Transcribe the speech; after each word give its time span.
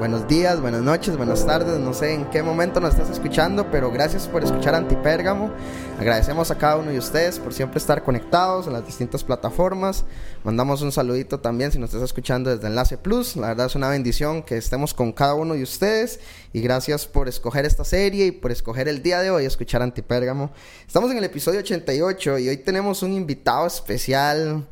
Buenos 0.00 0.26
días, 0.26 0.62
buenas 0.62 0.80
noches, 0.80 1.14
buenas 1.18 1.44
tardes, 1.44 1.78
no 1.78 1.92
sé 1.92 2.14
en 2.14 2.24
qué 2.30 2.42
momento 2.42 2.80
nos 2.80 2.94
estás 2.94 3.10
escuchando, 3.10 3.70
pero 3.70 3.90
gracias 3.90 4.26
por 4.26 4.42
escuchar 4.42 4.74
Antipérgamo. 4.74 5.50
Agradecemos 5.98 6.50
a 6.50 6.56
cada 6.56 6.78
uno 6.78 6.90
de 6.90 6.96
ustedes 6.96 7.38
por 7.38 7.52
siempre 7.52 7.76
estar 7.76 8.02
conectados 8.02 8.66
en 8.66 8.72
las 8.72 8.86
distintas 8.86 9.22
plataformas. 9.22 10.06
Mandamos 10.42 10.80
un 10.80 10.90
saludito 10.90 11.40
también 11.40 11.70
si 11.70 11.78
nos 11.78 11.90
estás 11.90 12.04
escuchando 12.04 12.48
desde 12.48 12.66
Enlace 12.66 12.96
Plus. 12.96 13.36
La 13.36 13.48
verdad 13.48 13.66
es 13.66 13.74
una 13.74 13.90
bendición 13.90 14.42
que 14.42 14.56
estemos 14.56 14.94
con 14.94 15.12
cada 15.12 15.34
uno 15.34 15.52
de 15.52 15.62
ustedes 15.62 16.20
y 16.54 16.62
gracias 16.62 17.06
por 17.06 17.28
escoger 17.28 17.66
esta 17.66 17.84
serie 17.84 18.24
y 18.24 18.30
por 18.30 18.52
escoger 18.52 18.88
el 18.88 19.02
día 19.02 19.20
de 19.20 19.30
hoy 19.30 19.44
escuchar 19.44 19.82
Antipérgamo. 19.82 20.50
Estamos 20.86 21.10
en 21.10 21.18
el 21.18 21.24
episodio 21.24 21.60
88 21.60 22.38
y 22.38 22.48
hoy 22.48 22.56
tenemos 22.56 23.02
un 23.02 23.12
invitado 23.12 23.66
especial 23.66 24.66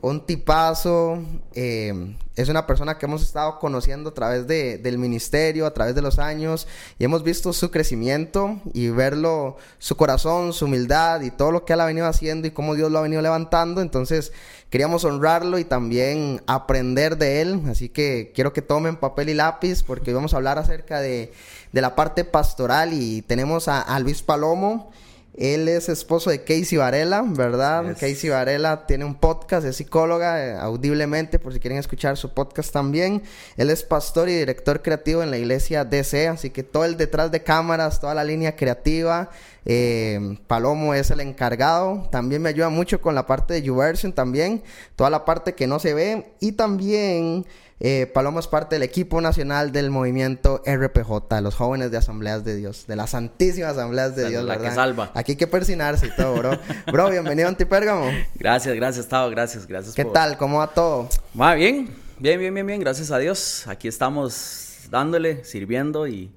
un 0.00 0.26
tipazo, 0.26 1.22
eh, 1.54 2.14
es 2.36 2.48
una 2.48 2.66
persona 2.66 2.98
que 2.98 3.06
hemos 3.06 3.22
estado 3.22 3.58
conociendo 3.58 4.10
a 4.10 4.14
través 4.14 4.46
de, 4.46 4.78
del 4.78 4.98
ministerio, 4.98 5.66
a 5.66 5.74
través 5.74 5.94
de 5.94 6.02
los 6.02 6.18
años, 6.18 6.66
y 6.98 7.04
hemos 7.04 7.22
visto 7.22 7.52
su 7.52 7.70
crecimiento 7.70 8.60
y 8.72 8.88
verlo, 8.88 9.56
su 9.78 9.96
corazón, 9.96 10.52
su 10.52 10.64
humildad 10.64 11.20
y 11.20 11.30
todo 11.30 11.52
lo 11.52 11.64
que 11.64 11.74
él 11.74 11.80
ha 11.80 11.86
venido 11.86 12.06
haciendo 12.06 12.48
y 12.48 12.50
cómo 12.50 12.74
Dios 12.74 12.90
lo 12.90 12.98
ha 12.98 13.02
venido 13.02 13.22
levantando. 13.22 13.80
Entonces, 13.80 14.32
queríamos 14.68 15.04
honrarlo 15.04 15.58
y 15.58 15.64
también 15.64 16.42
aprender 16.46 17.18
de 17.18 17.40
él. 17.40 17.62
Así 17.68 17.88
que 17.88 18.32
quiero 18.34 18.52
que 18.52 18.62
tomen 18.62 18.96
papel 18.96 19.28
y 19.28 19.34
lápiz 19.34 19.84
porque 19.84 20.10
hoy 20.10 20.14
vamos 20.14 20.34
a 20.34 20.38
hablar 20.38 20.58
acerca 20.58 21.00
de, 21.00 21.32
de 21.72 21.80
la 21.80 21.94
parte 21.94 22.24
pastoral 22.24 22.92
y 22.92 23.22
tenemos 23.22 23.68
a, 23.68 23.80
a 23.80 24.00
Luis 24.00 24.22
Palomo. 24.22 24.90
Él 25.36 25.68
es 25.68 25.88
esposo 25.88 26.30
de 26.30 26.44
Casey 26.44 26.78
Varela, 26.78 27.24
¿verdad? 27.26 27.96
Casey 27.98 28.30
Varela 28.30 28.86
tiene 28.86 29.04
un 29.04 29.16
podcast, 29.16 29.66
es 29.66 29.76
psicóloga, 29.76 30.44
eh, 30.44 30.56
audiblemente, 30.56 31.40
por 31.40 31.52
si 31.52 31.58
quieren 31.58 31.78
escuchar 31.78 32.16
su 32.16 32.32
podcast 32.32 32.72
también. 32.72 33.22
Él 33.56 33.70
es 33.70 33.82
pastor 33.82 34.28
y 34.28 34.34
director 34.36 34.80
creativo 34.80 35.24
en 35.24 35.32
la 35.32 35.38
iglesia 35.38 35.84
DC, 35.84 36.28
así 36.28 36.50
que 36.50 36.62
todo 36.62 36.84
el 36.84 36.96
detrás 36.96 37.32
de 37.32 37.42
cámaras, 37.42 38.00
toda 38.00 38.14
la 38.14 38.22
línea 38.22 38.54
creativa. 38.54 39.30
Eh, 39.66 40.38
Palomo 40.46 40.94
es 40.94 41.10
el 41.10 41.20
encargado. 41.20 42.08
También 42.12 42.40
me 42.40 42.50
ayuda 42.50 42.68
mucho 42.68 43.00
con 43.00 43.16
la 43.16 43.26
parte 43.26 43.54
de 43.54 43.62
YouVersion 43.62 44.12
también, 44.12 44.62
toda 44.94 45.10
la 45.10 45.24
parte 45.24 45.54
que 45.54 45.66
no 45.66 45.80
se 45.80 45.94
ve. 45.94 46.32
Y 46.38 46.52
también 46.52 47.44
eh, 47.80 48.10
Palomo 48.12 48.38
es 48.40 48.46
parte 48.46 48.76
del 48.76 48.82
equipo 48.82 49.20
nacional 49.20 49.72
del 49.72 49.90
movimiento 49.90 50.62
RPJ, 50.64 51.40
los 51.42 51.54
jóvenes 51.54 51.90
de 51.90 51.96
Asambleas 51.98 52.44
de 52.44 52.56
Dios, 52.56 52.86
de 52.86 52.96
las 52.96 53.10
Santísimas 53.10 53.72
Asambleas 53.72 54.14
de 54.16 54.28
Dios, 54.28 54.44
la 54.44 54.54
¿verdad? 54.56 54.68
que 54.70 54.74
salva. 54.74 55.10
Aquí 55.14 55.32
hay 55.32 55.36
que 55.36 55.46
persinarse 55.46 56.06
y 56.06 56.10
todo, 56.10 56.34
bro. 56.36 56.58
bro, 56.90 57.10
bienvenido 57.10 57.46
a 57.48 57.50
Antipérgamo. 57.50 58.10
Gracias, 58.36 58.74
gracias, 58.76 59.08
Tavo, 59.08 59.28
gracias, 59.30 59.66
gracias. 59.66 59.94
¿Qué 59.94 60.04
por- 60.04 60.12
tal? 60.12 60.36
¿Cómo 60.38 60.58
va 60.58 60.68
todo? 60.68 61.08
Va 61.38 61.54
bien, 61.54 61.88
bien, 62.18 62.38
bien, 62.38 62.54
bien, 62.54 62.66
bien, 62.66 62.80
gracias 62.80 63.10
a 63.10 63.18
Dios. 63.18 63.66
Aquí 63.66 63.88
estamos 63.88 64.86
dándole, 64.90 65.44
sirviendo 65.44 66.06
y 66.06 66.30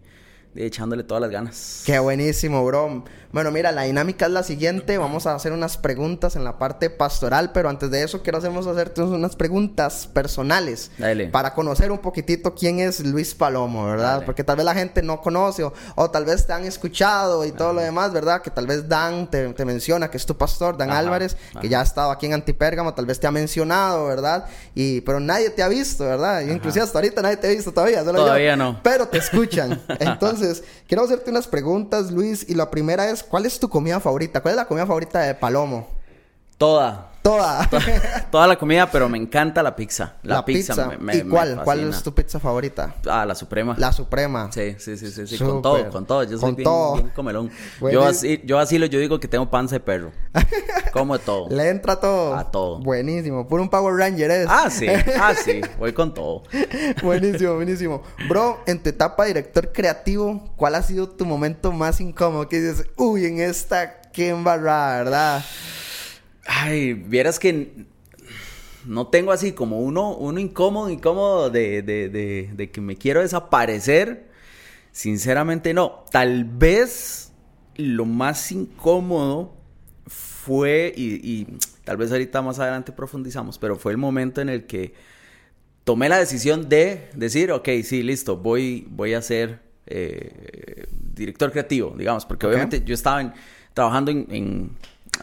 echándole 0.58 1.04
todas 1.04 1.22
las 1.22 1.32
ganas. 1.32 1.84
Qué 1.86 2.00
buenísimo, 2.00 2.66
bro. 2.66 3.04
Bueno, 3.32 3.52
mira, 3.52 3.72
la 3.72 3.84
dinámica 3.84 4.26
es 4.26 4.32
la 4.32 4.42
siguiente. 4.42 4.98
Vamos 4.98 5.28
a 5.28 5.36
hacer 5.36 5.52
unas 5.52 5.78
preguntas 5.78 6.36
en 6.36 6.44
la 6.44 6.58
parte 6.58 6.90
pastoral, 6.90 7.52
pero 7.52 7.70
antes 7.70 7.92
de 7.92 8.02
eso 8.04 8.24
quiero 8.24 8.38
hacemos 8.38 8.66
hacerte 8.68 9.02
unas 9.02 9.36
preguntas 9.36 10.08
personales 10.12 10.92
Dale. 10.98 11.28
para 11.28 11.54
conocer 11.54 11.92
un 11.92 12.00
poquitito 12.00 12.56
quién 12.56 12.80
es 12.80 13.02
Luis 13.06 13.36
Palomo, 13.36 13.86
¿verdad? 13.86 14.14
Dale. 14.14 14.26
Porque 14.26 14.44
tal 14.44 14.56
vez 14.56 14.66
la 14.66 14.74
gente 14.74 15.04
no 15.04 15.22
conoce 15.22 15.64
o, 15.66 15.74
o 15.96 16.10
tal 16.10 16.24
vez 16.24 16.48
te 16.48 16.54
han 16.54 16.64
escuchado 16.64 17.46
y 17.46 17.52
todo 17.52 17.74
lo 17.74 17.82
demás, 17.82 18.14
¿verdad? 18.14 18.42
Que 18.42 18.50
tal 18.50 18.66
vez 18.66 18.88
Dan 18.88 19.30
te, 19.30 19.54
te 19.54 19.66
menciona 19.66 20.10
que 20.10 20.18
es 20.18 20.26
tu 20.26 20.38
pastor, 20.38 20.78
Dan 20.78 20.90
Ajá, 20.90 21.00
Álvarez, 21.00 21.36
que 21.62 21.68
ya 21.68 21.82
ha 21.82 21.84
estado 21.84 22.12
aquí 22.12 22.28
en 22.28 22.34
Antipérgamo, 22.34 22.94
tal 22.94 23.06
vez 23.06 23.20
te 23.20 23.28
ha 23.28 23.32
mencionado, 23.32 24.08
¿verdad? 24.08 24.46
Y 24.74 25.02
pero 25.02 25.20
nadie 25.20 25.50
te 25.50 25.62
ha 25.62 25.68
visto, 25.68 26.06
¿verdad? 26.06 26.42
Y 26.42 26.52
inclusive 26.52 26.84
hasta 26.84 26.98
ahorita 26.98 27.22
nadie 27.22 27.38
te 27.38 27.48
ha 27.48 27.50
visto 27.52 27.74
todavía, 27.74 28.04
solo 28.04 28.20
yo. 28.20 28.26
Todavía 28.26 28.56
no. 28.56 28.80
Pero 28.82 29.08
te 29.08 29.18
escuchan. 29.18 29.82
Entonces, 30.00 30.47
quiero 30.88 31.04
hacerte 31.04 31.30
unas 31.30 31.48
preguntas, 31.48 32.12
Luis. 32.12 32.46
Y 32.48 32.56
la 32.56 32.70
primera 32.70 33.10
es, 33.10 33.24
¿cuál 33.24 33.46
es 33.46 33.60
tu 33.60 33.70
comida 33.70 34.00
favorita? 34.00 34.42
¿Cuál 34.42 34.54
es 34.54 34.58
la 34.58 34.68
comida 34.68 34.86
favorita 34.86 35.22
de 35.22 35.36
Palomo? 35.36 35.88
Toda, 36.58 37.12
Toda. 37.28 37.70
toda 38.32 38.48
la 38.48 38.56
comida, 38.58 38.90
pero 38.90 39.10
me 39.10 39.18
encanta 39.18 39.62
la 39.62 39.76
pizza. 39.76 40.14
La, 40.24 40.46
pizza. 40.46 40.88
me- 40.88 40.98
me- 40.98 41.16
¿Y 41.18 41.24
me 41.26 41.30
cuál? 41.30 41.62
¿Cuál 41.64 41.90
es 41.90 42.02
tu 42.02 42.14
pizza 42.14 42.40
favorita? 42.40 42.96
Ah, 43.10 43.26
la 43.26 43.36
suprema. 43.36 43.76
La 43.78 43.92
suprema. 43.92 44.50
Sí, 44.52 44.76
sí, 44.80 44.96
sí, 44.98 45.28
sí, 45.28 45.38
con 45.38 45.62
todo, 45.62 45.90
con 45.90 46.06
todo. 46.06 46.24
Yo 46.24 46.38
soy 46.38 46.40
Con 46.40 46.56
bien, 46.56 46.64
todo. 46.64 46.94
bien 46.96 47.10
comelón. 47.10 47.52
Bueno. 47.82 48.00
Yo 48.00 48.08
así, 48.08 48.42
yo 48.46 48.60
así 48.60 48.78
lo 48.78 48.86
yo 48.86 49.00
digo 49.00 49.20
que 49.20 49.28
tengo 49.28 49.50
panza 49.50 49.76
de 49.76 49.80
perro. 49.82 50.12
Como 50.94 51.18
de 51.18 51.24
todo. 51.26 51.50
Le 51.50 51.70
entra 51.70 52.00
todo. 52.00 52.34
A 52.34 52.50
todo. 52.50 52.80
Buenísimo. 52.80 53.46
Puro 53.48 53.62
un 53.62 53.70
Power 53.70 53.94
Ranger 53.96 54.32
es. 54.32 54.48
Ah, 54.50 54.70
sí, 54.70 54.88
ah, 55.20 55.34
sí, 55.36 55.60
voy 55.78 55.92
con 55.92 56.14
todo. 56.14 56.44
buenísimo, 57.04 57.56
buenísimo. 57.56 58.04
Bro, 58.30 58.64
en 58.66 58.82
tu 58.82 58.90
etapa 58.90 59.24
de 59.24 59.30
director 59.30 59.72
creativo, 59.74 60.54
¿cuál 60.56 60.76
ha 60.76 60.82
sido 60.82 61.10
tu 61.10 61.26
momento 61.26 61.72
más 61.74 62.00
incómodo? 62.00 62.48
Que 62.48 62.62
dices, 62.62 62.88
uy, 62.96 63.26
en 63.26 63.40
esta, 63.42 64.00
qué 64.14 64.30
embarrada, 64.30 64.98
¿verdad? 65.04 65.44
Ay, 66.48 66.94
vieras 66.94 67.40
que 67.40 67.86
no 68.86 69.08
tengo 69.08 69.32
así 69.34 69.52
como 69.52 69.82
uno, 69.82 70.16
uno 70.16 70.40
incómodo, 70.40 70.90
incómodo 70.90 71.50
de, 71.50 71.82
de, 71.82 72.08
de, 72.10 72.50
de 72.56 72.72
que 72.72 72.80
me 72.82 72.96
quiero 72.96 73.22
desaparecer. 73.22 74.28
Sinceramente 74.92 75.74
no. 75.74 76.06
Tal 76.12 76.46
vez 76.46 77.34
lo 77.76 78.06
más 78.06 78.52
incómodo 78.52 79.54
fue, 80.08 80.94
y, 80.96 81.16
y 81.16 81.48
tal 81.84 81.98
vez 81.98 82.12
ahorita 82.12 82.42
más 82.42 82.60
adelante 82.60 82.92
profundizamos, 82.94 83.58
pero 83.60 83.76
fue 83.76 83.92
el 83.92 83.98
momento 83.98 84.40
en 84.42 84.50
el 84.50 84.66
que 84.66 84.94
tomé 85.84 86.08
la 86.10 86.18
decisión 86.18 86.70
de 86.70 87.10
decir, 87.14 87.52
ok, 87.52 87.68
sí, 87.84 88.04
listo, 88.04 88.38
voy, 88.38 88.88
voy 88.90 89.14
a 89.14 89.22
ser 89.22 89.60
eh, 89.86 90.88
director 91.14 91.52
creativo, 91.52 91.94
digamos, 91.98 92.26
porque 92.26 92.48
obviamente 92.48 92.82
yo 92.84 92.94
estaba 92.94 93.22
en- 93.22 93.34
trabajando 93.74 94.12
en, 94.12 94.28
en, 94.32 94.72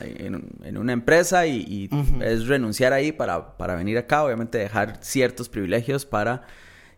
en- 0.01 0.49
en 0.65 0.79
una 0.79 0.93
empresa 0.93 1.47
y, 1.47 1.59
y 1.61 1.91
es 2.23 2.47
renunciar 2.47 2.93
ahí 2.93 3.13
para, 3.13 3.57
para 3.57 3.75
venir 3.75 3.99
acá, 3.99 4.25
obviamente 4.25 4.59
dejar 4.59 4.99
ciertos 5.01 5.49
privilegios 5.49 6.05
para 6.07 6.43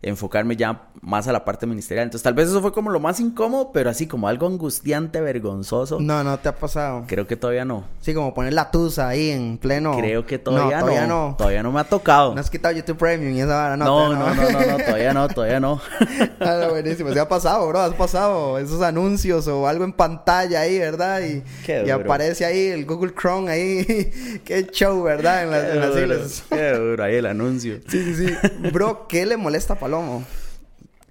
enfocarme 0.01 0.55
ya 0.55 0.89
más 1.01 1.27
a 1.27 1.31
la 1.31 1.43
parte 1.45 1.65
ministerial. 1.65 2.03
Entonces 2.05 2.23
tal 2.23 2.33
vez 2.33 2.49
eso 2.49 2.61
fue 2.61 2.71
como 2.73 2.89
lo 2.89 2.99
más 2.99 3.19
incómodo, 3.19 3.71
pero 3.71 3.89
así 3.89 4.07
como 4.07 4.27
algo 4.27 4.47
angustiante, 4.47 5.21
vergonzoso. 5.21 5.99
No, 5.99 6.23
no 6.23 6.37
te 6.39 6.49
ha 6.49 6.55
pasado. 6.55 7.03
Creo 7.07 7.27
que 7.27 7.35
todavía 7.35 7.65
no. 7.65 7.85
Sí, 8.01 8.13
como 8.13 8.33
poner 8.33 8.53
la 8.53 8.71
tusa 8.71 9.07
ahí 9.07 9.31
en 9.31 9.57
pleno. 9.57 9.95
Creo 9.97 10.25
que 10.25 10.37
todavía 10.39 10.79
no. 10.79 10.85
todavía 10.85 11.07
no. 11.07 11.35
Todavía 11.37 11.63
no 11.63 11.71
me 11.71 11.79
ha 11.79 11.83
tocado. 11.83 12.33
No 12.35 12.41
has 12.41 12.49
quitado 12.49 12.75
YouTube 12.75 12.97
Premium 12.97 13.33
y 13.35 13.41
esa 13.41 13.55
vara, 13.55 13.77
no. 13.77 13.85
No, 13.85 14.15
no, 14.15 14.25
todavía 14.35 14.51
no, 14.51 14.59
no, 14.59 14.77
no, 14.77 14.77
todavía 14.85 15.13
no, 15.13 15.27
todavía 15.29 15.59
no. 15.59 15.81
Ah, 16.39 16.67
buenísimo. 16.69 17.11
Se 17.11 17.19
ha 17.19 17.27
pasado, 17.27 17.67
bro. 17.67 17.79
Has 17.81 17.93
pasado 17.95 18.57
esos 18.59 18.81
anuncios 18.81 19.47
o 19.47 19.67
algo 19.67 19.83
en 19.83 19.93
pantalla 19.93 20.61
ahí, 20.61 20.77
¿verdad? 20.79 21.21
Y, 21.21 21.43
Qué 21.65 21.91
aparece 21.91 22.45
ahí 22.45 22.67
el 22.67 22.85
Google 22.85 23.13
Chrome 23.19 23.51
ahí. 23.51 24.41
Qué 24.45 24.67
show, 24.71 25.01
¿verdad? 25.03 25.43
En, 25.43 25.51
las- 25.51 25.63
en 25.73 25.79
las 25.79 25.91
Qué 25.91 26.01
duro, 26.01 26.15
islas. 26.15 26.43
qué 26.49 26.71
duro, 26.73 27.03
ahí 27.03 27.15
el 27.15 27.25
anuncio. 27.25 27.79
Sí, 27.87 28.13
sí, 28.15 28.27
sí. 28.27 28.33
Bro, 28.71 29.07
¿qué 29.07 29.25
le 29.25 29.35
molesta 29.37 29.73
a 29.73 29.79
Palomo? 29.87 30.25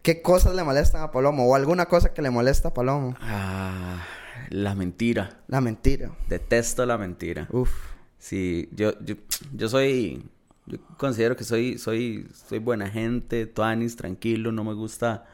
¿Qué 0.02 0.20
cosas 0.20 0.54
le 0.54 0.62
molestan 0.62 1.00
a 1.02 1.10
Palomo? 1.10 1.46
¿O 1.48 1.54
alguna 1.54 1.86
cosa 1.86 2.12
que 2.12 2.20
le 2.20 2.28
molesta 2.28 2.68
a 2.68 2.74
Palomo? 2.74 3.16
Ah, 3.22 4.04
la 4.50 4.74
mentira. 4.74 5.40
La 5.48 5.62
mentira. 5.62 6.10
Detesto 6.28 6.84
la 6.84 6.98
mentira. 6.98 7.48
Uf. 7.52 7.70
Sí, 8.18 8.68
yo, 8.72 8.92
yo, 9.00 9.14
yo 9.54 9.70
soy, 9.70 10.22
yo 10.66 10.76
considero 10.98 11.36
que 11.36 11.44
soy, 11.44 11.78
soy, 11.78 12.28
soy 12.34 12.58
buena 12.58 12.90
gente, 12.90 13.46
tuanis, 13.46 13.96
tranquilo, 13.96 14.52
no 14.52 14.62
me 14.62 14.74
gusta 14.74 15.24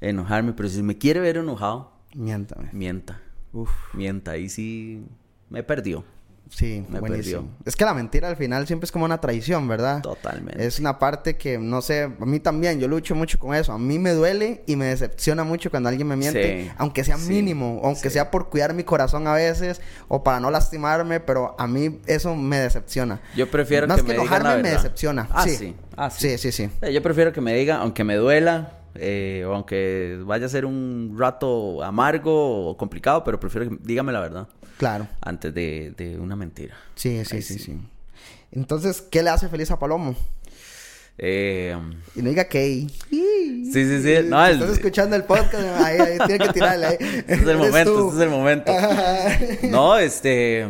enojarme, 0.00 0.52
pero 0.52 0.68
si 0.68 0.82
me 0.82 0.98
quiere 0.98 1.20
ver 1.20 1.36
enojado, 1.36 1.92
Miéntame. 2.16 2.70
mienta, 2.72 3.20
Uf. 3.52 3.70
mienta, 3.94 4.32
ahí 4.32 4.48
sí 4.48 5.04
me 5.48 5.62
perdió. 5.62 6.02
Sí, 6.52 6.84
Me 6.88 6.98
buenísimo. 6.98 7.42
perdió. 7.42 7.56
Es 7.64 7.76
que 7.76 7.84
la 7.84 7.94
mentira 7.94 8.28
al 8.28 8.36
final 8.36 8.66
siempre 8.66 8.84
es 8.84 8.90
como 8.92 9.04
una 9.04 9.20
traición, 9.20 9.68
¿verdad? 9.68 10.02
Totalmente. 10.02 10.66
Es 10.66 10.80
una 10.80 10.98
parte 10.98 11.36
que, 11.36 11.58
no 11.58 11.80
sé, 11.80 12.02
a 12.20 12.24
mí 12.26 12.40
también, 12.40 12.80
yo 12.80 12.88
lucho 12.88 13.14
mucho 13.14 13.38
con 13.38 13.54
eso. 13.54 13.72
A 13.72 13.78
mí 13.78 13.98
me 14.00 14.10
duele 14.12 14.62
y 14.66 14.74
me 14.74 14.86
decepciona 14.86 15.44
mucho 15.44 15.70
cuando 15.70 15.88
alguien 15.88 16.08
me 16.08 16.16
miente, 16.16 16.64
Sí, 16.64 16.70
aunque 16.76 17.04
sea 17.04 17.16
sí, 17.18 17.28
mínimo, 17.32 17.80
aunque 17.84 18.08
sí. 18.10 18.14
sea 18.14 18.30
por 18.32 18.50
cuidar 18.50 18.74
mi 18.74 18.82
corazón 18.82 19.26
a 19.28 19.32
veces 19.34 19.80
o 20.08 20.24
para 20.24 20.40
no 20.40 20.50
lastimarme, 20.50 21.20
pero 21.20 21.54
a 21.56 21.66
mí 21.68 22.00
eso 22.06 22.34
me 22.34 22.58
decepciona. 22.58 23.20
Yo 23.36 23.48
prefiero 23.48 23.86
Más 23.86 24.00
que 24.02 24.06
que 24.08 24.08
me 24.16 24.22
digan 24.22 24.30
la 24.30 24.36
enojarme, 24.38 24.62
me 24.64 24.70
decepciona. 24.70 25.28
Ah, 25.30 25.44
sí. 25.44 25.56
sí. 25.56 25.76
Ah, 25.96 26.10
sí. 26.10 26.36
Sí, 26.36 26.50
sí. 26.52 26.68
Eh, 26.82 26.92
Yo 26.92 27.00
prefiero 27.00 27.32
que 27.32 27.40
me 27.40 27.54
diga, 27.54 27.76
aunque 27.76 28.02
me 28.02 28.16
duela, 28.16 28.72
eh, 28.96 29.44
o 29.46 29.54
aunque 29.54 30.18
vaya 30.24 30.46
a 30.46 30.48
ser 30.48 30.64
un 30.66 31.14
rato 31.16 31.80
amargo 31.82 32.70
o 32.70 32.76
complicado, 32.76 33.22
pero 33.22 33.38
prefiero 33.38 33.68
que 33.70 33.76
dígame 33.82 34.12
la 34.12 34.20
verdad. 34.20 34.48
Claro. 34.80 35.06
Antes 35.20 35.52
de, 35.52 35.92
de 35.94 36.18
una 36.18 36.36
mentira. 36.36 36.74
Sí, 36.94 37.22
sí, 37.26 37.42
sí, 37.42 37.58
sí, 37.58 37.78
Entonces, 38.50 39.02
¿qué 39.02 39.22
le 39.22 39.28
hace 39.28 39.46
feliz 39.50 39.70
a 39.70 39.78
Palomo? 39.78 40.16
Eh, 41.18 41.76
y 42.16 42.22
no 42.22 42.30
diga 42.30 42.44
que. 42.44 42.86
Sí, 43.10 43.70
sí, 43.74 44.02
sí. 44.02 44.14
No, 44.24 44.46
Estás 44.46 44.70
escuchando 44.70 45.16
el 45.16 45.24
podcast, 45.24 45.62
ahí, 45.84 46.00
ahí 46.00 46.18
tiene 46.26 46.46
que 46.46 46.52
tirarle. 46.54 46.86
Ahí. 46.86 46.96
Este 47.28 47.34
es 47.34 47.46
el 47.46 47.58
momento, 47.58 48.08
este 48.08 48.16
es 48.16 48.22
el 48.22 48.30
momento. 48.30 48.72
no, 49.68 49.98
este. 49.98 50.66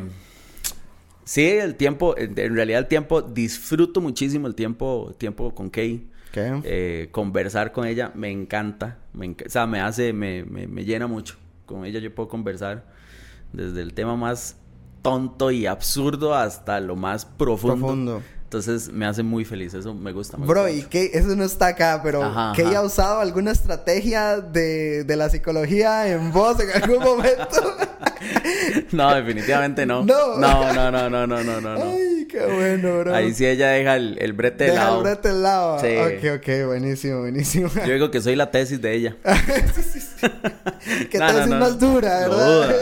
Sí, 1.23 1.47
el 1.47 1.77
tiempo, 1.77 2.17
en 2.19 2.35
realidad 2.57 2.81
el 2.81 2.89
tiempo, 2.89 3.23
disfruto 3.23 4.01
muchísimo 4.01 4.49
el 4.49 4.57
tiempo, 4.57 5.15
tiempo 5.19 5.55
con 5.55 5.71
Kay. 5.71 6.11
Eh, 6.35 7.11
conversar 7.13 7.71
con 7.71 7.87
ella 7.87 8.11
me 8.17 8.33
encanta, 8.33 8.99
me 9.13 9.29
o 9.29 9.49
sea, 9.49 9.69
me 9.69 9.81
hace, 9.81 10.13
me, 10.13 10.43
me, 10.43 10.67
me, 10.67 10.85
llena 10.85 11.07
mucho. 11.07 11.37
Con 11.65 11.85
ella 11.85 12.01
yo 12.01 12.13
puedo 12.13 12.29
conversar 12.29 12.99
desde 13.53 13.83
el 13.83 13.95
tema 13.95 14.17
más 14.17 14.57
tonto 15.03 15.51
y 15.51 15.67
absurdo 15.67 16.35
hasta 16.35 16.81
lo 16.81 16.97
más 16.97 17.25
profundo. 17.25 17.77
profundo. 17.77 18.23
Entonces 18.51 18.89
me 18.89 19.07
hace 19.07 19.23
muy 19.23 19.45
feliz, 19.45 19.75
eso 19.75 19.95
me 19.95 20.11
gusta. 20.11 20.37
Bro, 20.37 20.69
y 20.69 20.83
que 20.83 21.13
eso 21.15 21.37
no 21.37 21.45
está 21.45 21.69
acá, 21.69 22.01
pero 22.03 22.21
¿que 22.57 22.65
ha 22.75 22.83
usado 22.83 23.21
alguna 23.21 23.53
estrategia 23.53 24.41
de, 24.41 25.05
de, 25.05 25.17
la 25.17 25.31
psicología 25.31 26.09
en 26.09 26.33
vos 26.33 26.59
en 26.59 26.83
algún 26.83 26.99
momento? 27.05 27.77
no, 28.93 29.15
definitivamente 29.15 29.87
no. 29.87 30.05
No. 30.05 30.37
No, 30.39 30.73
no, 30.73 30.91
no, 30.91 31.09
no, 31.09 31.27
no, 31.29 31.43
no, 31.45 31.61
no. 31.61 31.75
Ay, 31.81 32.27
qué 32.29 32.45
bueno, 32.45 32.99
bro. 32.99 33.15
Ahí 33.15 33.33
sí 33.35 33.47
ella 33.47 33.69
deja 33.69 33.97
el, 33.97 34.19
el 34.21 34.33
brete 34.33 34.65
de 34.65 34.75
lado. 34.75 35.03
Deja 35.03 35.11
el 35.11 35.15
brete 35.15 35.29
de 35.29 35.43
lado. 35.43 35.79
Sí. 35.79 35.97
Ok, 35.97 36.41
ok, 36.41 36.67
buenísimo, 36.67 37.21
buenísimo. 37.21 37.71
Yo 37.87 37.93
digo 37.93 38.11
que 38.11 38.21
soy 38.21 38.37
la 38.37 38.51
tesis 38.51 38.81
de 38.81 38.95
ella. 38.95 39.17
sí, 39.75 39.83
sí, 39.83 40.01
sí. 40.01 41.07
Que 41.09 41.19
tesis 41.19 41.47
más 41.47 41.79
dura, 41.79 42.29
¿verdad? 42.29 42.75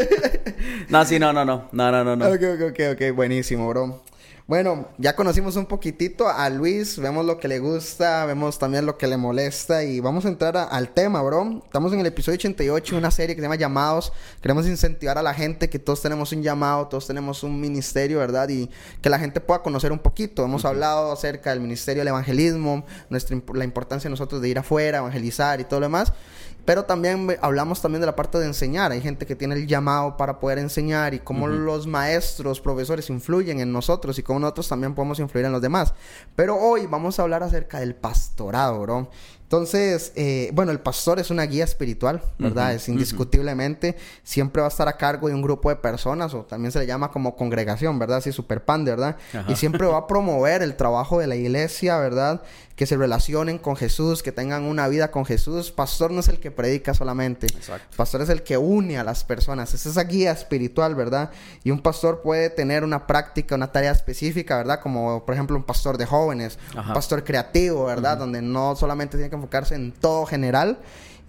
No, 0.91 1.05
sí, 1.05 1.19
no, 1.19 1.35
no, 1.35 1.45
no. 1.45 1.69
No, 1.71 1.93
no, 1.93 2.03
no, 2.03 2.17
no. 2.17 2.27
Ok, 2.29 2.41
ok, 2.55 2.63
ok, 2.71 2.81
ok, 2.95 3.15
buenísimo, 3.15 3.69
bro. 3.69 4.03
Bueno, 4.47 4.89
ya 4.97 5.15
conocimos 5.15 5.57
un 5.57 5.67
poquitito 5.67 6.27
a 6.27 6.49
Luis, 6.49 6.99
vemos 6.99 7.27
lo 7.27 7.39
que 7.39 7.49
le 7.49 7.59
gusta, 7.59 8.25
vemos 8.25 8.59
también 8.59 8.87
lo 8.87 8.97
que 8.97 9.07
le 9.07 9.19
molesta 9.19 9.85
y 9.85 10.01
vamos 10.01 10.25
a 10.25 10.29
entrar 10.29 10.57
al 10.71 10.89
tema, 10.89 11.21
bro. 11.21 11.61
Estamos 11.63 11.93
en 11.93 12.01
el 12.01 12.07
episodio 12.07 12.37
88, 12.37 12.97
una 12.97 13.11
serie 13.11 13.37
que 13.37 13.43
se 13.43 13.45
llama 13.45 13.57
Llamados. 13.57 14.11
Queremos 14.41 14.67
incentivar 14.67 15.19
a 15.19 15.23
la 15.23 15.35
gente 15.35 15.69
que 15.69 15.79
todos 15.79 16.01
tenemos 16.01 16.33
un 16.33 16.43
llamado, 16.43 16.89
todos 16.89 17.07
tenemos 17.07 17.43
un 17.43 17.61
ministerio, 17.61 18.21
¿verdad? 18.21 18.49
Y 18.49 18.71
que 19.03 19.11
la 19.11 19.19
gente 19.19 19.43
pueda 19.43 19.61
conocer 19.61 19.93
un 19.93 19.99
poquito. 19.99 20.43
Hemos 20.43 20.65
hablado 20.65 21.13
acerca 21.13 21.51
del 21.51 21.61
ministerio 21.61 22.01
del 22.01 22.09
evangelismo, 22.09 22.87
nuestra, 23.11 23.37
la 23.53 23.65
importancia 23.65 24.09
de 24.09 24.13
nosotros 24.13 24.41
de 24.41 24.49
ir 24.49 24.59
afuera, 24.59 24.97
evangelizar 24.97 25.61
y 25.61 25.65
todo 25.65 25.81
lo 25.81 25.87
demás. 25.87 26.15
Pero 26.69 26.85
también 26.85 27.35
hablamos 27.41 27.81
también 27.81 28.03
de 28.03 28.07
la 28.07 28.15
parte 28.15 28.37
de 28.37 28.45
enseñar. 28.45 28.93
Hay 28.93 29.01
gente 29.01 29.25
que 29.25 29.35
tiene 29.35 29.55
el 29.55 29.67
llamado 29.67 30.19
para 30.19 30.39
poder 30.39 30.59
enseñar 30.59 31.15
y 31.15 31.19
cómo 31.19 31.49
los 31.49 31.87
maestros, 31.87 32.61
profesores 32.61 33.09
influyen 33.09 33.61
en 33.61 33.73
nosotros 33.73 34.19
y 34.19 34.23
cómo 34.23 34.39
nosotros 34.39 34.69
también 34.69 34.95
podemos 34.95 35.19
influir 35.19 35.47
en 35.47 35.53
los 35.53 35.63
demás. 35.63 35.95
Pero 36.37 36.59
hoy 36.59 36.85
vamos 36.85 37.19
a 37.19 37.23
hablar 37.23 37.43
acerca 37.43 37.81
del 37.81 37.95
pastorado, 37.95 38.83
bro. 38.83 39.11
Entonces, 39.49 40.13
eh, 40.15 40.51
bueno, 40.53 40.73
el 40.73 40.81
pastor 40.81 41.19
es 41.19 41.31
una 41.31 41.45
guía 41.45 41.65
espiritual, 41.65 42.21
¿verdad? 42.39 42.75
es 42.75 42.87
indiscutiblemente, 42.87 43.97
siempre 44.23 44.61
va 44.61 44.69
a 44.69 44.71
estar 44.71 44.89
a 44.89 44.99
cargo 44.99 45.29
de 45.29 45.35
un 45.35 45.41
grupo 45.41 45.71
de 45.71 45.77
personas, 45.77 46.35
o 46.35 46.43
también 46.43 46.71
se 46.71 46.79
le 46.81 46.87
llama 46.87 47.11
como 47.11 47.35
congregación, 47.35 47.99
¿verdad? 47.99 48.19
Así, 48.19 48.31
super 48.31 48.63
pan, 48.67 48.85
¿verdad? 48.85 49.17
Y 49.49 49.57
siempre 49.57 49.87
va 49.87 49.97
a 49.97 50.07
promover 50.07 50.61
el 50.61 50.77
trabajo 50.77 51.19
de 51.19 51.29
la 51.29 51.35
iglesia, 51.35 51.97
¿verdad? 51.97 52.43
Que 52.77 52.85
se 52.85 52.97
relacionen 52.97 53.59
con 53.59 53.75
Jesús, 53.75 54.23
que 54.23 54.33
tengan 54.33 54.65
una 54.65 54.87
vida 54.87 55.11
con 55.11 55.25
Jesús. 55.25 55.73
Pastor 55.73 56.13
no 56.13 56.21
es 56.21 56.29
el 56.29 56.39
que 56.39 56.53
predica 56.53 56.95
solamente. 56.95 57.47
Exacto. 57.47 57.97
Pastor 57.97 58.23
es 58.23 58.29
el 58.29 58.45
que 58.45 58.57
une 58.57 58.99
a 58.99 59.03
las 59.03 59.25
personas. 59.25 59.75
Es 59.75 59.85
esa 59.85 60.05
guía 60.05 60.31
espiritual, 60.31 60.95
¿verdad? 60.95 61.33
Y 61.65 61.73
un 61.73 61.81
pastor 61.81 62.23
puede 62.23 62.51
tener 62.51 62.85
una 62.85 63.05
práctica, 63.09 63.57
una 63.57 63.73
tarea 63.73 63.91
específica, 63.91 64.59
¿verdad? 64.59 64.79
Como, 64.81 65.25
por 65.25 65.35
ejemplo, 65.35 65.57
un 65.57 65.65
pastor 65.65 65.99
de 65.99 66.07
jóvenes, 66.07 66.57
un 66.77 66.93
pastor 66.93 67.25
creativo, 67.25 67.87
¿verdad? 67.87 68.19
Donde 68.19 68.43
no 68.43 68.77
solamente 68.77 69.17
tiene 69.17 69.31
que 69.31 69.38
enfocarse 69.39 69.75
en 69.75 69.93
todo 69.93 70.27
general 70.27 70.79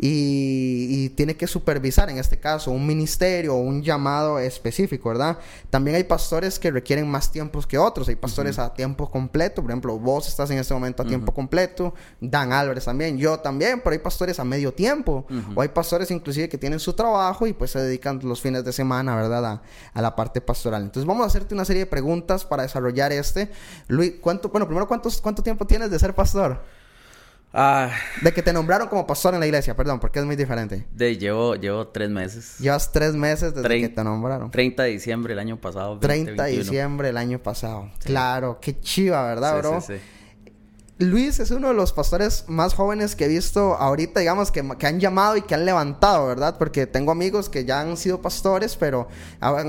y, 0.01 1.09
tiene 1.09 1.35
que 1.35 1.45
supervisar, 1.45 2.09
en 2.09 2.19
este 2.19 2.39
caso, 2.39 2.71
un 2.71 2.87
ministerio 2.87 3.55
o 3.55 3.57
un 3.57 3.83
llamado 3.83 4.39
específico, 4.39 5.09
¿verdad? 5.09 5.37
También 5.69 5.97
hay 5.97 6.05
pastores 6.05 6.57
que 6.57 6.71
requieren 6.71 7.09
más 7.09 7.31
tiempos 7.31 7.67
que 7.67 7.77
otros. 7.77 8.07
Hay 8.07 8.15
pastores 8.15 8.59
a 8.59 8.73
tiempo 8.73 9.11
completo, 9.11 9.61
por 9.61 9.71
ejemplo, 9.71 9.99
vos 9.99 10.29
estás 10.29 10.49
en 10.51 10.59
este 10.59 10.73
momento 10.73 11.03
a 11.03 11.05
tiempo 11.05 11.33
completo, 11.33 11.93
Dan 12.21 12.53
Álvarez 12.53 12.85
también, 12.85 13.17
yo 13.17 13.39
también, 13.39 13.81
pero 13.83 13.91
hay 13.91 13.99
pastores 13.99 14.39
a 14.39 14.45
medio 14.45 14.73
tiempo. 14.73 15.25
O 15.53 15.61
hay 15.61 15.67
pastores 15.67 16.09
inclusive 16.11 16.47
que 16.47 16.57
tienen 16.57 16.79
su 16.79 16.93
trabajo 16.93 17.45
y 17.45 17.51
pues 17.51 17.71
se 17.71 17.79
dedican 17.79 18.19
los 18.23 18.39
fines 18.39 18.63
de 18.63 18.71
semana, 18.71 19.15
¿verdad? 19.15 19.45
A, 19.45 19.61
a, 19.93 20.01
la 20.01 20.15
parte 20.15 20.39
pastoral. 20.39 20.83
Entonces 20.83 21.05
vamos 21.05 21.25
a 21.25 21.27
hacerte 21.27 21.53
una 21.53 21.65
serie 21.65 21.81
de 21.81 21.87
preguntas 21.87 22.45
para 22.45 22.63
desarrollar 22.63 23.11
este. 23.11 23.51
Luis, 23.89 24.13
¿cuánto, 24.21 24.47
bueno, 24.47 24.65
primero, 24.65 24.87
¿cuántos, 24.87 25.19
¿cuánto 25.19 25.43
tiempo 25.43 25.67
tienes 25.67 25.91
de 25.91 25.99
ser 25.99 26.15
pastor? 26.15 26.61
Ah. 27.53 27.91
De 28.21 28.31
que 28.31 28.43
te 28.43 28.53
nombraron 28.53 28.87
como 28.87 29.07
pastor 29.07 29.33
en 29.33 29.39
la 29.39 29.45
iglesia, 29.47 29.75
perdón, 29.75 29.99
porque 29.99 30.19
es 30.19 30.25
muy 30.25 30.35
diferente. 30.35 30.85
De 30.93 31.17
llevo, 31.17 31.55
llevo 31.55 31.87
tres 31.87 32.09
meses. 32.09 32.59
Llevas 32.59 32.91
tres 32.91 33.15
meses 33.15 33.53
desde 33.53 33.81
que 33.81 33.89
te 33.89 34.03
nombraron. 34.03 34.51
30 34.51 34.83
de 34.83 34.89
diciembre 34.91 35.33
el 35.33 35.39
año 35.39 35.57
pasado. 35.57 35.97
30 35.99 36.43
de 36.43 36.51
diciembre 36.51 37.09
el 37.09 37.17
año 37.17 37.39
pasado. 37.39 37.89
Claro, 38.03 38.59
qué 38.61 38.79
chiva, 38.79 39.23
¿verdad, 39.23 39.59
bro? 39.59 39.81
Sí, 39.81 39.93
sí. 39.95 39.99
Luis 40.99 41.39
es 41.39 41.49
uno 41.51 41.69
de 41.69 41.73
los 41.73 41.93
pastores 41.93 42.43
más 42.47 42.73
jóvenes 42.73 43.15
que 43.15 43.23
he 43.23 43.27
visto 43.29 43.75
ahorita, 43.75 44.19
digamos, 44.19 44.51
que, 44.51 44.67
que, 44.77 44.85
han 44.85 44.99
llamado 44.99 45.37
y 45.37 45.41
que 45.43 45.55
han 45.55 45.63
levantado, 45.63 46.27
¿verdad? 46.27 46.57
Porque 46.57 46.87
tengo 46.87 47.13
amigos 47.13 47.47
que 47.47 47.63
ya 47.63 47.79
han 47.79 47.95
sido 47.95 48.21
pastores, 48.21 48.75
pero 48.75 49.07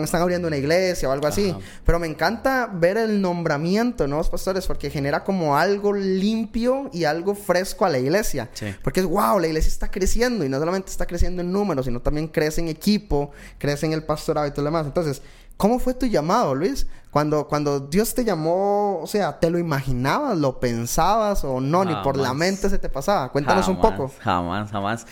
están 0.03 0.23
abriendo 0.23 0.49
una 0.49 0.57
iglesia 0.57 1.09
o 1.09 1.13
algo 1.13 1.29
así. 1.29 1.55
Pero 1.87 2.01
me 2.01 2.09
encanta 2.09 2.69
ver 2.73 2.97
el 2.97 3.23
nombramiento 3.23 4.03
de 4.03 4.09
nuevos 4.09 4.29
pastores 4.29 4.67
porque 4.67 4.91
genera 4.91 5.23
como 5.23 5.57
algo 5.57 5.93
limpio 5.93 6.91
y 6.93 7.05
algo 7.05 7.37
fresco 7.37 7.85
a 7.85 7.91
la 7.91 8.01
iglesia. 8.01 8.51
Porque 8.83 8.99
es, 8.99 9.07
wow, 9.07 9.39
la 9.39 9.47
iglesia 9.47 9.69
está 9.69 9.89
creciendo 9.89 10.45
y 10.45 10.49
no 10.49 10.59
solamente 10.59 10.91
está 10.91 11.07
creciendo 11.07 11.43
en 11.43 11.53
números, 11.53 11.87
sino 11.87 12.01
también 12.01 12.27
crece 12.27 12.61
en 12.61 12.67
equipo, 12.67 13.31
crece 13.57 13.87
en 13.87 13.93
el 13.93 14.03
pastorado 14.03 14.49
y 14.49 14.51
todo 14.51 14.63
lo 14.63 14.71
demás. 14.71 14.85
Entonces, 14.85 15.23
¿Cómo 15.61 15.79
fue 15.79 15.93
tu 15.93 16.07
llamado, 16.07 16.55
Luis? 16.55 16.87
Cuando, 17.11 17.47
cuando 17.47 17.81
Dios 17.81 18.15
te 18.15 18.25
llamó, 18.25 18.99
o 18.99 19.07
sea, 19.07 19.39
¿te 19.39 19.51
lo 19.51 19.59
imaginabas, 19.59 20.39
lo 20.39 20.59
pensabas 20.59 21.45
o 21.45 21.61
no? 21.61 21.85
Ni 21.85 21.95
por 21.97 22.17
la 22.17 22.33
mente 22.33 22.71
se 22.71 22.79
te 22.79 22.89
pasaba. 22.89 23.31
Cuéntanos 23.31 23.69
un 23.69 23.79
poco. 23.79 24.11
Jamás, 24.21 24.71
jamás. 24.71 25.07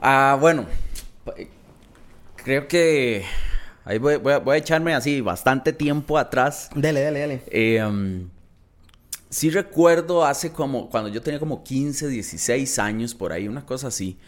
Ah, 0.00 0.36
bueno, 0.40 0.66
creo 2.34 2.66
que 2.66 3.24
ahí 3.84 3.98
voy, 3.98 4.18
a, 4.32 4.56
echarme 4.56 4.94
así 4.94 5.20
bastante 5.20 5.72
tiempo 5.72 6.18
atrás. 6.18 6.70
Dele, 6.74 6.98
dele, 6.98 7.20
dele. 7.20 7.42
Eh, 7.46 8.26
sí 9.30 9.48
recuerdo 9.50 10.24
hace 10.24 10.50
como, 10.50 10.90
cuando 10.90 11.08
yo 11.08 11.22
tenía 11.22 11.38
como 11.38 11.62
15, 11.62 12.08
16 12.08 12.80
años, 12.80 13.14
por 13.14 13.30
ahí, 13.30 13.46
una 13.46 13.64
cosa 13.64 13.86
así, 13.86 14.18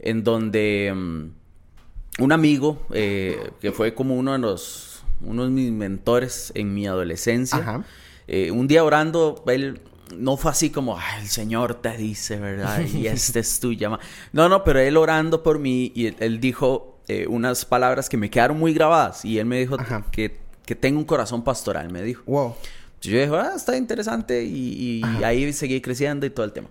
en 0.00 0.24
donde 0.24 0.88
em, 0.88 1.30
un 2.18 2.32
amigo, 2.32 2.84
eh, 2.92 3.52
que 3.60 3.70
fue 3.70 3.94
como 3.94 4.16
uno 4.16 4.32
de 4.32 4.38
los 4.40 4.91
uno 5.24 5.44
de 5.44 5.50
mis 5.50 5.70
mentores 5.70 6.52
en 6.54 6.74
mi 6.74 6.86
adolescencia. 6.86 7.84
Eh, 8.28 8.50
un 8.50 8.68
día 8.68 8.84
orando, 8.84 9.42
él 9.46 9.80
no 10.16 10.36
fue 10.36 10.50
así 10.50 10.70
como, 10.70 10.98
el 11.20 11.28
Señor 11.28 11.74
te 11.74 11.96
dice, 11.96 12.38
¿verdad? 12.38 12.80
Y 12.80 13.06
este 13.08 13.40
es 13.40 13.60
tu 13.60 13.72
llamado. 13.72 14.02
No, 14.32 14.48
no, 14.48 14.64
pero 14.64 14.80
él 14.80 14.96
orando 14.96 15.42
por 15.42 15.58
mí 15.58 15.92
y 15.94 16.14
él, 16.22 16.40
dijo 16.40 16.98
eh, 17.08 17.26
unas 17.28 17.64
palabras 17.64 18.08
que 18.08 18.16
me 18.16 18.30
quedaron 18.30 18.58
muy 18.58 18.74
grabadas. 18.74 19.24
Y 19.24 19.38
él 19.38 19.46
me 19.46 19.58
dijo 19.58 19.76
que, 20.10 20.38
que 20.64 20.74
tengo 20.74 20.98
un 20.98 21.04
corazón 21.04 21.42
pastoral, 21.44 21.90
me 21.90 22.02
dijo. 22.02 22.22
Wow. 22.26 22.54
Yo 23.00 23.18
dije, 23.18 23.30
ah, 23.34 23.52
está 23.56 23.76
interesante. 23.76 24.44
Y, 24.44 25.02
ahí 25.24 25.52
seguí 25.52 25.80
creciendo 25.80 26.24
y 26.26 26.30
todo 26.30 26.46
el 26.46 26.52
tema. 26.52 26.68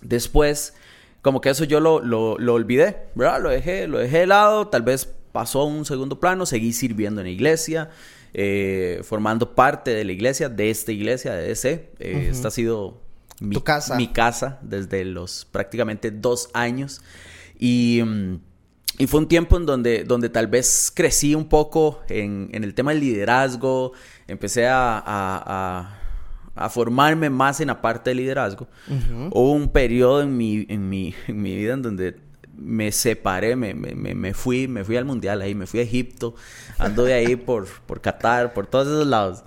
Después, 0.00 0.74
como 1.22 1.40
que 1.40 1.50
eso 1.50 1.64
yo 1.64 1.80
lo, 1.80 2.00
lo, 2.00 2.38
lo 2.38 2.54
olvidé, 2.54 2.96
¿verdad? 3.14 3.42
Lo 3.42 3.50
dejé, 3.50 3.86
lo 3.86 3.98
dejé 3.98 4.20
de 4.20 4.26
lado. 4.26 4.68
Tal 4.68 4.82
vez 4.82 5.14
pasó 5.34 5.62
a 5.62 5.64
un 5.64 5.84
segundo 5.84 6.20
plano, 6.20 6.46
seguí 6.46 6.72
sirviendo 6.72 7.20
en 7.20 7.26
la 7.26 7.32
iglesia, 7.32 7.90
eh, 8.34 9.00
formando 9.02 9.52
parte 9.56 9.90
de 9.92 10.04
la 10.04 10.12
iglesia, 10.12 10.48
de 10.48 10.70
esta 10.70 10.92
iglesia, 10.92 11.32
de 11.32 11.50
ese. 11.50 11.90
Eh, 11.98 12.28
esta 12.30 12.48
ha 12.48 12.50
sido 12.52 13.02
mi 13.40 13.60
casa. 13.60 13.96
mi 13.96 14.12
casa 14.12 14.60
desde 14.62 15.04
los 15.04 15.44
prácticamente 15.44 16.12
dos 16.12 16.50
años. 16.54 17.02
Y, 17.58 18.00
mm, 18.06 18.34
y, 18.98 19.08
fue 19.08 19.18
un 19.18 19.26
tiempo 19.26 19.56
en 19.56 19.66
donde, 19.66 20.04
donde 20.04 20.28
tal 20.28 20.46
vez 20.46 20.92
crecí 20.94 21.34
un 21.34 21.48
poco 21.48 22.00
en, 22.08 22.50
en 22.52 22.62
el 22.62 22.72
tema 22.72 22.92
del 22.92 23.00
liderazgo, 23.00 23.90
empecé 24.28 24.68
a, 24.68 25.02
a, 25.04 25.98
a, 26.54 26.68
formarme 26.68 27.28
más 27.28 27.60
en 27.60 27.66
la 27.66 27.82
parte 27.82 28.10
del 28.10 28.18
liderazgo. 28.18 28.68
Hubo 29.32 29.50
un 29.50 29.68
periodo 29.68 30.22
en 30.22 30.36
mi, 30.36 30.64
en 30.68 30.88
mi, 30.88 31.12
en 31.26 31.42
mi 31.42 31.56
vida 31.56 31.74
en 31.74 31.82
donde 31.82 32.23
me 32.56 32.92
separé, 32.92 33.56
me, 33.56 33.74
me, 33.74 33.94
me, 33.94 34.34
fui, 34.34 34.68
me 34.68 34.84
fui 34.84 34.96
al 34.96 35.04
mundial 35.04 35.42
ahí, 35.42 35.54
me 35.54 35.66
fui 35.66 35.80
a 35.80 35.82
Egipto, 35.82 36.34
ando 36.78 37.04
de 37.04 37.14
ahí 37.14 37.36
por, 37.46 37.66
por 37.86 38.00
Qatar, 38.00 38.52
por 38.52 38.66
todos 38.66 38.86
esos 38.86 39.06
lados. 39.06 39.42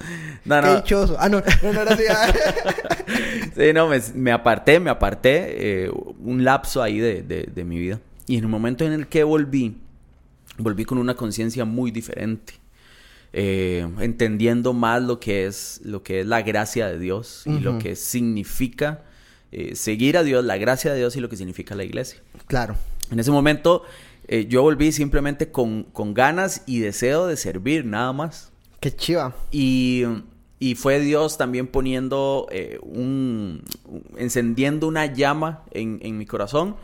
No, 0.46 0.62
Qué 0.62 0.76
dichoso. 0.76 1.18
Ah, 1.20 1.30
no, 1.30 1.42
no, 1.64 1.74
no, 1.74 1.86
no 1.86 1.98
sí, 1.98 2.04
sí, 3.56 3.74
no, 3.74 3.90
me, 4.16 4.32
aparté, 4.32 4.80
me 4.80 4.90
aparté 4.90 5.86
eh, 5.86 5.92
un 6.20 6.44
lapso 6.44 6.82
ahí 6.82 7.00
de, 7.00 7.24
de, 7.24 7.64
mi 7.64 7.78
vida. 7.80 8.00
Y 8.28 8.38
en 8.38 8.44
el 8.44 8.50
momento 8.50 8.86
en 8.86 8.94
el 8.94 9.08
que 9.08 9.24
volví, 9.24 9.78
volví 10.58 10.86
con 10.86 10.98
una 10.98 11.16
conciencia 11.16 11.66
muy 11.66 11.92
diferente. 11.92 12.54
Eh, 13.34 13.88
entendiendo 14.00 14.74
más 14.74 15.04
lo 15.04 15.20
que 15.20 15.46
es 15.46 15.82
lo 15.84 16.02
que 16.02 16.22
es 16.22 16.26
la 16.26 16.42
gracia 16.44 16.88
de 16.88 16.98
Dios 16.98 17.44
y 17.46 17.60
lo 17.60 17.78
que 17.78 17.98
significa 17.98 19.04
eh, 19.52 19.76
seguir 19.76 20.18
a 20.18 20.24
Dios, 20.24 20.44
la 20.46 20.58
gracia 20.58 20.92
de 20.92 21.00
Dios 21.00 21.16
y 21.18 21.20
lo 21.20 21.30
que 21.30 21.36
significa 21.36 21.76
la 21.76 21.84
iglesia. 21.84 22.20
Claro. 22.48 22.76
En 23.12 23.20
ese 23.20 23.32
momento 23.32 23.84
eh, 24.28 24.46
yo 24.48 24.62
volví 24.62 24.92
simplemente 24.92 25.52
con, 25.52 25.86
ganas 26.14 26.64
y 26.66 26.80
deseo 26.80 27.28
de 27.28 27.38
servir, 27.38 27.86
nada 27.86 28.12
más. 28.14 28.52
Qué 28.80 28.94
chiva. 28.94 29.34
Y, 29.52 30.06
fue 30.76 31.00
Dios 31.00 31.38
también 31.38 31.68
poniendo 31.68 32.48
eh, 32.52 32.80
un, 32.82 33.64
encendiendo 34.18 34.88
una 34.88 35.06
llama 35.06 35.64
en, 35.72 36.18
mi 36.18 36.26
corazón. 36.26 36.76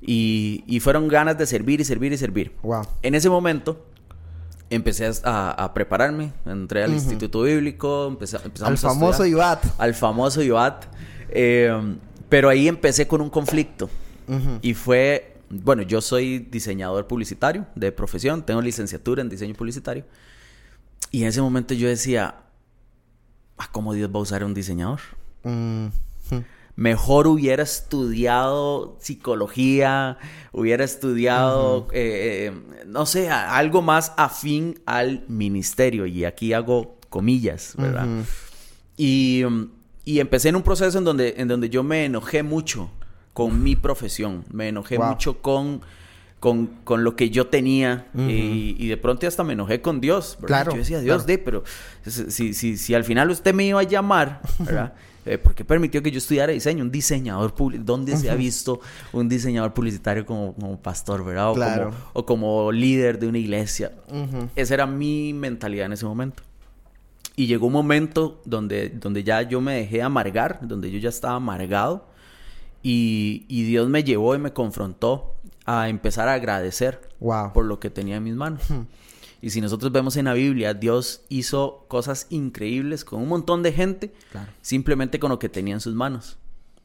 Y, 0.00 0.80
fueron 0.80 1.08
ganas 1.08 1.38
de 1.38 1.46
servir 1.46 1.80
y 1.80 1.84
servir 1.84 2.12
y 2.12 2.16
servir. 2.16 2.52
Wow. 2.62 2.82
En 3.02 3.14
ese 3.14 3.30
momento 3.30 3.86
empecé 4.68 5.10
a, 5.24 5.70
prepararme, 5.74 6.32
entré 6.46 6.82
al 6.82 6.92
Instituto 6.92 7.42
Bíblico, 7.42 8.08
empecé, 8.08 8.38
al 8.62 8.78
famoso 8.78 9.26
IBAT. 9.26 9.64
Al 9.78 9.94
famoso 9.94 10.42
IBAT. 10.42 10.86
Eh, 11.28 11.96
pero 12.28 12.48
ahí 12.48 12.68
empecé 12.68 13.06
con 13.06 13.20
un 13.20 13.30
conflicto. 13.30 13.90
Y 14.62 14.74
fue, 14.74 15.29
bueno, 15.50 15.82
yo 15.82 16.00
soy 16.00 16.38
diseñador 16.38 17.06
publicitario 17.06 17.66
de 17.74 17.92
profesión, 17.92 18.44
tengo 18.46 18.62
licenciatura 18.62 19.20
en 19.20 19.28
diseño 19.28 19.54
publicitario. 19.54 20.04
Y 21.10 21.22
en 21.22 21.28
ese 21.28 21.42
momento 21.42 21.74
yo 21.74 21.88
decía, 21.88 22.42
ah, 23.58 23.68
¿cómo 23.72 23.92
Dios 23.92 24.10
va 24.14 24.20
a 24.20 24.22
usar 24.22 24.44
un 24.44 24.54
diseñador? 24.54 25.00
Mejor 26.76 27.26
hubiera 27.26 27.64
estudiado 27.64 28.96
psicología, 29.00 30.18
hubiera 30.52 30.84
estudiado, 30.84 31.88
eh, 31.92 32.52
eh, 32.52 32.84
no 32.86 33.04
sé, 33.04 33.28
algo 33.28 33.82
más 33.82 34.12
afín 34.16 34.80
al 34.86 35.24
ministerio. 35.28 36.06
Y 36.06 36.24
aquí 36.24 36.52
hago 36.52 36.96
comillas, 37.10 37.74
¿verdad? 37.76 38.06
Y 38.96 39.44
y 40.04 40.20
empecé 40.20 40.48
en 40.48 40.56
un 40.56 40.62
proceso 40.62 40.98
en 40.98 41.04
donde, 41.04 41.34
en 41.36 41.48
donde 41.48 41.68
yo 41.68 41.82
me 41.82 42.04
enojé 42.04 42.42
mucho 42.42 42.90
con 43.32 43.62
mi 43.62 43.76
profesión. 43.76 44.44
Me 44.52 44.68
enojé 44.68 44.98
mucho 44.98 45.40
con, 45.40 45.82
con, 46.38 46.66
con, 46.84 47.04
lo 47.04 47.16
que 47.16 47.30
yo 47.30 47.46
tenía. 47.48 48.06
y, 48.14 48.88
de 48.88 48.96
pronto 48.96 49.26
hasta 49.26 49.44
me 49.44 49.52
enojé 49.52 49.80
con 49.80 50.00
Dios. 50.00 50.38
Claro. 50.44 50.72
Yo 50.72 50.78
decía, 50.78 51.00
Dios, 51.00 51.26
de, 51.26 51.38
pero 51.38 51.64
si, 52.06 52.52
si, 52.54 52.76
si 52.76 52.94
al 52.94 53.04
final 53.04 53.30
usted 53.30 53.54
me 53.54 53.64
iba 53.64 53.80
a 53.80 53.84
llamar, 53.84 54.40
¿verdad? 54.58 54.94
Eh, 55.26 55.36
¿Por 55.36 55.54
qué 55.54 55.64
permitió 55.64 56.02
que 56.02 56.10
yo 56.10 56.18
estudiara 56.18 56.52
diseño? 56.52 56.82
Un 56.82 56.90
diseñador 56.90 57.54
público. 57.54 57.84
¿Dónde 57.84 58.16
se 58.16 58.30
ha 58.30 58.34
visto 58.34 58.80
un 59.12 59.28
diseñador 59.28 59.74
publicitario 59.74 60.24
como, 60.24 60.54
como 60.54 60.80
pastor, 60.80 61.24
verdad? 61.24 61.50
O, 61.50 61.54
como, 61.54 61.96
o 62.14 62.26
como 62.26 62.72
líder 62.72 63.18
de 63.18 63.28
una 63.28 63.38
iglesia. 63.38 63.92
Esa 64.56 64.74
era 64.74 64.86
mi 64.86 65.34
mentalidad 65.34 65.86
en 65.86 65.92
ese 65.92 66.06
momento. 66.06 66.42
Y 67.36 67.46
llegó 67.46 67.66
un 67.66 67.72
momento 67.72 68.40
donde, 68.44 68.88
donde 68.88 69.22
ya 69.22 69.42
yo 69.42 69.60
me 69.60 69.74
dejé 69.74 70.02
amargar, 70.02 70.58
donde 70.62 70.90
yo 70.90 70.98
ya 70.98 71.10
estaba 71.10 71.36
amargado. 71.36 72.09
Y, 72.82 73.44
Dios 73.64 73.88
me 73.88 74.04
llevó 74.04 74.34
y 74.34 74.38
me 74.38 74.52
confrontó 74.52 75.36
a 75.66 75.88
empezar 75.88 76.28
a 76.28 76.34
agradecer 76.34 77.00
por 77.18 77.64
lo 77.64 77.78
que 77.78 77.90
tenía 77.90 78.16
en 78.16 78.24
mis 78.24 78.34
manos. 78.34 78.62
Y 79.42 79.50
si 79.50 79.60
nosotros 79.60 79.90
vemos 79.90 80.16
en 80.16 80.26
la 80.26 80.34
Biblia, 80.34 80.74
Dios 80.74 81.22
hizo 81.28 81.86
cosas 81.88 82.26
increíbles 82.30 83.04
con 83.04 83.22
un 83.22 83.28
montón 83.28 83.62
de 83.62 83.72
gente, 83.72 84.12
simplemente 84.60 85.18
con 85.18 85.30
lo 85.30 85.38
que 85.38 85.48
tenía 85.48 85.74
en 85.74 85.80
sus 85.80 85.94
manos, 85.94 86.38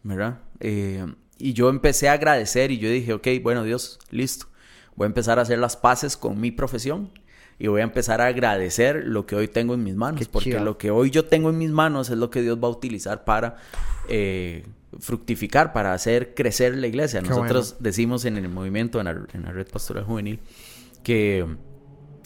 ¿verdad? 0.04 0.40
Eh, 0.60 1.06
y 1.38 1.54
yo 1.54 1.70
empecé 1.70 2.08
a 2.08 2.14
agradecer 2.14 2.72
y 2.72 2.78
yo 2.78 2.90
dije, 2.90 3.14
ok, 3.14 3.28
bueno 3.44 3.64
Dios, 3.64 4.00
listo, 4.10 4.48
voy 4.96 5.06
a 5.06 5.08
empezar 5.08 5.38
a 5.38 5.42
hacer 5.42 5.60
las 5.60 5.76
paces 5.76 6.16
con 6.16 6.40
mi 6.40 6.52
profesión 6.52 7.12
y 7.60 7.68
voy 7.68 7.82
a 7.82 7.84
empezar 7.84 8.22
a 8.22 8.28
agradecer 8.28 9.04
lo 9.06 9.26
que 9.26 9.36
hoy 9.36 9.48
tengo 9.48 9.74
en 9.74 9.84
mis 9.84 9.96
manos, 9.96 10.28
porque 10.30 10.60
lo 10.60 10.78
que 10.78 10.92
hoy 10.92 11.10
yo 11.10 11.26
tengo 11.26 11.50
en 11.50 11.58
mis 11.58 11.72
manos 11.72 12.10
es 12.10 12.18
lo 12.18 12.30
que 12.30 12.42
Dios 12.42 12.58
va 12.62 12.68
a 12.68 12.72
utilizar 12.72 13.26
para 13.26 13.58
eh, 14.08 14.66
fructificar, 15.00 15.74
para 15.74 15.94
hacer 15.94 16.34
crecer 16.34 16.76
la 16.76 16.88
iglesia. 16.88 17.22
Nosotros 17.22 17.78
decimos 17.80 18.26
en 18.26 18.38
el 18.38 18.50
movimiento, 18.50 19.00
en 19.00 19.06
la, 19.06 19.52
red 19.52 19.68
pastoral 19.68 20.04
juvenil, 20.04 20.40
que 21.04 21.46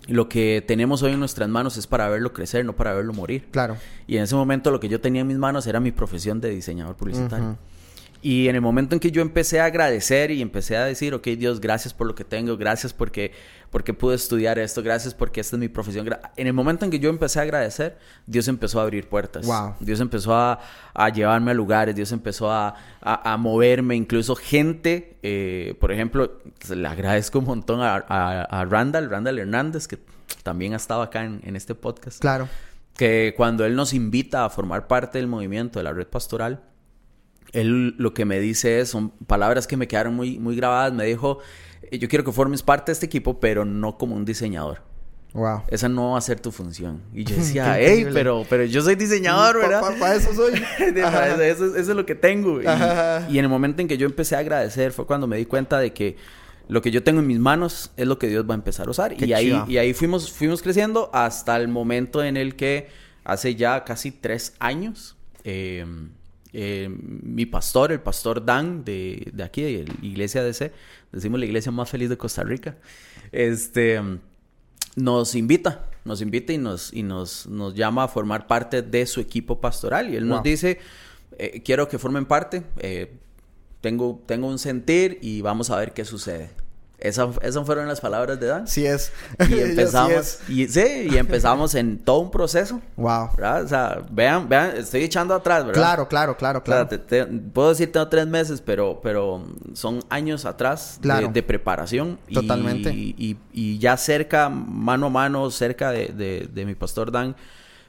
lo 0.08 0.30
que 0.30 0.64
tenemos 0.66 1.04
hoy 1.04 1.14
en 1.14 1.20
nuestras 1.20 1.50
manos 1.50 1.78
es 1.78 1.88
para 1.88 2.10
verlo 2.10 2.34
crecer, 2.34 2.66
no 2.66 2.76
para 2.76 2.94
verlo 2.94 3.14
morir. 3.14 3.48
Claro. 3.52 3.78
Y 4.08 4.18
en 4.18 4.24
ese 4.24 4.36
momento 4.36 4.72
lo 4.72 4.80
que 4.80 4.90
yo 4.90 5.00
tenía 5.00 5.22
en 5.22 5.28
mis 5.28 5.38
manos 5.38 5.68
era 5.68 5.80
mi 5.80 5.92
profesión 5.92 6.42
de 6.42 6.50
diseñador 6.50 6.96
publicitario. 6.96 7.58
Y 8.22 8.50
en 8.50 8.56
el 8.56 8.62
momento 8.62 8.96
en 8.96 9.00
que 9.00 9.12
yo 9.12 9.22
empecé 9.22 9.62
a 9.62 9.66
agradecer 9.66 10.30
y 10.32 10.42
empecé 10.42 10.76
a 10.76 10.84
decir, 10.84 11.14
ok, 11.14 11.26
Dios, 11.30 11.62
gracias 11.62 11.94
por 11.94 12.06
lo 12.06 12.16
que 12.16 12.26
tengo, 12.26 12.58
gracias 12.58 12.92
porque, 12.92 13.32
porque 13.70 13.94
pude 13.94 14.16
estudiar 14.16 14.60
esto, 14.60 14.84
gracias 14.84 15.14
porque 15.14 15.40
esta 15.40 15.56
es 15.56 15.60
mi 15.62 15.70
profesión. 15.70 16.10
En 16.36 16.48
el 16.48 16.52
momento 16.52 16.84
en 16.84 16.92
que 16.92 17.00
yo 17.00 17.10
empecé 17.10 17.40
a 17.40 17.44
agradecer, 17.44 17.98
Dios 18.28 18.50
empezó 18.50 18.82
a 18.82 18.84
abrir 18.84 19.08
puertas. 19.08 19.48
Dios 19.80 20.02
empezó 20.02 20.36
a, 20.36 20.60
llevarme 21.14 21.52
a 21.52 21.54
lugares, 21.54 21.96
Dios 21.96 22.12
empezó 22.12 22.52
a, 22.52 22.76
moverme, 23.40 23.96
incluso 23.96 24.36
gente, 24.36 25.16
eh, 25.24 25.76
por 25.80 25.94
ejemplo, 25.94 26.40
le 26.76 26.88
agradezco 26.88 27.40
un 27.40 27.46
montón 27.46 27.80
a, 27.82 28.66
Randall, 28.70 29.10
Randall 29.10 29.40
Hernández, 29.40 29.88
que 29.88 29.98
también 30.44 30.74
ha 30.74 30.78
estado 30.78 31.02
acá 31.02 31.24
en, 31.24 31.40
en 31.46 31.56
este 31.56 31.74
podcast. 31.74 32.20
Claro. 32.20 32.50
Que 32.98 33.34
cuando 33.38 33.66
él 33.66 33.78
nos 33.78 33.94
invita 33.94 34.44
a 34.44 34.50
formar 34.50 34.88
parte 34.88 35.20
del 35.20 35.28
movimiento 35.28 35.80
de 35.80 35.84
la 35.84 35.94
red 35.94 36.08
pastoral, 36.08 36.64
él 37.54 37.96
lo 37.98 38.14
que 38.14 38.26
me 38.26 38.40
dice 38.40 38.80
es, 38.80 38.90
son 38.90 39.10
palabras 39.28 39.68
que 39.68 39.78
me 39.78 39.88
quedaron 39.88 40.16
muy, 40.16 40.40
muy 40.40 40.56
grabadas. 40.56 40.94
Me 40.94 41.06
dijo, 41.06 41.40
eh, 41.84 41.98
yo 41.98 42.08
quiero 42.08 42.24
que 42.24 42.32
formes 42.32 42.64
parte 42.64 42.92
de 42.92 42.94
este 42.94 43.06
equipo, 43.06 43.40
pero 43.40 43.66
no 43.66 43.98
como 43.98 44.16
un 44.16 44.26
diseñador. 44.26 44.82
Wow. 45.34 45.62
Esa 45.68 45.88
no 45.90 46.12
va 46.12 46.18
a 46.18 46.22
ser 46.22 46.40
tu 46.40 46.52
función. 46.52 47.02
Y 47.14 47.24
yo 47.24 47.36
decía, 47.38 47.78
hey, 47.80 48.08
pero, 48.14 48.46
pero 48.50 48.66
yo 48.66 48.82
soy 48.82 48.96
diseñador, 48.96 49.58
¿verdad? 49.58 49.82
Para 50.00 50.16
eso 50.16 50.34
soy. 50.34 50.54
eso, 50.80 51.76
es 51.76 51.88
lo 51.88 52.06
que 52.06 52.16
tengo. 52.16 52.62
Y, 52.62 53.38
en 53.38 53.46
el 53.46 53.50
momento 53.50 53.82
en 53.82 53.88
que 53.88 53.98
yo 53.98 54.06
empecé 54.06 54.36
a 54.36 54.40
agradecer 54.40 54.92
fue 54.92 55.06
cuando 55.06 55.28
me 55.28 55.38
di 55.38 55.46
cuenta 55.46 55.80
de 55.80 55.94
que 55.94 56.18
lo 56.68 56.82
que 56.82 56.92
yo 56.92 57.04
tengo 57.04 57.20
en 57.20 57.28
mis 57.28 57.40
manos 57.40 57.92
es 57.98 58.08
lo 58.08 58.20
que 58.20 58.28
Dios 58.28 58.48
va 58.48 58.54
a 58.54 58.58
empezar 58.58 58.88
a 58.88 58.92
usar. 58.92 59.14
y 59.22 59.34
ahí, 59.34 59.60
y 59.68 59.78
ahí 59.78 59.94
fuimos, 59.94 60.32
fuimos 60.32 60.62
creciendo 60.62 61.10
hasta 61.14 61.56
el 61.58 61.68
momento 61.68 62.24
en 62.24 62.38
el 62.38 62.56
que 62.56 62.90
hace 63.24 63.56
ya 63.56 63.84
casi 63.84 64.12
tres 64.12 64.56
años. 64.60 65.16
Eh, 65.44 65.86
eh, 66.54 66.90
mi 66.90 67.46
pastor, 67.46 67.92
el 67.92 68.02
pastor 68.02 68.44
Dan 68.44 68.84
de, 68.84 69.32
de 69.34 69.44
aquí, 69.44 69.62
de 69.62 69.86
la 69.86 69.94
iglesia 70.02 70.44
DC, 70.44 70.72
decimos 71.12 71.40
la 71.40 71.46
iglesia 71.46 71.72
más 71.72 71.90
feliz 71.90 72.10
de 72.10 72.18
Costa 72.18 72.44
Rica, 72.44 72.78
este, 73.32 74.02
nos 74.96 75.36
invita, 75.36 75.90
nos 76.06 76.22
invita 76.22 76.54
y 76.54 76.58
nos, 76.58 76.94
y 76.94 77.04
nos, 77.04 77.48
nos 77.48 77.76
llama 77.76 78.04
a 78.04 78.08
formar 78.08 78.48
parte 78.48 78.82
de 78.82 79.06
su 79.06 79.22
equipo 79.22 79.62
pastoral. 79.62 80.12
Y 80.12 80.16
él 80.16 80.28
nos 80.28 80.44
dice, 80.44 80.80
eh, 81.38 81.62
quiero 81.64 81.88
que 81.88 81.98
formen 81.98 82.26
parte, 82.26 82.64
eh, 82.80 83.14
tengo, 83.82 84.22
tengo 84.26 84.48
un 84.48 84.60
sentir 84.60 85.20
y 85.22 85.42
vamos 85.42 85.70
a 85.70 85.78
ver 85.78 85.94
qué 85.94 86.06
sucede. 86.06 86.50
Esas 87.00 87.66
fueron 87.66 87.88
las 87.88 88.02
palabras 88.02 88.40
de 88.40 88.48
Dan. 88.48 88.68
Sí 88.68 88.86
es. 88.86 89.12
Y 89.50 89.60
empezamos, 89.60 90.40
Y, 90.48 90.68
sí, 90.68 91.08
y 91.12 91.18
empezamos 91.18 91.76
en 91.76 92.00
todo 92.00 92.20
un 92.20 92.32
proceso. 92.32 92.82
Wow. 92.98 93.32
¿verdad? 93.38 93.64
O 93.64 93.68
sea, 93.68 94.02
vean, 94.12 94.50
vean, 94.50 94.78
estoy 94.78 95.04
echando 95.04 95.34
atrás, 95.34 95.66
¿verdad? 95.66 95.82
Claro, 95.82 96.08
claro, 96.08 96.38
claro, 96.38 96.64
claro. 96.64 96.90
puedo 97.54 97.70
decir 97.70 97.92
tengo 97.92 98.08
tres 98.08 98.28
meses, 98.28 98.62
pero, 98.62 99.00
pero 99.02 99.46
son 99.74 100.04
años 100.10 100.46
atrás 100.46 101.00
de, 101.02 101.44
preparación. 101.44 102.20
Totalmente. 102.34 102.92
Y, 102.94 103.38
y, 103.54 103.80
ya 103.80 103.96
cerca, 103.98 104.50
mano 104.50 105.08
a 105.08 105.10
mano, 105.10 105.50
cerca 105.52 105.92
de, 105.92 106.50
de, 106.54 106.66
mi 106.66 106.76
pastor 106.76 107.12
Dan, 107.12 107.36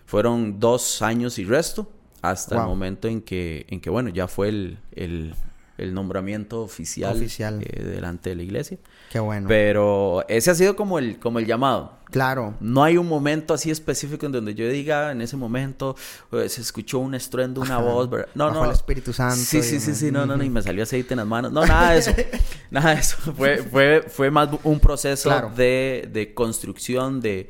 fueron 0.07 0.61
dos 0.61 1.03
años 1.03 1.39
y 1.39 1.45
resto 1.45 1.89
hasta 2.23 2.57
el 2.57 2.67
momento 2.67 3.09
en 3.09 3.23
que, 3.23 3.67
en 3.69 3.81
que, 3.81 3.91
bueno, 3.91 4.11
ya 4.11 4.29
fue 4.29 4.49
el, 4.49 4.79
el, 4.93 5.35
el 5.81 5.95
nombramiento 5.95 6.63
oficial, 6.63 7.17
oficial. 7.17 7.63
Eh, 7.63 7.83
delante 7.83 8.31
de 8.31 8.37
la 8.37 8.43
iglesia. 8.43 8.79
Qué 9.11 9.19
bueno. 9.19 9.49
Pero 9.49 10.25
ese 10.29 10.51
ha 10.51 10.55
sido 10.55 10.77
como 10.77 10.99
el, 10.99 11.19
como 11.19 11.39
el 11.39 11.47
llamado. 11.47 11.99
Claro. 12.11 12.55
No 12.61 12.85
hay 12.85 12.97
un 12.97 13.09
momento 13.09 13.55
así 13.55 13.71
específico 13.71 14.27
en 14.27 14.33
donde 14.33 14.55
yo 14.55 14.69
diga, 14.69 15.13
en 15.13 15.23
ese 15.23 15.37
momento 15.37 15.97
eh, 16.33 16.49
se 16.49 16.61
escuchó 16.61 16.99
un 16.99 17.15
estruendo, 17.15 17.61
una 17.61 17.79
voz. 17.79 18.11
No, 18.35 18.51
no. 18.51 18.65
el 18.65 18.73
Espíritu 18.73 19.13
Santo. 19.13 19.37
Sí, 19.37 19.63
sí, 19.63 19.81
sí, 19.81 19.95
sí, 19.95 20.11
no, 20.11 20.27
no, 20.27 20.37
no, 20.37 20.45
y 20.45 20.51
me 20.51 20.61
salió 20.61 20.83
aceite 20.83 21.15
en 21.15 21.19
las 21.19 21.27
manos. 21.27 21.53
No, 21.53 21.65
nada 21.65 21.93
de 21.93 21.99
eso. 21.99 22.13
nada 22.71 22.95
de 22.95 23.01
eso. 23.01 23.17
Fue, 23.37 23.59
fue, 23.59 24.05
fue 24.09 24.31
más 24.31 24.51
un 24.65 24.81
proceso 24.81 25.51
de, 25.57 26.09
de 26.13 26.35
construcción, 26.35 27.21
de 27.21 27.49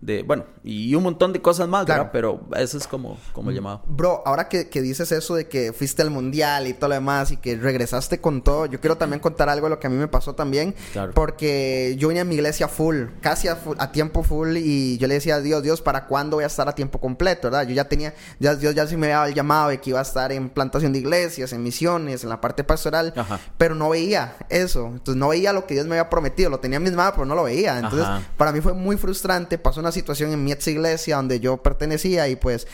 de, 0.00 0.22
bueno, 0.22 0.44
y 0.64 0.94
un 0.94 1.02
montón 1.02 1.32
de 1.32 1.42
cosas 1.42 1.68
más, 1.68 1.84
Claro. 1.84 2.04
¿verdad? 2.04 2.12
Pero 2.12 2.40
eso 2.56 2.78
es 2.78 2.86
como, 2.86 3.18
como 3.34 3.50
el 3.50 3.56
llamado. 3.56 3.82
Bro, 3.86 4.22
ahora 4.24 4.48
que, 4.48 4.68
que 4.70 4.80
dices 4.80 5.12
eso 5.12 5.34
de 5.34 5.46
que 5.48 5.72
fuiste 5.74 6.00
al 6.00 6.10
mundial 6.10 6.66
y 6.66 6.72
todo 6.72 6.88
lo 6.88 6.94
demás 6.94 7.32
y 7.32 7.36
que 7.36 7.56
regresaste 7.56 8.18
con 8.20 8.42
todo, 8.42 8.64
yo 8.66 8.80
quiero 8.80 8.96
también 8.96 9.20
contar 9.20 9.48
algo 9.50 9.66
de 9.66 9.70
lo 9.70 9.78
que 9.78 9.86
a 9.88 9.90
mí 9.90 9.96
me 9.96 10.08
pasó 10.08 10.34
también. 10.34 10.74
Claro. 10.92 11.12
Porque 11.14 11.96
yo 11.98 12.08
venía 12.08 12.22
a 12.22 12.24
mi 12.24 12.34
iglesia 12.34 12.66
full, 12.66 13.04
casi 13.20 13.48
a, 13.48 13.56
full- 13.56 13.76
a 13.78 13.92
tiempo 13.92 14.22
full 14.22 14.56
y 14.56 14.96
yo 14.98 15.06
le 15.06 15.14
decía 15.14 15.34
a 15.36 15.40
Dios, 15.40 15.62
Dios, 15.62 15.82
¿para 15.82 16.06
cuándo 16.06 16.36
voy 16.38 16.44
a 16.44 16.46
estar 16.46 16.66
a 16.68 16.74
tiempo 16.74 16.98
completo? 16.98 17.48
¿Verdad? 17.50 17.66
Yo 17.68 17.74
ya 17.74 17.84
tenía, 17.88 18.14
ya, 18.38 18.54
Dios 18.54 18.74
ya 18.74 18.86
sí 18.86 18.96
me 18.96 19.12
había 19.12 19.34
llamado 19.34 19.68
de 19.68 19.80
que 19.80 19.90
iba 19.90 19.98
a 19.98 20.02
estar 20.02 20.32
en 20.32 20.48
plantación 20.48 20.94
de 20.94 21.00
iglesias, 21.00 21.52
en 21.52 21.62
misiones, 21.62 22.22
en 22.22 22.30
la 22.30 22.40
parte 22.40 22.64
pastoral, 22.64 23.12
Ajá. 23.16 23.38
pero 23.58 23.74
no 23.74 23.90
veía 23.90 24.36
eso. 24.48 24.86
Entonces 24.86 25.16
no 25.16 25.28
veía 25.28 25.52
lo 25.52 25.66
que 25.66 25.74
Dios 25.74 25.86
me 25.86 25.96
había 25.98 26.08
prometido, 26.08 26.48
lo 26.48 26.58
tenía 26.60 26.78
en 26.78 26.84
mis 26.84 26.92
manos, 26.94 27.12
pero 27.14 27.26
no 27.26 27.34
lo 27.34 27.42
veía. 27.44 27.76
Entonces 27.78 28.06
Ajá. 28.06 28.22
para 28.38 28.50
mí 28.52 28.62
fue 28.62 28.72
muy 28.72 28.96
frustrante. 28.96 29.58
Pasó 29.58 29.80
una 29.80 29.89
situación 29.92 30.32
en 30.32 30.42
mi 30.44 30.52
ex 30.52 30.66
iglesia 30.68 31.16
donde 31.16 31.40
yo 31.40 31.62
pertenecía 31.62 32.28
y 32.28 32.36
pues 32.36 32.66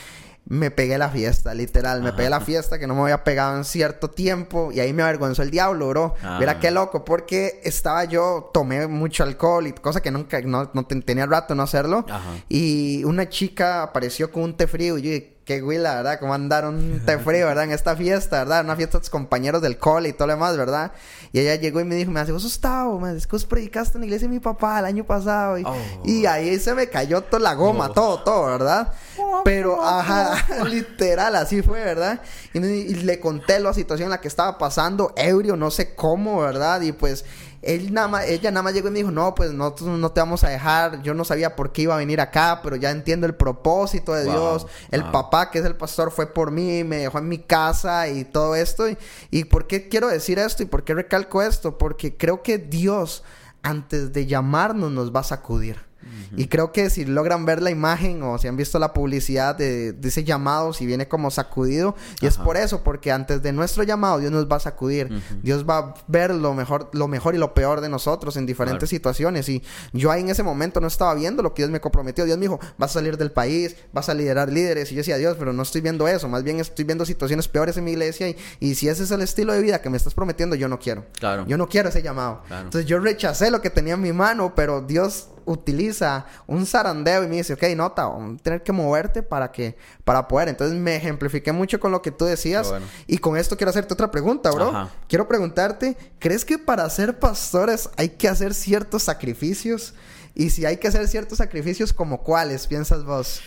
me 0.48 0.70
pegué 0.70 0.96
la 0.96 1.08
fiesta, 1.10 1.54
literal. 1.54 2.02
Me 2.02 2.10
Ajá. 2.10 2.16
pegué 2.18 2.30
la 2.30 2.40
fiesta 2.40 2.78
que 2.78 2.86
no 2.86 2.94
me 2.94 3.02
había 3.02 3.24
pegado 3.24 3.56
en 3.56 3.64
cierto 3.64 4.10
tiempo 4.10 4.70
y 4.70 4.78
ahí 4.78 4.92
me 4.92 5.02
avergonzó 5.02 5.42
el 5.42 5.50
diablo, 5.50 5.88
bro. 5.88 6.14
Ah. 6.22 6.36
Mira 6.38 6.60
qué 6.60 6.70
loco, 6.70 7.04
porque 7.04 7.60
estaba 7.64 8.04
yo, 8.04 8.50
tomé 8.54 8.86
mucho 8.86 9.24
alcohol 9.24 9.66
y 9.66 9.72
cosa 9.72 10.00
que 10.00 10.12
nunca, 10.12 10.40
no, 10.42 10.70
no 10.72 10.86
ten- 10.86 11.02
tenía 11.02 11.26
rato 11.26 11.56
no 11.56 11.64
hacerlo. 11.64 12.06
Ajá. 12.08 12.30
Y 12.48 13.02
una 13.04 13.28
chica 13.28 13.82
apareció 13.82 14.30
con 14.30 14.44
un 14.44 14.56
té 14.56 14.68
frío 14.68 14.98
y 14.98 15.02
yo 15.02 15.10
dije, 15.10 15.35
qué 15.46 15.60
güey, 15.60 15.78
la 15.78 15.94
verdad, 15.94 16.18
cómo 16.18 16.34
andaron 16.34 16.74
un 16.74 17.00
té 17.06 17.18
frío, 17.18 17.46
¿verdad? 17.46 17.64
En 17.64 17.70
esta 17.70 17.94
fiesta, 17.94 18.38
¿verdad? 18.40 18.64
Una 18.64 18.74
fiesta 18.74 18.98
de 18.98 19.02
tus 19.02 19.10
compañeros 19.10 19.62
del 19.62 19.78
cole 19.78 20.08
y 20.08 20.12
todo 20.12 20.26
lo 20.26 20.32
demás, 20.34 20.56
¿verdad? 20.56 20.90
Y 21.32 21.38
ella 21.38 21.54
llegó 21.54 21.78
y 21.80 21.84
me 21.84 21.94
dijo, 21.94 22.10
me 22.10 22.18
hace, 22.18 22.32
vos 22.32 22.42
sos 22.42 22.58
Tavo, 22.60 22.98
me 22.98 23.16
es 23.16 23.28
que 23.28 23.32
vos 23.36 23.44
predicaste 23.44 23.96
en 23.96 24.00
la 24.00 24.06
iglesia 24.06 24.26
de 24.26 24.34
mi 24.34 24.40
papá 24.40 24.80
el 24.80 24.84
año 24.86 25.04
pasado. 25.04 25.56
Y, 25.56 25.62
Oh. 25.64 25.74
y 26.04 26.26
ahí 26.26 26.58
se 26.58 26.74
me 26.74 26.88
cayó 26.88 27.20
toda 27.22 27.38
la 27.40 27.54
goma, 27.54 27.86
Oh. 27.90 27.92
todo, 27.92 28.22
todo, 28.24 28.46
¿verdad? 28.46 28.92
Pero, 29.44 29.80
ajá, 29.84 30.34
literal, 30.64 31.36
así 31.36 31.62
fue, 31.62 31.78
¿verdad? 31.80 32.20
Y, 32.52 32.58
y 32.58 32.94
le 32.96 33.20
conté 33.20 33.60
la 33.60 33.72
situación 33.72 34.06
en 34.06 34.10
la 34.10 34.20
que 34.20 34.26
estaba 34.28 34.58
pasando, 34.58 35.12
ebrio, 35.16 35.54
no 35.54 35.70
sé 35.70 35.94
cómo, 35.94 36.40
¿verdad? 36.40 36.80
Y 36.80 36.90
pues 36.90 37.24
él 37.66 37.92
nada 37.92 38.08
más, 38.08 38.26
ella 38.26 38.50
nada 38.50 38.62
más 38.62 38.74
llegó 38.74 38.88
y 38.88 38.92
me 38.92 38.98
dijo, 39.00 39.10
no, 39.10 39.34
pues 39.34 39.52
nosotros 39.52 39.98
no 39.98 40.12
te 40.12 40.20
vamos 40.20 40.44
a 40.44 40.48
dejar. 40.48 41.02
Yo 41.02 41.14
no 41.14 41.24
sabía 41.24 41.56
por 41.56 41.72
qué 41.72 41.82
iba 41.82 41.94
a 41.94 41.98
venir 41.98 42.20
acá, 42.20 42.60
pero 42.62 42.76
ya 42.76 42.90
entiendo 42.90 43.26
el 43.26 43.34
propósito 43.34 44.12
de 44.12 44.24
Wow, 44.24 44.32
Dios. 44.32 44.66
El 44.90 45.02
wow. 45.02 45.12
papá, 45.12 45.50
que 45.50 45.58
es 45.58 45.64
el 45.64 45.76
pastor, 45.76 46.10
fue 46.10 46.32
por 46.32 46.50
mí, 46.50 46.84
me 46.84 46.98
dejó 46.98 47.18
en 47.18 47.28
mi 47.28 47.38
casa 47.38 48.08
y 48.08 48.24
todo 48.24 48.54
esto. 48.54 48.88
Y, 48.88 48.96
y 49.30 49.44
por 49.44 49.66
qué 49.66 49.88
quiero 49.88 50.08
decir 50.08 50.38
esto 50.38 50.62
y 50.62 50.66
por 50.66 50.84
qué 50.84 50.94
recalco 50.94 51.42
esto? 51.42 51.78
Porque 51.78 52.16
creo 52.16 52.42
que 52.42 52.58
Dios, 52.58 53.24
antes 53.62 54.12
de 54.12 54.26
llamarnos, 54.26 54.92
nos 54.92 55.14
va 55.14 55.20
a 55.20 55.24
sacudir. 55.24 55.85
Y 56.36 56.46
creo 56.48 56.72
que 56.72 56.90
si 56.90 57.04
logran 57.04 57.44
ver 57.44 57.62
la 57.62 57.70
imagen 57.70 58.22
o 58.22 58.36
si 58.38 58.48
han 58.48 58.56
visto 58.56 58.78
la 58.78 58.92
publicidad 58.92 59.54
de, 59.54 59.92
de 59.92 60.08
ese 60.08 60.24
llamado, 60.24 60.72
si 60.72 60.84
viene 60.86 61.08
como 61.08 61.30
sacudido, 61.30 61.94
y 62.20 62.26
es 62.26 62.36
por 62.36 62.56
eso, 62.56 62.82
porque 62.82 63.12
antes 63.12 63.42
de 63.42 63.52
nuestro 63.52 63.82
llamado 63.84 64.18
Dios 64.18 64.32
nos 64.32 64.46
va 64.50 64.56
a 64.56 64.60
sacudir. 64.60 65.08
Dios 65.42 65.64
va 65.68 65.78
a 65.78 65.94
ver 66.08 66.34
lo 66.34 66.54
mejor, 66.54 66.90
lo 66.92 67.08
mejor 67.08 67.34
y 67.34 67.38
lo 67.38 67.54
peor 67.54 67.80
de 67.80 67.88
nosotros 67.88 68.36
en 68.36 68.46
diferentes 68.46 68.76
Claro. 68.76 68.86
situaciones. 68.88 69.48
Y 69.48 69.62
yo 69.92 70.10
ahí 70.10 70.20
en 70.20 70.28
ese 70.28 70.42
momento 70.42 70.80
no 70.80 70.86
estaba 70.88 71.14
viendo 71.14 71.42
lo 71.42 71.54
que 71.54 71.62
Dios 71.62 71.70
me 71.70 71.80
comprometió. 71.80 72.24
Dios 72.24 72.36
me 72.38 72.42
dijo, 72.42 72.58
vas 72.78 72.90
a 72.90 72.94
salir 72.94 73.16
del 73.16 73.30
país, 73.32 73.76
vas 73.92 74.08
a 74.08 74.14
liderar 74.14 74.50
líderes. 74.52 74.90
Y 74.92 74.94
yo 74.94 74.98
decía, 75.00 75.16
Dios, 75.16 75.36
pero 75.38 75.52
no 75.52 75.62
estoy 75.62 75.80
viendo 75.80 76.06
eso. 76.08 76.28
Más 76.28 76.42
bien 76.42 76.60
estoy 76.60 76.84
viendo 76.84 77.04
situaciones 77.06 77.48
peores 77.48 77.76
en 77.76 77.84
mi 77.84 77.92
iglesia. 77.92 78.28
Y, 78.28 78.36
y 78.60 78.74
si 78.74 78.88
ese 78.88 79.04
es 79.04 79.10
el 79.10 79.22
estilo 79.22 79.52
de 79.52 79.60
vida 79.62 79.80
que 79.80 79.90
me 79.90 79.96
estás 79.96 80.14
prometiendo, 80.14 80.56
yo 80.56 80.68
no 80.68 80.78
quiero. 80.78 81.04
Claro. 81.18 81.46
Yo 81.46 81.56
no 81.56 81.68
quiero 81.68 81.88
ese 81.88 82.02
llamado. 82.02 82.42
Claro. 82.46 82.64
Entonces 82.64 82.88
yo 82.88 82.98
rechacé 82.98 83.50
lo 83.50 83.60
que 83.62 83.70
tenía 83.70 83.94
en 83.94 84.00
mi 84.02 84.12
mano, 84.12 84.54
pero 84.54 84.80
Dios 84.82 85.28
utiliza 85.46 86.26
un 86.46 86.66
zarandeo 86.66 87.24
y 87.24 87.28
me 87.28 87.36
dice, 87.36 87.54
ok, 87.54 87.62
nota, 87.74 88.04
vamos 88.06 88.38
a 88.38 88.42
tener 88.42 88.62
que 88.62 88.72
moverte 88.72 89.22
para 89.22 89.50
que, 89.50 89.76
para 90.04 90.28
poder. 90.28 90.48
Entonces 90.48 90.76
me 90.76 90.96
ejemplifiqué 90.96 91.52
mucho 91.52 91.80
con 91.80 91.92
lo 91.92 92.02
que 92.02 92.10
tú 92.10 92.26
decías. 92.26 92.68
Bueno. 92.68 92.84
Y 93.06 93.18
con 93.18 93.36
esto 93.36 93.56
quiero 93.56 93.70
hacerte 93.70 93.94
otra 93.94 94.10
pregunta, 94.10 94.50
bro. 94.50 94.68
Ajá. 94.68 94.90
Quiero 95.08 95.26
preguntarte, 95.26 95.96
¿crees 96.18 96.44
que 96.44 96.58
para 96.58 96.88
ser 96.90 97.18
pastores 97.18 97.88
hay 97.96 98.10
que 98.10 98.28
hacer 98.28 98.52
ciertos 98.52 99.04
sacrificios? 99.04 99.94
Y 100.34 100.50
si 100.50 100.66
hay 100.66 100.76
que 100.76 100.88
hacer 100.88 101.08
ciertos 101.08 101.38
sacrificios, 101.38 101.94
¿como 101.94 102.22
cuáles 102.22 102.66
piensas 102.66 103.04
vos? 103.04 103.40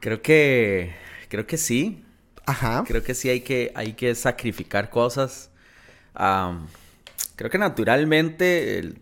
Creo 0.00 0.22
que, 0.22 0.94
creo 1.28 1.46
que 1.46 1.58
sí. 1.58 2.02
Ajá. 2.46 2.84
Creo 2.86 3.02
que 3.02 3.14
sí 3.14 3.28
hay 3.28 3.40
que, 3.40 3.72
hay 3.74 3.92
que 3.92 4.14
sacrificar 4.14 4.88
cosas. 4.88 5.50
Creo 7.34 7.50
que 7.50 7.58
naturalmente 7.58 8.78
el- 8.78 8.98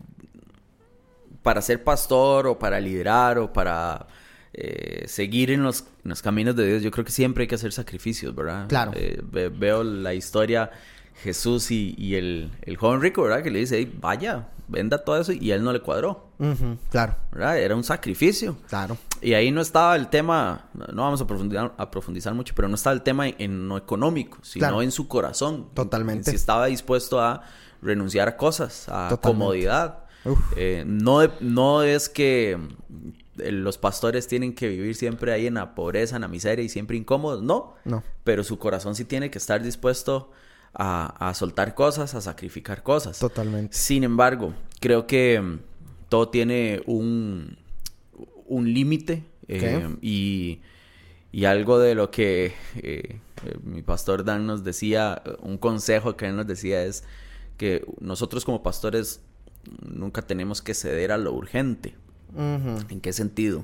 para 1.45 1.61
ser 1.61 1.83
pastor 1.83 2.47
o 2.47 2.57
para 2.57 2.79
liderar 2.79 3.37
o 3.37 3.53
para 3.53 4.07
eh, 4.51 5.03
seguir 5.07 5.51
en 5.51 5.61
los, 5.61 5.81
en 6.03 6.09
los 6.09 6.21
caminos 6.23 6.55
de 6.55 6.65
Dios, 6.67 6.81
yo 6.81 6.89
creo 6.89 7.05
que 7.05 7.11
siempre 7.11 7.43
hay 7.43 7.47
que 7.47 7.53
hacer 7.55 7.71
sacrificios, 7.71 8.33
¿verdad? 8.33 8.67
Claro. 8.67 8.91
Eh, 8.95 9.21
ve- 9.23 9.49
veo 9.49 9.83
la 9.83 10.15
historia 10.15 10.71
Jesús 11.23 11.69
y, 11.69 11.93
y 11.97 12.15
el, 12.15 12.51
el 12.63 12.77
joven 12.77 12.99
rico, 12.99 13.21
¿verdad? 13.21 13.43
Que 13.43 13.51
le 13.51 13.59
dice, 13.59 13.77
"Ey, 13.77 13.93
vaya, 14.01 14.47
venda 14.67 14.97
todo 15.03 15.19
eso 15.21 15.31
y 15.33 15.51
a 15.51 15.55
él 15.55 15.63
no 15.63 15.71
le 15.71 15.81
cuadró, 15.81 16.31
Claro, 16.89 17.15
¿verdad? 17.31 17.59
Era 17.59 17.75
un 17.75 17.83
sacrificio. 17.83 18.57
claro. 18.67 18.97
Y 19.21 19.33
ahí 19.33 19.51
no 19.51 19.61
estaba 19.61 19.95
el 19.95 20.07
tema, 20.07 20.65
no 20.73 21.03
vamos 21.03 21.21
a 21.21 21.27
profundizar, 21.27 21.73
a 21.77 21.89
profundizar 21.91 22.33
mucho, 22.33 22.53
pero 22.55 22.67
no 22.67 22.75
estaba 22.75 22.93
el 22.95 23.01
tema 23.03 23.27
en, 23.27 23.35
en 23.37 23.67
lo 23.69 23.77
económico, 23.77 24.39
sino 24.41 24.61
Claro. 24.67 24.81
en 24.81 24.91
su 24.91 25.07
corazón. 25.07 25.67
Totalmente. 25.75 26.29
En 26.29 26.31
si 26.31 26.35
estaba 26.35 26.65
dispuesto 26.65 27.21
a 27.21 27.43
renunciar 27.81 28.27
a 28.27 28.35
cosas, 28.35 28.87
a 28.89 29.09
Totalmente. 29.09 29.21
comodidad. 29.21 30.04
Eh, 30.55 30.83
no, 30.85 31.19
no 31.39 31.83
es 31.83 32.09
que 32.09 32.57
eh, 33.37 33.51
los 33.51 33.77
pastores 33.77 34.27
tienen 34.27 34.53
que 34.53 34.67
vivir 34.67 34.95
siempre 34.95 35.31
ahí 35.31 35.47
en 35.47 35.55
la 35.55 35.75
pobreza, 35.75 36.15
en 36.15 36.21
la 36.23 36.27
miseria 36.27 36.63
y 36.63 36.69
siempre 36.69 36.97
incómodos, 36.97 37.43
no. 37.43 37.75
No. 37.85 38.03
Pero 38.23 38.43
su 38.43 38.57
corazón 38.57 38.95
sí 38.95 39.05
tiene 39.05 39.29
que 39.29 39.37
estar 39.37 39.61
dispuesto 39.61 40.31
a, 40.73 41.29
a 41.29 41.33
soltar 41.33 41.75
cosas, 41.75 42.15
a 42.15 42.21
sacrificar 42.21 42.83
cosas. 42.83 43.19
Totalmente. 43.19 43.75
Sin 43.75 44.03
embargo, 44.03 44.53
creo 44.79 45.07
que 45.07 45.39
mm, 45.39 45.59
todo 46.09 46.29
tiene 46.29 46.81
un, 46.85 47.57
un 48.47 48.73
límite 48.73 49.23
eh, 49.47 49.95
y, 50.01 50.61
y 51.31 51.45
algo 51.45 51.79
de 51.79 51.95
lo 51.95 52.11
que 52.11 52.53
eh, 52.75 53.19
mi 53.63 53.81
pastor 53.81 54.23
Dan 54.23 54.45
nos 54.45 54.63
decía, 54.63 55.21
un 55.41 55.57
consejo 55.57 56.15
que 56.15 56.27
él 56.27 56.35
nos 56.35 56.47
decía 56.47 56.83
es 56.83 57.03
que 57.57 57.85
nosotros 57.99 58.43
como 58.43 58.63
pastores 58.63 59.21
nunca 59.87 60.21
tenemos 60.21 60.61
que 60.61 60.73
ceder 60.73 61.11
a 61.11 61.17
lo 61.17 61.33
urgente. 61.33 61.95
¿En 62.89 62.99
qué 63.01 63.13
sentido? 63.13 63.63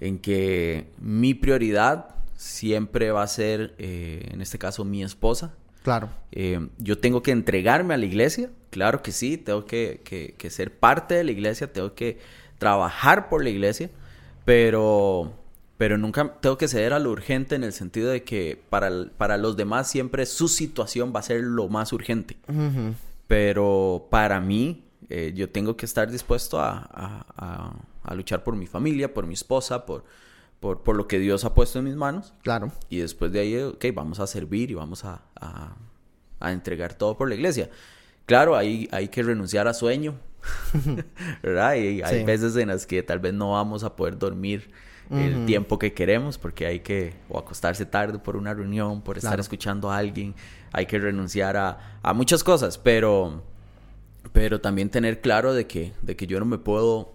En 0.00 0.18
que 0.18 0.88
mi 1.00 1.34
prioridad 1.34 2.14
siempre 2.36 3.10
va 3.12 3.22
a 3.22 3.26
ser, 3.28 3.74
eh, 3.78 4.28
en 4.32 4.40
este 4.40 4.58
caso, 4.58 4.84
mi 4.84 5.02
esposa. 5.04 5.54
Claro. 5.82 6.08
Eh, 6.32 6.68
yo 6.78 6.98
tengo 6.98 7.22
que 7.22 7.30
entregarme 7.30 7.94
a 7.94 7.96
la 7.96 8.04
iglesia, 8.06 8.50
claro 8.70 9.02
que 9.02 9.12
sí, 9.12 9.36
tengo 9.38 9.64
que, 9.64 10.00
que- 10.04 10.34
que 10.36 10.50
ser 10.50 10.74
parte 10.74 11.14
de 11.14 11.24
la 11.24 11.30
iglesia, 11.30 11.72
tengo 11.72 11.94
que 11.94 12.18
trabajar 12.58 13.28
por 13.28 13.42
la 13.44 13.50
iglesia, 13.50 13.90
pero, 14.44 15.32
pero 15.78 15.96
nunca 15.96 16.34
tengo 16.40 16.58
que 16.58 16.68
ceder 16.68 16.92
a 16.92 16.98
lo 16.98 17.10
urgente 17.10 17.54
en 17.54 17.64
el 17.64 17.72
sentido 17.72 18.10
de 18.10 18.22
que 18.24 18.60
para, 18.68 18.90
para 19.16 19.36
los 19.38 19.56
demás 19.56 19.88
siempre 19.90 20.26
su 20.26 20.48
situación 20.48 21.12
va 21.14 21.20
a 21.20 21.22
ser 21.22 21.40
lo 21.42 21.68
más 21.68 21.92
urgente, 21.92 22.36
pero 23.26 24.08
para 24.10 24.40
mí 24.40 24.84
eh, 25.10 25.32
yo 25.34 25.50
tengo 25.50 25.76
que 25.76 25.84
estar 25.86 26.10
dispuesto 26.10 26.58
a, 26.60 26.78
a- 26.92 27.26
a- 27.36 27.74
a 28.02 28.14
luchar 28.14 28.42
por 28.44 28.56
mi 28.56 28.66
familia, 28.66 29.12
por 29.12 29.26
mi 29.26 29.34
esposa, 29.34 29.84
por, 29.84 30.04
por, 30.60 30.82
por 30.82 30.96
lo 30.96 31.06
que 31.06 31.18
Dios 31.18 31.44
ha 31.44 31.52
puesto 31.54 31.78
en 31.80 31.84
mis 31.84 31.96
manos. 31.96 32.32
Claro. 32.42 32.72
Y 32.88 32.98
después 33.00 33.30
de 33.32 33.40
ahí, 33.40 33.56
ok, 33.58 33.84
vamos 33.94 34.20
a 34.20 34.26
servir 34.26 34.70
y 34.70 34.74
vamos 34.74 35.04
a, 35.04 35.20
entregar 36.40 36.94
todo 36.94 37.16
por 37.18 37.28
la 37.28 37.34
iglesia. 37.34 37.68
Claro, 38.26 38.56
hay, 38.56 38.88
hay 38.92 39.08
que 39.08 39.22
renunciar 39.22 39.68
a 39.68 39.74
sueño, 39.74 40.14
¿verdad? 41.42 41.74
Y 41.74 42.02
hay 42.02 42.20
Sí. 42.20 42.24
veces 42.24 42.56
en 42.56 42.68
las 42.68 42.86
que 42.86 43.02
tal 43.02 43.18
vez 43.18 43.34
no 43.34 43.52
vamos 43.52 43.84
a 43.84 43.94
poder 43.96 44.18
dormir 44.18 44.70
el 45.10 45.44
tiempo 45.44 45.76
que 45.76 45.92
queremos 45.92 46.38
porque 46.38 46.66
hay 46.66 46.80
que 46.80 47.14
o 47.28 47.36
acostarse 47.36 47.84
tarde 47.84 48.20
por 48.20 48.36
una 48.36 48.54
reunión, 48.54 49.02
por 49.02 49.16
estar 49.18 49.30
Claro. 49.32 49.40
escuchando 49.42 49.90
a 49.90 49.96
alguien, 49.98 50.36
hay 50.72 50.86
que 50.86 51.00
renunciar 51.00 51.56
a, 51.56 51.98
a 52.00 52.14
muchas 52.14 52.44
cosas, 52.44 52.78
pero, 52.78 53.42
pero 54.32 54.60
también 54.60 54.90
tener 54.90 55.20
claro 55.20 55.54
de 55.54 55.66
que, 55.66 55.92
de 56.02 56.16
que 56.16 56.26
yo 56.26 56.38
no 56.38 56.46
me 56.46 56.58
puedo 56.58 57.12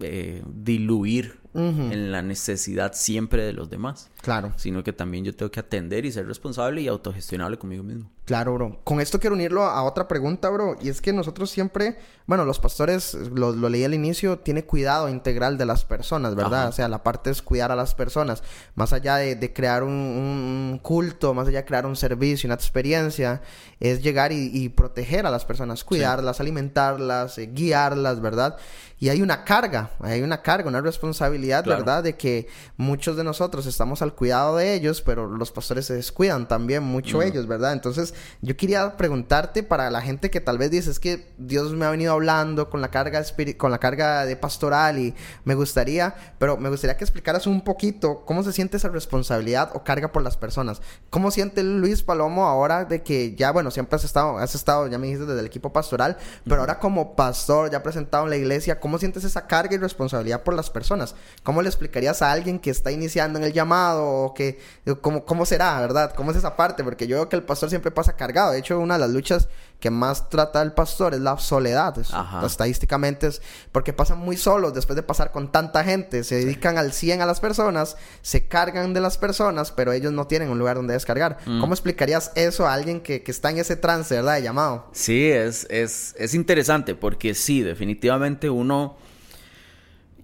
eh, 0.00 0.42
diluir 0.46 1.38
en 1.52 2.12
la 2.12 2.22
necesidad 2.22 2.92
siempre 2.94 3.42
de 3.42 3.52
los 3.52 3.70
demás 3.70 4.08
Claro. 4.22 4.52
sino 4.56 4.84
que 4.84 4.92
también 4.92 5.24
yo 5.24 5.34
tengo 5.34 5.50
que 5.50 5.60
atender 5.60 6.04
y 6.04 6.12
ser 6.12 6.26
responsable 6.26 6.82
y 6.82 6.88
autogestionable 6.88 7.58
conmigo 7.58 7.82
mismo. 7.82 8.10
Claro, 8.30 8.54
bro. 8.54 8.78
Con 8.84 9.00
esto 9.00 9.18
quiero 9.18 9.34
unirlo 9.34 9.64
a 9.64 9.82
otra 9.82 10.06
pregunta, 10.06 10.50
bro. 10.50 10.76
Y 10.80 10.88
es 10.88 11.00
que 11.00 11.12
nosotros 11.12 11.50
siempre, 11.50 11.98
bueno, 12.26 12.44
los 12.44 12.60
pastores, 12.60 13.14
lo, 13.14 13.52
leí 13.68 13.82
al 13.82 13.92
inicio, 13.92 14.38
tiene 14.38 14.64
cuidado 14.64 15.08
integral 15.08 15.58
de 15.58 15.66
las 15.66 15.84
personas, 15.84 16.36
¿verdad? 16.36 16.68
O 16.68 16.72
sea, 16.72 16.88
la 16.88 17.02
parte 17.02 17.30
es 17.30 17.42
cuidar 17.42 17.72
a 17.72 17.76
las 17.76 17.96
personas. 17.96 18.44
Más 18.76 18.92
allá 18.92 19.16
de, 19.16 19.52
crear 19.52 19.82
un, 19.82 20.78
culto, 20.80 21.34
más 21.34 21.48
allá 21.48 21.58
de 21.58 21.64
crear 21.64 21.86
un 21.86 21.96
servicio, 21.96 22.46
una 22.46 22.54
experiencia, 22.54 23.42
es 23.80 24.00
llegar 24.00 24.30
y, 24.30 24.68
proteger 24.68 25.26
a 25.26 25.30
las 25.30 25.44
personas, 25.44 25.82
cuidarlas, 25.82 26.38
alimentarlas, 26.38 27.36
eh, 27.38 27.50
guiarlas, 27.52 28.20
¿verdad? 28.20 28.56
Y 29.00 29.08
hay 29.08 29.22
una 29.22 29.44
carga, 29.44 29.90
hay 29.98 30.22
una 30.22 30.42
carga, 30.42 30.68
una 30.68 30.82
responsabilidad, 30.82 31.64
¿verdad? 31.64 32.04
De 32.04 32.16
que 32.16 32.46
muchos 32.76 33.16
de 33.16 33.24
nosotros 33.24 33.66
estamos 33.66 34.02
al 34.02 34.09
cuidado 34.14 34.56
de 34.56 34.74
ellos, 34.74 35.02
pero 35.02 35.26
los 35.26 35.52
pastores 35.52 35.86
se 35.86 35.94
descuidan 35.94 36.48
también 36.48 36.82
mucho 36.82 37.22
ellos, 37.22 37.46
¿verdad? 37.46 37.72
Entonces, 37.72 38.14
yo 38.40 38.56
quería 38.56 38.96
preguntarte 38.96 39.62
para 39.62 39.90
la 39.90 40.00
gente 40.00 40.30
que 40.30 40.40
tal 40.40 40.58
vez 40.58 40.70
dice, 40.70 40.90
es 40.90 41.00
que 41.00 41.32
Dios 41.38 41.72
me 41.72 41.86
ha 41.86 41.90
venido 41.90 42.12
hablando 42.12 42.70
con 42.70 42.80
la 42.80 42.90
carga 42.90 43.22
con 43.56 43.70
la 43.70 43.78
carga 43.78 44.24
de 44.24 44.36
pastoral 44.36 44.98
y 44.98 45.14
me 45.44 45.54
gustaría, 45.54 46.14
pero 46.38 46.56
me 46.56 46.68
gustaría 46.68 46.96
que 46.96 47.04
explicaras 47.04 47.46
un 47.46 47.62
poquito 47.62 48.24
cómo 48.24 48.42
se 48.42 48.52
siente 48.52 48.76
esa 48.76 48.88
responsabilidad 48.88 49.70
o 49.74 49.84
carga 49.84 50.12
por 50.12 50.22
las 50.22 50.36
personas. 50.36 50.80
¿Cómo 51.10 51.30
siente 51.30 51.62
Luis 51.62 52.02
Palomo 52.02 52.46
ahora 52.46 52.84
de 52.84 53.02
que 53.02 53.34
ya, 53.34 53.52
bueno, 53.52 53.70
siempre 53.70 53.96
has 53.96 54.04
estado, 54.04 54.38
has 54.38 54.54
estado, 54.54 54.86
ya 54.88 54.98
me 54.98 55.06
dijiste, 55.06 55.26
desde 55.26 55.40
el 55.40 55.46
equipo 55.46 55.72
pastoral, 55.72 56.16
pero 56.44 56.60
ahora 56.60 56.78
como 56.78 57.14
pastor, 57.16 57.70
ya 57.70 57.82
presentado 57.82 58.24
en 58.24 58.30
la 58.30 58.36
iglesia, 58.36 58.80
¿cómo 58.80 58.98
sientes 58.98 59.24
esa 59.24 59.46
carga 59.46 59.74
y 59.74 59.78
responsabilidad 59.78 60.42
por 60.42 60.54
las 60.54 60.70
personas? 60.70 61.14
¿Cómo 61.42 61.62
le 61.62 61.68
explicarías 61.68 62.22
a 62.22 62.32
alguien 62.32 62.58
que 62.58 62.70
está 62.70 62.90
iniciando 62.90 63.38
en 63.38 63.44
el 63.44 63.52
llamado 63.52 63.99
o 64.04 64.34
que, 64.34 64.58
cómo, 65.00 65.24
cómo 65.24 65.46
será, 65.46 65.80
verdad? 65.80 66.12
¿Cómo 66.14 66.30
es 66.30 66.36
esa 66.36 66.56
parte? 66.56 66.84
Porque 66.84 67.06
yo 67.06 67.16
veo 67.16 67.28
que 67.28 67.36
el 67.36 67.42
pastor 67.42 67.68
siempre 67.68 67.90
pasa 67.90 68.16
cargado. 68.16 68.52
De 68.52 68.58
hecho, 68.58 68.78
una 68.78 68.94
de 68.94 69.00
las 69.00 69.10
luchas 69.10 69.48
que 69.80 69.90
más 69.90 70.28
trata 70.28 70.62
el 70.62 70.72
pastor 70.72 71.14
es 71.14 71.20
la 71.20 71.38
soledad. 71.38 71.96
estadísticamente 72.44 73.26
es 73.26 73.42
porque 73.72 73.92
pasan 73.92 74.18
muy 74.18 74.36
solos 74.36 74.74
después 74.74 74.94
de 74.94 75.02
pasar 75.02 75.32
con 75.32 75.50
tanta 75.50 75.82
gente. 75.82 76.22
Se 76.22 76.36
dedican 76.36 76.78
al 76.78 76.92
100 76.92 77.22
a 77.22 77.26
las 77.26 77.40
personas, 77.40 77.96
se 78.22 78.46
cargan 78.46 78.92
de 78.92 79.00
las 79.00 79.18
personas, 79.18 79.72
pero 79.72 79.92
ellos 79.92 80.12
no 80.12 80.26
tienen 80.26 80.50
un 80.50 80.58
lugar 80.58 80.76
donde 80.76 80.92
descargar. 80.92 81.38
Mm. 81.46 81.60
¿Cómo 81.60 81.72
explicarías 81.72 82.30
eso 82.34 82.66
a 82.66 82.74
alguien 82.74 83.00
que, 83.00 83.22
que, 83.22 83.30
está 83.30 83.50
en 83.50 83.58
ese 83.58 83.76
trance, 83.76 84.14
¿verdad? 84.14 84.34
De 84.34 84.42
llamado. 84.42 84.86
Sí, 84.92 85.30
es, 85.30 85.66
es, 85.70 86.14
es 86.18 86.34
interesante 86.34 86.94
porque 86.94 87.34
sí, 87.34 87.62
definitivamente 87.62 88.50
uno... 88.50 88.96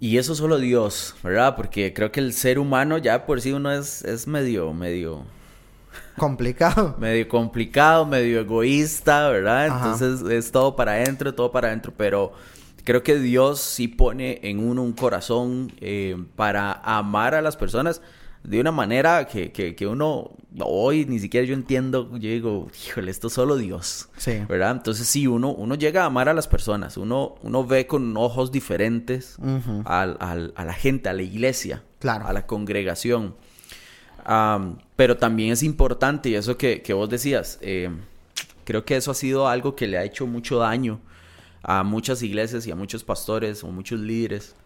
Y 0.01 0.19
eso 0.19 0.35
solo 0.35 0.59
Dios, 0.59 1.15
¿verdad? 1.23 1.57
Porque 1.57 1.93
creo 1.95 2.13
que 2.13 2.21
el 2.21 2.33
ser 2.33 2.59
humano 2.59 2.99
ya 2.99 3.25
por 3.25 3.41
sí 3.41 3.53
uno 3.53 3.73
es, 3.73 4.05
es 4.05 4.27
medio, 4.27 4.73
medio 4.73 5.25
Complicado. 6.17 6.97
medio 6.99 7.29
complicado, 7.29 8.07
medio 8.07 8.41
egoísta, 8.41 9.29
¿verdad? 9.29 9.67
Entonces 9.67 10.23
es 10.23 10.51
todo 10.51 10.77
para 10.77 10.93
adentro, 10.93 11.35
todo 11.35 11.53
para 11.53 11.69
adentro, 11.69 11.93
pero 11.97 12.33
creo 12.85 13.03
que 13.03 13.19
Dios 13.19 13.61
sí 13.61 13.89
pone 13.89 14.41
en 14.43 14.59
uno 14.59 14.83
un 14.83 14.93
corazón 14.93 15.73
eh, 15.81 16.17
para 16.37 16.73
amar 16.73 17.35
a 17.35 17.43
las 17.43 17.57
personas 17.57 18.01
de 18.47 18.61
una 18.61 18.73
manera 18.73 19.27
que, 19.27 19.53
que, 19.53 19.87
uno 19.87 20.31
hoy 20.61 21.05
ni 21.07 21.19
siquiera 21.19 21.47
yo 21.47 21.55
entiendo, 21.55 22.11
yo 22.13 22.31
digo, 22.31 22.69
híjole, 22.87 23.11
esto 23.11 23.27
es 23.27 23.33
solo 23.33 23.57
Dios, 23.57 24.09
sí. 24.17 24.43
¿verdad? 24.49 24.71
Entonces 24.73 25.07
sí, 25.07 25.27
uno, 25.27 25.53
uno 25.53 25.75
llega 25.75 26.03
a 26.03 26.07
amar 26.07 26.29
a 26.29 26.35
las 26.35 26.49
personas, 26.49 26.97
uno, 26.97 27.35
uno 27.43 27.67
ve 27.67 27.87
con 27.87 28.17
ojos 28.17 28.53
diferentes 28.53 29.37
a 29.85 30.07
la 30.07 30.73
gente, 30.75 31.09
a 31.09 31.13
la 31.13 31.23
iglesia, 31.23 31.83
claro. 31.99 32.27
a 32.27 32.33
la 32.33 32.47
congregación 32.47 33.35
pero 34.97 35.17
también 35.17 35.53
es 35.53 35.63
importante, 35.63 36.31
y 36.31 36.35
eso 36.35 36.57
que, 36.57 36.83
vos 36.93 37.09
decías, 37.09 37.59
eh, 37.61 37.91
creo 38.65 38.85
que 38.85 38.97
eso 38.97 39.11
ha 39.11 39.15
sido 39.15 39.49
algo 39.49 39.77
que 39.77 39.87
le 39.87 39.99
ha 39.99 40.05
hecho 40.05 40.27
mucho 40.27 40.59
daño 40.59 41.01
a 41.63 41.83
muchas 41.83 42.23
iglesias 42.23 42.67
y 42.67 42.71
a 42.71 42.77
muchos 42.77 43.05
pastores 43.05 43.63
o 43.63 43.69
muchos 43.69 44.01
líderes. 44.01 44.57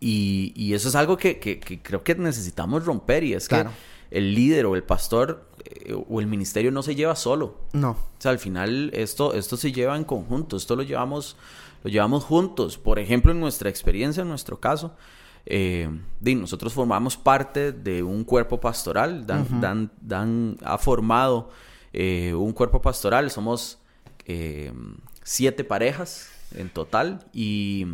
Y, 0.00 0.72
eso 0.74 0.88
es 0.88 0.94
algo 0.94 1.16
que, 1.16 1.38
creo 1.82 2.04
que 2.04 2.14
necesitamos 2.14 2.84
romper 2.84 3.24
y 3.24 3.34
es 3.34 3.48
que 3.48 3.64
el 4.10 4.34
líder 4.34 4.66
o 4.66 4.74
el 4.74 4.84
pastor 4.84 5.48
eh, 5.64 5.94
o 6.08 6.20
el 6.20 6.26
ministerio 6.26 6.70
no 6.70 6.82
se 6.82 6.94
lleva 6.94 7.16
solo. 7.16 7.58
No. 7.72 7.90
O 7.90 7.96
sea, 8.18 8.30
al 8.30 8.38
final 8.38 8.90
esto, 8.94 9.34
esto 9.34 9.56
se 9.56 9.72
lleva 9.72 9.96
en 9.96 10.04
conjunto, 10.04 10.56
esto 10.56 10.76
lo 10.76 10.82
llevamos, 10.82 11.36
lo 11.82 11.90
llevamos 11.90 12.24
juntos. 12.24 12.78
Por 12.78 12.98
ejemplo, 12.98 13.32
en 13.32 13.40
nuestra 13.40 13.68
experiencia, 13.68 14.22
en 14.22 14.28
nuestro 14.28 14.60
caso, 14.60 14.94
eh, 15.50 15.90
nosotros 16.20 16.74
formamos 16.74 17.16
parte 17.16 17.72
de 17.72 18.02
un 18.02 18.24
cuerpo 18.24 18.60
pastoral. 18.60 19.26
Dan, 19.26 19.90
Dan, 20.00 20.58
ha 20.62 20.78
formado 20.78 21.50
eh, 21.92 22.34
un 22.34 22.52
cuerpo 22.52 22.82
pastoral. 22.82 23.30
Somos 23.30 23.78
eh, 24.26 24.72
siete 25.22 25.64
parejas 25.64 26.30
en 26.54 26.68
total. 26.68 27.26
Y, 27.32 27.86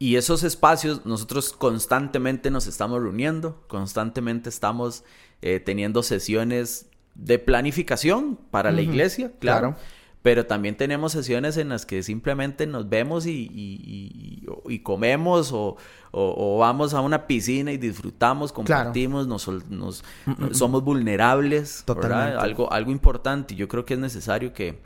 y 0.00 0.16
esos 0.16 0.42
espacios 0.42 1.04
nosotros 1.04 1.52
constantemente 1.52 2.50
nos 2.50 2.66
estamos 2.66 3.02
reuniendo. 3.02 3.62
Constantemente 3.68 4.48
estamos 4.48 5.04
eh, 5.42 5.60
teniendo 5.60 6.02
sesiones 6.02 6.88
de 7.14 7.38
planificación 7.38 8.38
para 8.50 8.72
la 8.72 8.80
iglesia. 8.80 9.30
claro 9.38 9.76
pero 10.22 10.44
también 10.46 10.76
tenemos 10.76 11.12
sesiones 11.12 11.56
en 11.56 11.70
las 11.70 11.86
que 11.86 12.02
simplemente 12.02 12.66
nos 12.66 12.88
vemos 12.88 13.26
y, 13.26 13.48
y, 14.66 14.78
comemos 14.80 15.52
o, 15.52 15.76
o, 16.10 16.58
vamos 16.58 16.92
a 16.92 17.00
una 17.00 17.26
piscina 17.26 17.72
y 17.72 17.78
disfrutamos, 17.78 18.52
compartimos, 18.52 19.26
nos, 19.26 19.48
nos 19.70 20.04
mm, 20.26 20.30
mm, 20.30 20.44
mm. 20.44 20.54
somos 20.54 20.84
vulnerables, 20.84 21.84
Algo, 22.38 22.70
algo 22.70 22.90
importante. 22.90 23.54
Yo 23.54 23.66
creo 23.66 23.86
que 23.86 23.94
es 23.94 24.00
necesario 24.00 24.52
que 24.52 24.78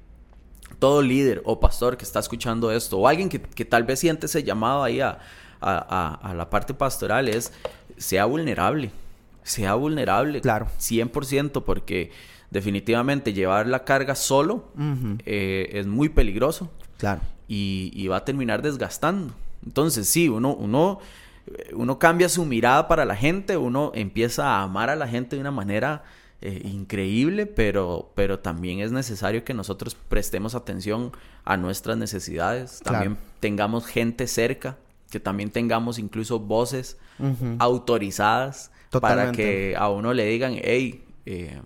todo 0.74 1.02
líder 1.02 1.42
o 1.44 1.60
pastor 1.60 1.96
que 1.96 2.04
está 2.04 2.20
escuchando 2.20 2.70
esto, 2.70 2.98
o 2.98 3.08
alguien 3.08 3.28
que, 3.28 3.40
que 3.40 3.64
tal 3.64 3.84
vez 3.84 4.00
siente 4.00 4.26
ese 4.26 4.42
llamado 4.42 4.82
ahí 4.82 5.00
a, 5.00 5.18
a, 5.60 6.30
a, 6.30 6.34
la 6.34 6.50
parte 6.50 6.74
pastoral, 6.74 7.28
es 7.28 7.52
sea 7.96 8.24
vulnerable, 8.26 8.90
sea 9.42 9.74
vulnerable, 9.74 10.40
claro. 10.40 10.66
100%, 10.78 11.62
porque 11.62 12.10
definitivamente 12.50 13.32
llevar 13.32 13.66
la 13.66 13.84
carga 13.84 14.14
solo 14.14 14.68
eh, 15.24 15.70
es 15.72 15.86
muy 15.86 16.08
peligroso. 16.08 16.70
Claro. 16.98 17.20
Y, 17.48 18.06
va 18.08 18.18
a 18.18 18.24
terminar 18.24 18.62
desgastando. 18.62 19.34
Entonces, 19.64 20.08
sí, 20.08 20.28
uno, 20.28 20.54
uno, 20.54 21.00
uno 21.72 21.98
cambia 21.98 22.28
su 22.28 22.44
mirada 22.44 22.88
para 22.88 23.04
la 23.04 23.16
gente, 23.16 23.56
uno 23.56 23.92
empieza 23.94 24.46
a 24.46 24.62
amar 24.62 24.90
a 24.90 24.96
la 24.96 25.08
gente 25.08 25.36
de 25.36 25.40
una 25.40 25.50
manera 25.50 26.04
eh, 26.46 26.60
increíble, 26.62 27.46
pero, 27.46 28.12
pero 28.14 28.40
también 28.40 28.80
es 28.80 28.92
necesario 28.92 29.44
que 29.44 29.54
nosotros 29.54 29.94
prestemos 29.94 30.54
atención 30.54 31.10
a 31.42 31.56
nuestras 31.56 31.96
necesidades. 31.96 32.80
También 32.84 33.16
tengamos 33.40 33.86
gente 33.86 34.26
cerca, 34.26 34.76
que 35.10 35.20
también 35.20 35.50
tengamos 35.50 35.98
incluso 35.98 36.38
voces 36.38 36.98
autorizadas 37.58 38.70
para 38.90 39.32
que 39.32 39.74
a 39.74 39.88
uno 39.88 40.12
le 40.12 40.26
digan, 40.26 40.58
hey, 40.60 41.02
eh, 41.24 41.62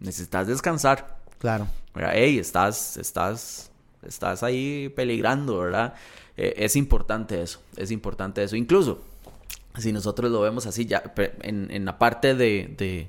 necesitas 0.00 0.46
descansar. 0.46 1.18
Claro. 1.38 1.66
Hey, 1.94 2.38
estás, 2.38 2.96
estás, 2.96 3.70
estás 4.02 4.42
ahí 4.42 4.88
peligrando, 4.88 5.58
¿verdad? 5.58 5.92
Eh, 6.38 6.54
es 6.56 6.76
importante 6.76 7.42
eso, 7.42 7.60
es 7.76 7.90
importante 7.90 8.42
eso. 8.42 8.56
Incluso, 8.56 9.02
si 9.76 9.92
nosotros 9.92 10.30
lo 10.30 10.40
vemos 10.40 10.64
así, 10.66 10.86
ya 10.86 11.02
en, 11.42 11.70
en 11.70 11.84
la 11.84 11.98
parte 11.98 12.34
de 12.34 12.74
de, 12.78 13.08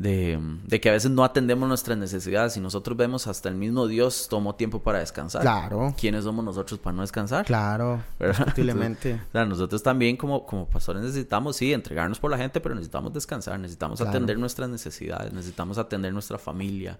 que 0.00 0.88
a 0.88 0.92
veces 0.92 1.10
no 1.10 1.24
atendemos 1.24 1.68
nuestras 1.68 1.98
necesidades 1.98 2.56
y 2.56 2.60
nosotros 2.60 2.96
vemos 2.96 3.26
hasta 3.26 3.48
el 3.48 3.56
mismo 3.56 3.86
Dios 3.86 4.28
tomó 4.30 4.54
tiempo 4.54 4.80
para 4.80 5.00
descansar. 5.00 5.42
Claro. 5.42 5.94
¿Quiénes 5.98 6.24
somos 6.24 6.44
nosotros 6.44 6.78
para 6.78 6.94
no 6.94 7.02
descansar? 7.02 7.44
Claro, 7.44 8.02
posiblemente. 8.18 9.14
o 9.14 9.32
sea, 9.32 9.44
nosotros 9.44 9.82
también 9.82 10.16
como, 10.16 10.46
como 10.46 10.66
pastores 10.66 11.02
necesitamos, 11.02 11.56
sí, 11.56 11.72
entregarnos 11.72 12.20
por 12.20 12.30
la 12.30 12.38
gente, 12.38 12.60
pero 12.60 12.74
necesitamos 12.74 13.12
descansar, 13.12 13.58
necesitamos 13.58 14.00
atender 14.00 14.38
nuestras 14.38 14.68
necesidades, 14.68 15.32
necesitamos 15.32 15.78
atender 15.78 16.12
nuestra 16.12 16.38
familia, 16.38 16.98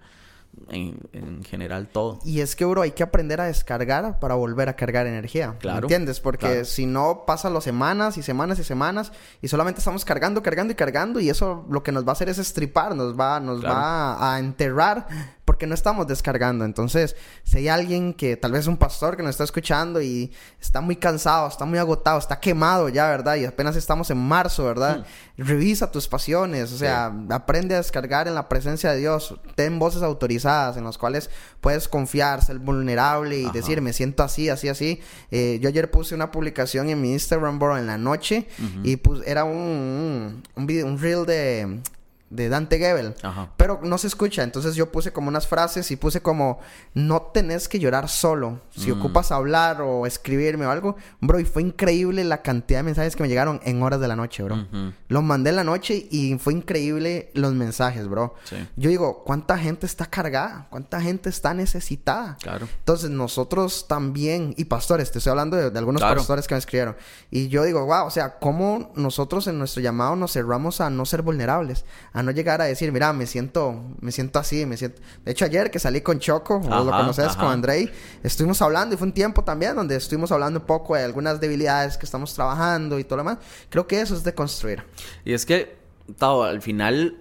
en, 0.69 1.43
general 1.43 1.87
todo. 1.87 2.19
Y 2.25 2.41
es 2.41 2.55
que, 2.55 2.65
bro, 2.65 2.81
hay 2.81 2.91
que 2.91 3.03
aprender 3.03 3.41
a 3.41 3.45
descargar 3.45 4.19
para 4.19 4.35
volver 4.35 4.69
a 4.69 4.75
cargar 4.75 5.07
energía. 5.07 5.55
Claro. 5.59 5.81
¿Entiendes? 5.81 6.19
Porque 6.19 6.65
si 6.65 6.85
no, 6.85 7.23
pasan 7.25 7.53
las 7.53 7.63
semanas 7.63 8.17
y 8.17 8.23
semanas 8.23 8.59
y 8.59 8.63
semanas 8.63 9.11
y 9.41 9.47
solamente 9.47 9.79
estamos 9.79 10.05
cargando, 10.05 10.43
cargando 10.43 10.73
y 10.73 10.75
cargando 10.75 11.19
y 11.19 11.29
eso 11.29 11.65
lo 11.69 11.83
que 11.83 11.91
nos 11.91 12.05
va 12.05 12.09
a 12.09 12.13
hacer 12.13 12.29
es 12.29 12.37
estripar, 12.37 12.95
nos 12.95 13.19
va, 13.19 13.39
nos 13.39 13.63
va 13.63 14.33
a 14.33 14.39
enterrar 14.39 15.07
porque 15.49 15.65
no 15.65 15.73
estamos 15.73 16.05
descargando. 16.05 16.63
Entonces, 16.63 17.15
si 17.43 17.57
hay 17.57 17.69
alguien 17.69 18.13
que 18.13 18.37
tal 18.37 18.51
vez 18.51 18.61
es 18.61 18.67
un 18.67 18.77
pastor 18.77 19.17
que 19.17 19.23
nos 19.23 19.31
está 19.31 19.45
escuchando 19.45 19.99
y 19.99 20.31
está 20.61 20.79
muy 20.79 20.95
cansado, 20.95 21.47
está 21.47 21.65
muy 21.65 21.79
agotado, 21.79 22.19
está 22.19 22.39
quemado 22.39 22.87
ya, 22.87 23.09
¿verdad? 23.09 23.35
Y 23.35 23.45
apenas 23.45 23.75
estamos 23.75 24.11
en 24.11 24.19
marzo, 24.19 24.65
¿verdad? 24.65 24.99
Hmm. 24.99 25.41
Revisa 25.41 25.91
tus 25.91 26.07
pasiones, 26.07 26.71
o 26.71 26.77
sea, 26.77 27.11
aprende 27.31 27.73
a 27.73 27.79
descargar 27.79 28.27
en 28.27 28.35
la 28.35 28.47
presencia 28.47 28.91
de 28.91 28.99
Dios. 28.99 29.39
Ten 29.55 29.79
voces 29.79 30.03
autorizadas 30.03 30.77
en 30.77 30.83
las 30.83 30.99
cuales 30.99 31.31
puedes 31.61 31.87
confiar, 31.87 32.43
ser 32.43 32.59
vulnerable 32.59 33.39
y 33.39 33.49
decir, 33.49 33.81
me 33.81 33.91
siento 33.91 34.21
así, 34.21 34.49
así, 34.49 34.69
así. 34.69 35.01
Eh, 35.31 35.57
yo 35.63 35.69
ayer 35.69 35.89
puse 35.89 36.13
una 36.13 36.29
publicación 36.29 36.89
en 36.89 37.01
mi 37.01 37.11
Instagram, 37.13 37.57
bro, 37.57 37.75
en 37.75 37.87
la 37.87 37.97
noche 37.97 38.47
y 38.83 38.97
pues 38.97 39.23
era 39.25 39.45
un, 39.45 39.57
un, 39.57 40.43
un, 40.55 40.67
video, 40.67 40.85
un 40.85 40.99
reel 40.99 41.25
de 41.25 41.81
de 42.29 42.47
Dante 42.49 42.77
Gebel, 42.77 43.15
Ajá. 43.23 43.49
pero 43.57 43.79
no 43.83 43.97
se 43.97 44.07
escucha. 44.07 44.43
Entonces 44.43 44.75
yo 44.75 44.91
puse 44.91 45.11
como 45.11 45.29
unas 45.29 45.47
frases 45.47 45.89
y 45.91 45.95
puse 45.95 46.21
como, 46.21 46.59
no 46.93 47.21
tenés 47.33 47.67
que 47.67 47.79
llorar 47.79 48.07
solo. 48.09 48.61
Si 48.75 48.91
Mm. 48.91 48.99
ocupas 48.99 49.31
hablar 49.31 49.81
o 49.81 50.05
escribirme 50.05 50.65
o 50.65 50.71
algo, 50.71 50.95
bro, 51.21 51.39
y 51.39 51.45
fue 51.45 51.61
increíble 51.63 52.23
la 52.23 52.41
cantidad 52.41 52.79
de 52.79 52.83
mensajes 52.83 53.15
que 53.15 53.23
me 53.23 53.29
llegaron 53.29 53.59
en 53.63 53.81
horas 53.81 53.99
de 53.99 54.07
la 54.07 54.15
noche, 54.15 54.43
bro. 54.43 54.55
Ujú. 54.55 54.93
Los 55.07 55.23
mandé 55.23 55.49
en 55.49 55.55
la 55.55 55.63
noche 55.63 56.07
y 56.11 56.37
fue 56.37 56.53
increíble 56.53 57.31
los 57.33 57.53
mensajes, 57.53 58.07
bro. 58.07 58.35
Sí. 58.43 58.55
Yo 58.75 58.89
digo, 58.89 59.23
¿cuánta 59.23 59.57
gente 59.57 59.85
está 59.85 60.05
cargada? 60.05 60.67
¿Cuánta 60.69 61.01
gente 61.01 61.29
está 61.29 61.53
necesitada? 61.53 62.37
Claro. 62.41 62.67
Entonces 62.79 63.09
nosotros 63.09 63.87
también, 63.87 64.53
y 64.57 64.65
pastores, 64.65 65.11
te 65.11 65.17
estoy 65.17 65.31
hablando 65.31 65.57
de, 65.57 65.71
de 65.71 65.79
algunos 65.79 66.01
Claro. 66.01 66.17
pastores 66.17 66.47
que 66.47 66.55
me 66.55 66.59
escribieron, 66.59 66.95
y 67.31 67.47
yo 67.47 67.63
digo, 67.63 67.85
wow, 67.85 68.05
o 68.05 68.11
sea, 68.11 68.37
¿cómo 68.39 68.91
nosotros 68.95 69.47
en 69.47 69.57
nuestro 69.57 69.81
llamado 69.81 70.15
nos 70.15 70.33
cerramos 70.33 70.81
a 70.81 70.89
no 70.89 71.05
ser 71.05 71.21
vulnerables? 71.21 71.85
A 72.13 72.18
no 72.23 72.31
llegar 72.31 72.61
a 72.61 72.65
decir, 72.65 72.91
mira, 72.91 73.13
me 73.13 73.25
siento, 73.25 73.83
me 74.01 74.11
siento 74.11 74.39
así, 74.39 74.65
me 74.65 74.77
siento... 74.77 75.01
De 75.25 75.31
hecho, 75.31 75.45
ayer 75.45 75.69
que 75.71 75.79
salí 75.79 76.01
con 76.01 76.19
Choco, 76.19 76.59
vos 76.59 76.67
lo 76.85 76.91
Ajá, 76.93 77.01
conoces, 77.01 77.25
ajá. 77.27 77.39
con 77.39 77.51
Andrei, 77.51 77.91
estuvimos 78.23 78.61
hablando 78.61 78.95
y 78.95 78.97
fue 78.97 79.07
un 79.07 79.13
tiempo 79.13 79.43
también 79.43 79.75
donde 79.75 79.95
estuvimos 79.95 80.31
hablando 80.31 80.59
un 80.59 80.65
poco 80.65 80.95
de 80.95 81.03
algunas 81.03 81.39
debilidades 81.39 81.97
que 81.97 82.05
estamos 82.05 82.33
trabajando 82.33 82.99
y 82.99 83.03
todo 83.03 83.17
lo 83.17 83.23
demás. 83.23 83.37
Creo 83.69 83.87
que 83.87 84.01
eso 84.01 84.15
es 84.15 84.23
de 84.23 84.33
construir. 84.33 84.83
Y 85.25 85.33
es 85.33 85.45
que, 85.45 85.77
Tao, 86.17 86.43
al 86.43 86.61
final, 86.61 87.17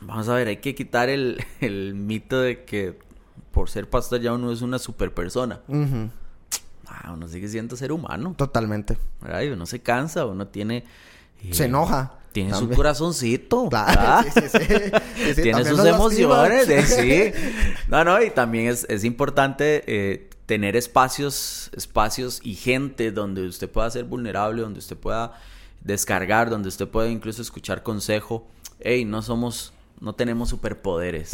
vamos 0.00 0.28
a 0.28 0.34
ver, 0.34 0.48
hay 0.48 0.58
que 0.58 0.74
quitar 0.74 1.08
el, 1.08 1.42
el 1.60 1.94
mito 1.94 2.40
de 2.40 2.64
que 2.64 2.98
por 3.52 3.70
ser 3.70 3.88
pastor 3.88 4.20
ya 4.20 4.32
uno 4.32 4.52
es 4.52 4.62
una 4.62 4.78
super 4.78 5.12
persona. 5.14 5.60
Ah, 6.86 7.12
uno 7.12 7.28
sigue 7.28 7.48
siendo 7.48 7.76
ser 7.76 7.92
humano. 7.92 8.34
Totalmente. 8.36 8.96
¿verdad? 9.20 9.42
Y 9.42 9.48
uno 9.48 9.66
se 9.66 9.80
cansa, 9.80 10.24
uno 10.26 10.46
tiene... 10.48 10.84
eh, 11.42 11.52
Se 11.52 11.66
enoja. 11.66 12.14
Tiene 12.32 12.50
su 12.54 12.68
corazoncito. 12.76 13.68
Claro, 13.70 13.88
¿verdad? 14.00 14.24
sí, 14.32 14.40
sí, 14.40 14.48
sí. 14.48 14.58
Sí, 15.24 15.34
sí, 15.34 15.42
tiene 15.42 15.64
sus 15.64 15.78
emociones, 15.96 16.66
sí. 16.88 17.32
No, 17.88 18.04
no, 18.04 18.22
y 18.22 18.30
también 18.30 18.68
es, 18.68 18.86
es 18.88 19.04
importante 19.04 19.82
eh, 19.86 20.30
tener 20.46 20.76
espacios, 20.76 21.70
espacios 21.76 22.40
y 22.42 22.54
gente 22.54 23.10
donde 23.12 23.46
usted 23.46 23.68
pueda 23.70 23.90
ser 23.90 24.04
vulnerable, 24.04 24.62
donde 24.62 24.78
usted 24.78 24.96
pueda 24.96 25.32
descargar, 25.82 26.50
donde 26.50 26.68
usted 26.68 26.88
pueda 26.88 27.08
incluso 27.08 27.42
escuchar 27.42 27.82
consejo. 27.82 28.46
Ey, 28.80 29.04
no 29.04 29.22
somos, 29.22 29.72
no 30.00 30.14
tenemos 30.14 30.48
superpoderes. 30.50 31.30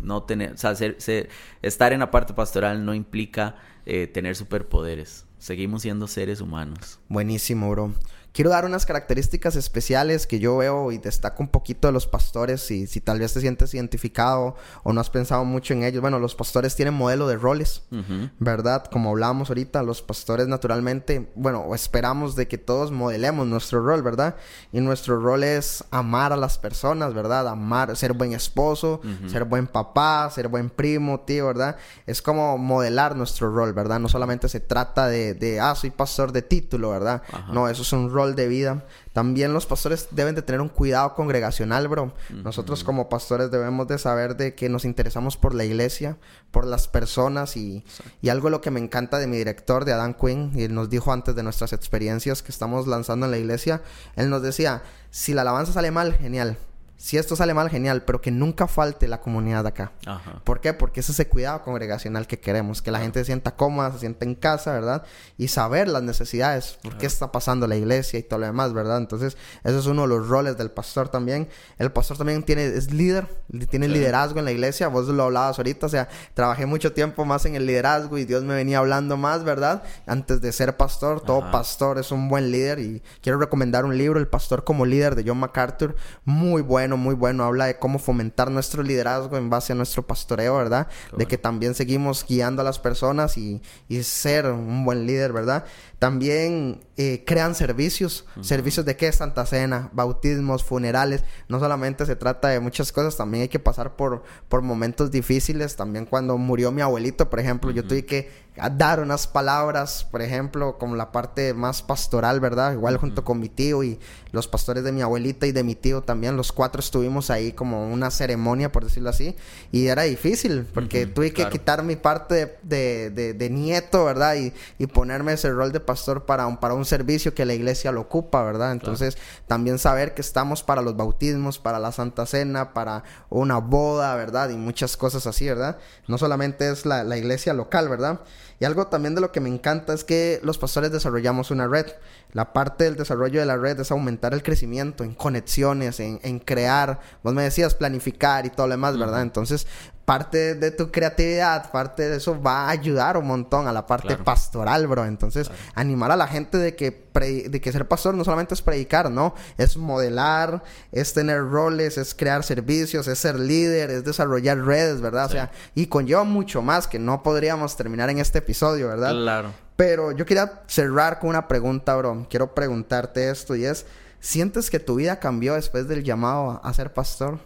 No 0.00 0.22
tener, 0.22 0.52
o 0.52 0.56
sea, 0.56 0.74
ser- 0.74 0.96
ser- 1.00 1.28
estar 1.62 1.92
en 1.92 2.00
la 2.00 2.10
parte 2.10 2.32
pastoral 2.34 2.84
no 2.84 2.94
implica 2.94 3.56
eh, 3.86 4.06
tener 4.06 4.36
superpoderes. 4.36 5.24
Seguimos 5.38 5.82
siendo 5.82 6.06
seres 6.08 6.40
humanos. 6.40 6.98
Buenísimo, 7.08 7.70
bro. 7.70 7.92
Quiero 8.32 8.50
dar 8.50 8.64
unas 8.64 8.86
características 8.86 9.56
especiales 9.56 10.26
que 10.26 10.38
yo 10.38 10.56
veo 10.58 10.92
y 10.92 10.98
destaco 10.98 11.42
un 11.42 11.48
poquito 11.48 11.88
de 11.88 11.92
los 11.92 12.06
pastores 12.06 12.70
y 12.70 12.86
si 12.86 13.00
tal 13.00 13.18
vez 13.18 13.32
te 13.32 13.40
sientes 13.40 13.74
identificado 13.74 14.54
o 14.84 14.92
no 14.92 15.00
has 15.00 15.10
pensado 15.10 15.44
mucho 15.44 15.74
en 15.74 15.82
ellos. 15.82 16.00
Bueno, 16.00 16.18
los 16.20 16.34
pastores 16.34 16.76
tienen 16.76 16.94
modelo 16.94 17.26
de 17.26 17.36
roles, 17.36 17.82
Ujú. 17.90 18.30
¿verdad? 18.38 18.84
Como 18.92 19.10
hablábamos 19.10 19.48
ahorita, 19.48 19.82
los 19.82 20.02
pastores 20.02 20.46
naturalmente, 20.46 21.32
bueno, 21.34 21.74
esperamos 21.74 22.36
de 22.36 22.46
que 22.46 22.58
todos 22.58 22.92
modelemos 22.92 23.46
nuestro 23.46 23.82
rol, 23.82 24.02
¿verdad? 24.02 24.36
Y 24.72 24.80
nuestro 24.80 25.18
rol 25.18 25.42
es 25.42 25.82
amar 25.90 26.32
a 26.32 26.36
las 26.36 26.58
personas, 26.58 27.14
¿verdad? 27.14 27.48
Amar, 27.48 27.96
ser 27.96 28.12
buen 28.12 28.34
esposo, 28.34 29.00
ser 29.26 29.44
buen 29.44 29.66
papá, 29.66 30.30
ser 30.30 30.48
buen 30.48 30.70
primo, 30.70 31.20
tío, 31.20 31.46
¿verdad? 31.46 31.76
Es 32.06 32.22
como 32.22 32.56
modelar 32.58 33.16
nuestro 33.16 33.52
rol, 33.52 33.72
¿verdad? 33.72 33.98
No 33.98 34.08
solamente 34.08 34.48
se 34.48 34.60
trata 34.60 35.08
de, 35.08 35.34
de 35.34 35.60
ah, 35.60 35.74
soy 35.74 35.90
pastor 35.90 36.30
de 36.30 36.42
título, 36.42 36.90
¿verdad? 36.90 37.22
Ajá. 37.32 37.52
No, 37.52 37.68
eso 37.68 37.82
es 37.82 37.92
un 37.92 38.12
rol 38.12 38.27
de 38.34 38.48
vida. 38.48 38.84
También 39.12 39.52
los 39.52 39.66
pastores 39.66 40.08
deben 40.10 40.34
de 40.34 40.42
tener 40.42 40.60
un 40.60 40.68
cuidado 40.68 41.14
congregacional, 41.14 41.88
bro. 41.88 42.14
Nosotros 42.30 42.84
como 42.84 43.08
pastores 43.08 43.50
debemos 43.50 43.88
de 43.88 43.98
saber 43.98 44.36
de 44.36 44.54
que 44.54 44.68
nos 44.68 44.84
interesamos 44.84 45.36
por 45.36 45.54
la 45.54 45.64
iglesia, 45.64 46.16
por 46.50 46.66
las 46.66 46.88
personas 46.88 47.56
y, 47.56 47.84
y 48.22 48.28
algo 48.28 48.50
lo 48.50 48.60
que 48.60 48.70
me 48.70 48.80
encanta 48.80 49.18
de 49.18 49.26
mi 49.26 49.36
director, 49.36 49.84
de 49.84 49.92
Adam 49.92 50.14
Quinn, 50.14 50.52
y 50.54 50.64
él 50.64 50.74
nos 50.74 50.90
dijo 50.90 51.12
antes 51.12 51.34
de 51.34 51.42
nuestras 51.42 51.72
experiencias 51.72 52.42
que 52.42 52.52
estamos 52.52 52.86
lanzando 52.86 53.26
en 53.26 53.32
la 53.32 53.38
iglesia, 53.38 53.82
él 54.16 54.30
nos 54.30 54.42
decía, 54.42 54.82
si 55.10 55.34
la 55.34 55.42
alabanza 55.42 55.72
sale 55.72 55.90
mal, 55.90 56.14
genial. 56.14 56.56
Si 57.00 57.16
esto 57.16 57.36
sale 57.36 57.54
mal, 57.54 57.70
genial, 57.70 58.02
pero 58.02 58.20
que 58.20 58.32
nunca 58.32 58.66
falte 58.66 59.06
la 59.06 59.20
comunidad 59.20 59.62
de 59.62 59.68
acá. 59.68 59.92
Ajá. 60.04 60.42
¿Por 60.42 60.60
qué? 60.60 60.74
Porque 60.74 60.98
es 60.98 61.08
ese 61.08 61.28
cuidado 61.28 61.62
congregacional 61.62 62.26
que 62.26 62.40
queremos, 62.40 62.82
que 62.82 62.90
la 62.90 62.98
gente 62.98 63.20
se 63.20 63.26
sienta 63.26 63.54
cómoda, 63.54 63.92
se 63.92 64.00
sienta 64.00 64.24
en 64.24 64.34
casa, 64.34 64.72
¿verdad? 64.72 65.04
Y 65.36 65.46
saber 65.46 65.86
las 65.86 66.02
necesidades, 66.02 66.76
por 66.82 66.98
qué 66.98 67.06
está 67.06 67.30
pasando 67.30 67.68
la 67.68 67.76
iglesia 67.76 68.18
y 68.18 68.24
todo 68.24 68.40
lo 68.40 68.46
demás, 68.46 68.72
¿verdad? 68.72 68.98
Entonces, 68.98 69.36
eso 69.62 69.78
es 69.78 69.86
uno 69.86 70.02
de 70.02 70.08
los 70.08 70.26
roles 70.28 70.58
del 70.58 70.72
pastor 70.72 71.08
también. 71.08 71.48
El 71.78 71.92
pastor 71.92 72.18
también 72.18 72.42
tiene, 72.42 72.64
es 72.66 72.92
líder, 72.92 73.28
tiene 73.70 73.86
Sí. 73.86 73.92
liderazgo 73.92 74.40
en 74.40 74.44
la 74.46 74.50
iglesia, 74.50 74.88
vos 74.88 75.06
lo 75.06 75.22
hablabas 75.22 75.56
ahorita, 75.58 75.86
o 75.86 75.88
sea, 75.88 76.08
trabajé 76.34 76.66
mucho 76.66 76.92
tiempo 76.92 77.24
más 77.24 77.46
en 77.46 77.54
el 77.54 77.64
liderazgo 77.64 78.18
y 78.18 78.24
Dios 78.24 78.42
me 78.42 78.54
venía 78.54 78.78
hablando 78.78 79.16
más, 79.16 79.44
¿verdad? 79.44 79.84
Antes 80.06 80.40
de 80.40 80.50
ser 80.50 80.76
pastor, 80.76 81.20
todo 81.20 81.48
pastor 81.52 81.98
es 81.98 82.10
un 82.10 82.28
buen 82.28 82.50
líder 82.50 82.80
y 82.80 83.02
quiero 83.22 83.38
recomendar 83.38 83.84
un 83.84 83.96
libro, 83.96 84.18
El 84.18 84.26
pastor 84.26 84.64
como 84.64 84.84
líder 84.84 85.14
de 85.14 85.22
John 85.24 85.38
MacArthur, 85.38 85.94
muy 86.24 86.60
bueno, 86.60 86.87
muy 86.96 87.14
bueno, 87.14 87.44
habla 87.44 87.66
de 87.66 87.78
cómo 87.78 87.98
fomentar 87.98 88.50
nuestro 88.50 88.82
liderazgo 88.82 89.36
en 89.36 89.50
base 89.50 89.72
a 89.72 89.76
nuestro 89.76 90.06
pastoreo, 90.06 90.56
¿verdad? 90.56 90.86
Qué 90.86 91.10
de 91.10 91.16
bueno. 91.16 91.28
que 91.28 91.38
también 91.38 91.74
seguimos 91.74 92.24
guiando 92.26 92.62
a 92.62 92.64
las 92.64 92.78
personas 92.78 93.36
y, 93.36 93.60
y 93.88 94.02
ser 94.02 94.46
un 94.46 94.84
buen 94.84 95.06
líder, 95.06 95.32
¿verdad? 95.32 95.64
También 95.98 96.80
eh, 96.96 97.24
crean 97.26 97.54
servicios, 97.56 98.24
servicios 98.40 98.86
de 98.86 98.96
qué? 98.96 99.10
Santa 99.10 99.44
Cena, 99.46 99.88
bautismos, 99.92 100.62
funerales. 100.62 101.24
No 101.48 101.58
solamente 101.58 102.06
se 102.06 102.14
trata 102.14 102.48
de 102.48 102.60
muchas 102.60 102.92
cosas, 102.92 103.16
también 103.16 103.42
hay 103.42 103.48
que 103.48 103.58
pasar 103.58 103.96
por, 103.96 104.22
por 104.48 104.62
momentos 104.62 105.10
difíciles. 105.10 105.74
También 105.74 106.06
cuando 106.06 106.38
murió 106.38 106.70
mi 106.70 106.82
abuelito, 106.82 107.28
por 107.28 107.40
ejemplo, 107.40 107.72
yo 107.72 107.84
tuve 107.84 108.04
que 108.04 108.48
dar 108.76 109.00
unas 109.00 109.26
palabras, 109.28 110.04
por 110.10 110.22
ejemplo, 110.22 110.78
como 110.78 110.96
la 110.96 111.12
parte 111.12 111.52
más 111.54 111.82
pastoral, 111.82 112.40
¿verdad? 112.40 112.72
Igual 112.72 112.96
junto 112.96 113.24
con 113.24 113.38
mi 113.38 113.48
tío 113.48 113.82
y 113.84 113.98
los 114.32 114.48
pastores 114.48 114.82
de 114.84 114.90
mi 114.92 115.00
abuelita 115.02 115.46
y 115.46 115.52
de 115.52 115.62
mi 115.62 115.74
tío 115.76 116.02
también, 116.02 116.36
los 116.36 116.50
cuatro 116.52 116.80
estuvimos 116.80 117.30
ahí 117.30 117.52
como 117.52 117.88
una 117.92 118.10
ceremonia, 118.10 118.70
por 118.72 118.84
decirlo 118.84 119.10
así, 119.10 119.36
y 119.72 119.86
era 119.86 120.02
difícil 120.02 120.66
porque 120.74 121.06
tuve 121.06 121.28
que 121.30 121.34
claro. 121.36 121.50
quitar 121.50 121.82
mi 121.84 121.96
parte 121.96 122.34
de, 122.34 122.58
de- 122.62 123.10
de- 123.10 123.34
de 123.34 123.50
nieto, 123.50 124.04
¿verdad? 124.04 124.34
Y, 124.36 124.52
y 124.78 124.86
ponerme 124.88 125.32
ese 125.34 125.50
rol 125.50 125.70
de 125.72 125.78
pastor 125.88 126.26
para 126.26 126.46
un, 126.46 126.58
para 126.58 126.74
un 126.74 126.84
servicio 126.84 127.32
que 127.32 127.46
la 127.46 127.54
iglesia 127.54 127.92
lo 127.92 128.02
ocupa, 128.02 128.42
¿verdad? 128.42 128.72
Entonces, 128.72 129.16
también 129.46 129.78
saber 129.78 130.12
que 130.12 130.20
estamos 130.20 130.62
para 130.62 130.82
los 130.82 130.98
bautismos, 130.98 131.58
para 131.58 131.78
la 131.78 131.92
Santa 131.92 132.26
Cena, 132.26 132.74
para 132.74 133.04
una 133.30 133.56
boda, 133.56 134.14
¿verdad? 134.16 134.50
Y 134.50 134.56
muchas 134.58 134.98
cosas 134.98 135.26
así, 135.26 135.48
¿verdad? 135.48 135.78
No 136.08 136.18
solamente 136.18 136.70
es 136.70 136.84
la, 136.84 137.04
la 137.04 137.16
iglesia 137.16 137.54
local, 137.54 137.88
¿verdad? 137.88 138.20
Y 138.60 138.66
algo 138.66 138.88
también 138.88 139.14
de 139.14 139.22
lo 139.22 139.32
que 139.32 139.40
me 139.40 139.48
encanta 139.48 139.94
es 139.94 140.04
que 140.04 140.40
los 140.42 140.58
pastores 140.58 140.92
desarrollamos 140.92 141.50
una 141.50 141.66
red. 141.68 141.86
La 142.32 142.52
parte 142.52 142.84
del 142.84 142.96
desarrollo 142.96 143.40
de 143.40 143.46
la 143.46 143.56
red 143.56 143.80
es 143.80 143.90
aumentar 143.90 144.34
el 144.34 144.42
crecimiento 144.42 145.04
en 145.04 145.14
conexiones, 145.14 146.00
en, 146.00 146.20
en 146.22 146.38
crear, 146.38 147.00
vos 147.22 147.32
me 147.32 147.42
decías, 147.44 147.74
planificar 147.74 148.44
y 148.44 148.50
todo 148.50 148.66
lo 148.66 148.72
demás, 148.72 148.98
¿verdad? 148.98 149.22
Entonces, 149.22 149.66
parte 150.08 150.54
de 150.54 150.70
tu 150.70 150.90
creatividad, 150.90 151.70
parte 151.70 152.08
de 152.08 152.16
eso 152.16 152.40
va 152.40 152.62
a 152.62 152.70
ayudar 152.70 153.18
un 153.18 153.26
montón 153.26 153.68
a 153.68 153.72
la 153.74 153.86
parte 153.86 154.06
Claro. 154.08 154.24
pastoral, 154.24 154.86
bro. 154.86 155.04
Entonces, 155.04 155.50
animar 155.74 156.10
a 156.10 156.16
la 156.16 156.26
gente 156.26 156.56
de 156.56 156.74
que, 156.74 156.92
pre- 156.92 157.50
de 157.50 157.60
que 157.60 157.70
ser 157.72 157.86
pastor 157.86 158.14
no 158.14 158.24
solamente 158.24 158.54
es 158.54 158.62
predicar, 158.62 159.10
¿no? 159.10 159.34
Es 159.58 159.76
modelar, 159.76 160.62
es 160.92 161.12
tener 161.12 161.42
roles, 161.46 161.98
es 161.98 162.14
crear 162.14 162.42
servicios, 162.42 163.06
es 163.06 163.18
ser 163.18 163.38
líder, 163.38 163.90
es 163.90 164.02
desarrollar 164.02 164.56
redes, 164.64 165.02
¿verdad? 165.02 165.26
O 165.26 165.28
sea, 165.28 165.50
y 165.74 165.88
conlleva 165.88 166.24
mucho 166.24 166.62
más 166.62 166.88
que 166.88 166.98
no 166.98 167.22
podríamos 167.22 167.76
terminar 167.76 168.08
en 168.08 168.18
este 168.18 168.38
episodio, 168.38 168.88
¿verdad? 168.88 169.10
Claro. 169.10 169.52
Pero 169.76 170.12
yo 170.12 170.24
quería 170.24 170.62
cerrar 170.68 171.18
con 171.18 171.28
una 171.28 171.46
pregunta, 171.48 171.94
bro. 171.96 172.26
Quiero 172.30 172.54
preguntarte 172.54 173.28
esto 173.28 173.54
y 173.56 173.66
es, 173.66 173.84
¿sientes 174.20 174.70
que 174.70 174.80
tu 174.80 174.94
vida 174.94 175.20
cambió 175.20 175.52
después 175.52 175.86
del 175.86 176.02
llamado 176.02 176.62
a 176.64 176.72
ser 176.72 176.94
pastor? 176.94 177.40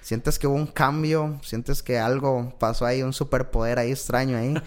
¿Sientes 0.00 0.38
que 0.38 0.46
hubo 0.46 0.56
un 0.56 0.66
cambio? 0.66 1.38
¿Sientes 1.42 1.82
que 1.82 1.98
algo 1.98 2.54
pasó 2.58 2.86
ahí, 2.86 3.02
un 3.02 3.12
superpoder 3.12 3.78
ahí 3.78 3.90
extraño 3.90 4.36
ahí? 4.36 4.54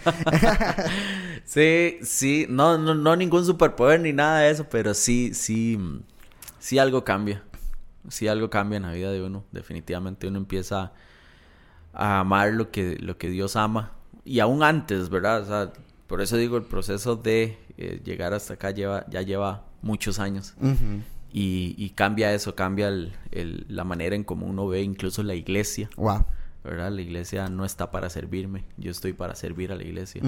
Sí, 1.45 1.99
sí, 2.03 2.45
no, 2.49 2.77
no, 2.77 2.95
no 2.95 3.15
ningún 3.15 3.45
superpoder 3.45 3.99
ni 3.99 4.13
nada 4.13 4.39
de 4.39 4.51
eso, 4.51 4.65
pero 4.69 4.93
sí, 4.93 5.33
sí, 5.33 5.77
sí 6.57 6.79
algo 6.79 7.03
cambia. 7.03 7.43
Sí 8.09 8.27
algo 8.27 8.49
cambia 8.49 8.77
en 8.77 8.83
la 8.83 8.93
vida 8.93 9.11
de 9.11 9.21
uno. 9.21 9.43
Definitivamente 9.51 10.27
uno 10.27 10.37
empieza 10.37 10.93
a 11.93 12.19
amar 12.19 12.53
lo 12.53 12.71
que, 12.71 12.97
lo 12.99 13.17
que 13.17 13.29
Dios 13.29 13.55
ama. 13.55 13.91
Y 14.25 14.39
aún 14.39 14.63
antes, 14.63 15.09
¿verdad? 15.09 15.41
O 15.41 15.45
sea, 15.45 15.73
por 16.07 16.21
eso 16.21 16.37
digo, 16.37 16.57
el 16.57 16.63
proceso 16.63 17.15
de 17.15 17.57
eh, 17.77 18.01
llegar 18.03 18.33
hasta 18.33 18.53
acá 18.53 18.71
lleva, 18.71 19.05
ya 19.09 19.21
lleva 19.21 19.65
muchos 19.81 20.19
años. 20.19 20.53
Y, 21.33 21.73
y 21.77 21.89
cambia 21.89 22.31
eso, 22.33 22.53
cambia 22.55 22.87
el- 22.89 23.11
el- 23.31 23.65
la 23.67 23.83
manera 23.83 24.15
en 24.15 24.23
cómo 24.23 24.45
uno 24.45 24.67
ve 24.67 24.83
incluso 24.83 25.23
la 25.23 25.33
iglesia, 25.33 25.89
Wow. 25.97 26.25
¿verdad? 26.63 26.91
La 26.91 27.01
iglesia 27.01 27.49
no 27.49 27.65
está 27.65 27.89
para 27.91 28.09
servirme, 28.09 28.63
yo 28.77 28.91
estoy 28.91 29.13
para 29.13 29.33
servir 29.35 29.71
a 29.71 29.75
la 29.75 29.83
iglesia. 29.83 30.21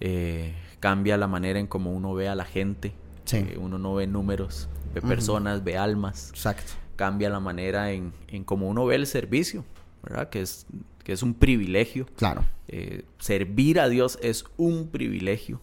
Eh, 0.00 0.54
cambia 0.80 1.16
la 1.16 1.26
manera 1.26 1.58
en 1.58 1.66
cómo 1.66 1.92
uno 1.92 2.14
ve 2.14 2.28
a 2.28 2.34
la 2.34 2.44
gente. 2.44 2.92
Sí. 3.24 3.38
Eh, 3.38 3.56
uno 3.58 3.78
no 3.78 3.94
ve 3.94 4.06
números, 4.06 4.68
ve 4.94 5.02
personas, 5.02 5.64
ve 5.64 5.76
almas. 5.76 6.30
Exacto. 6.30 6.72
cambia 6.96 7.30
la 7.30 7.38
manera 7.40 7.92
en, 7.92 8.12
en 8.26 8.42
cómo 8.44 8.68
uno 8.68 8.84
ve 8.84 8.96
el 8.96 9.06
servicio, 9.06 9.64
¿verdad? 10.02 10.28
Que 10.30 10.40
es, 10.42 10.66
que 11.04 11.12
es 11.12 11.22
un 11.22 11.32
privilegio. 11.34 12.06
Claro. 12.16 12.44
Eh, 12.66 13.04
servir 13.18 13.78
a 13.80 13.88
Dios 13.88 14.18
es 14.20 14.44
un 14.56 14.88
privilegio. 14.88 15.60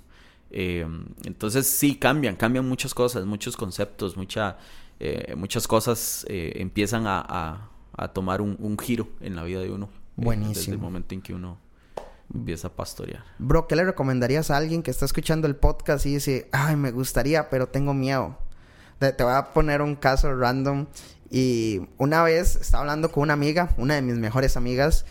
Eh, 0.58 0.88
entonces 1.26 1.68
sí 1.68 1.96
cambian, 1.98 2.38
cambian 2.38 2.66
muchas 2.68 2.94
cosas, 2.94 3.26
muchos 3.26 3.58
conceptos, 3.58 4.16
mucha, 4.16 4.58
eh, 5.02 5.36
muchas 5.36 5.68
cosas 5.68 6.26
eh, 6.30 6.54
empiezan 6.56 7.08
a, 7.08 7.20
a- 7.28 7.70
a 7.98 8.08
tomar 8.10 8.42
un, 8.42 8.56
un 8.60 8.78
giro 8.78 9.08
en 9.22 9.36
la 9.36 9.44
vida 9.44 9.60
de 9.60 9.70
uno. 9.72 9.86
eh, 9.86 9.90
desde 10.16 10.22
el 10.22 10.26
Buenísimo. 10.26 10.78
momento 10.78 11.14
en 11.14 11.22
que 11.22 11.34
uno 11.34 11.58
empieza 12.34 12.68
a 12.70 12.72
pastorear. 12.72 13.24
Bro, 13.38 13.68
¿qué 13.68 13.76
le 13.76 13.84
recomendarías 13.84 14.50
a 14.50 14.58
alguien 14.58 14.82
que 14.82 14.92
está 14.92 15.04
escuchando 15.06 15.46
el 15.48 15.56
podcast 15.58 16.06
y 16.06 16.14
dice, 16.16 16.48
ay, 16.54 16.76
me 16.78 16.92
gustaría, 16.92 17.50
pero 17.50 17.68
tengo 17.68 17.94
miedo? 17.94 18.38
Te, 19.00 19.12
te 19.12 19.24
voy 19.26 19.34
a 19.34 19.54
poner 19.54 19.82
un 19.82 19.96
caso 19.96 20.34
random. 20.34 20.88
Y 21.30 21.82
una 21.98 22.24
vez 22.24 22.56
estaba 22.56 22.82
hablando 22.84 23.12
con 23.12 23.24
una 23.24 23.34
amiga, 23.34 23.74
una 23.78 23.96
de 23.96 24.02
mis 24.02 24.16
mejores 24.16 24.56
amigas, 24.58 25.06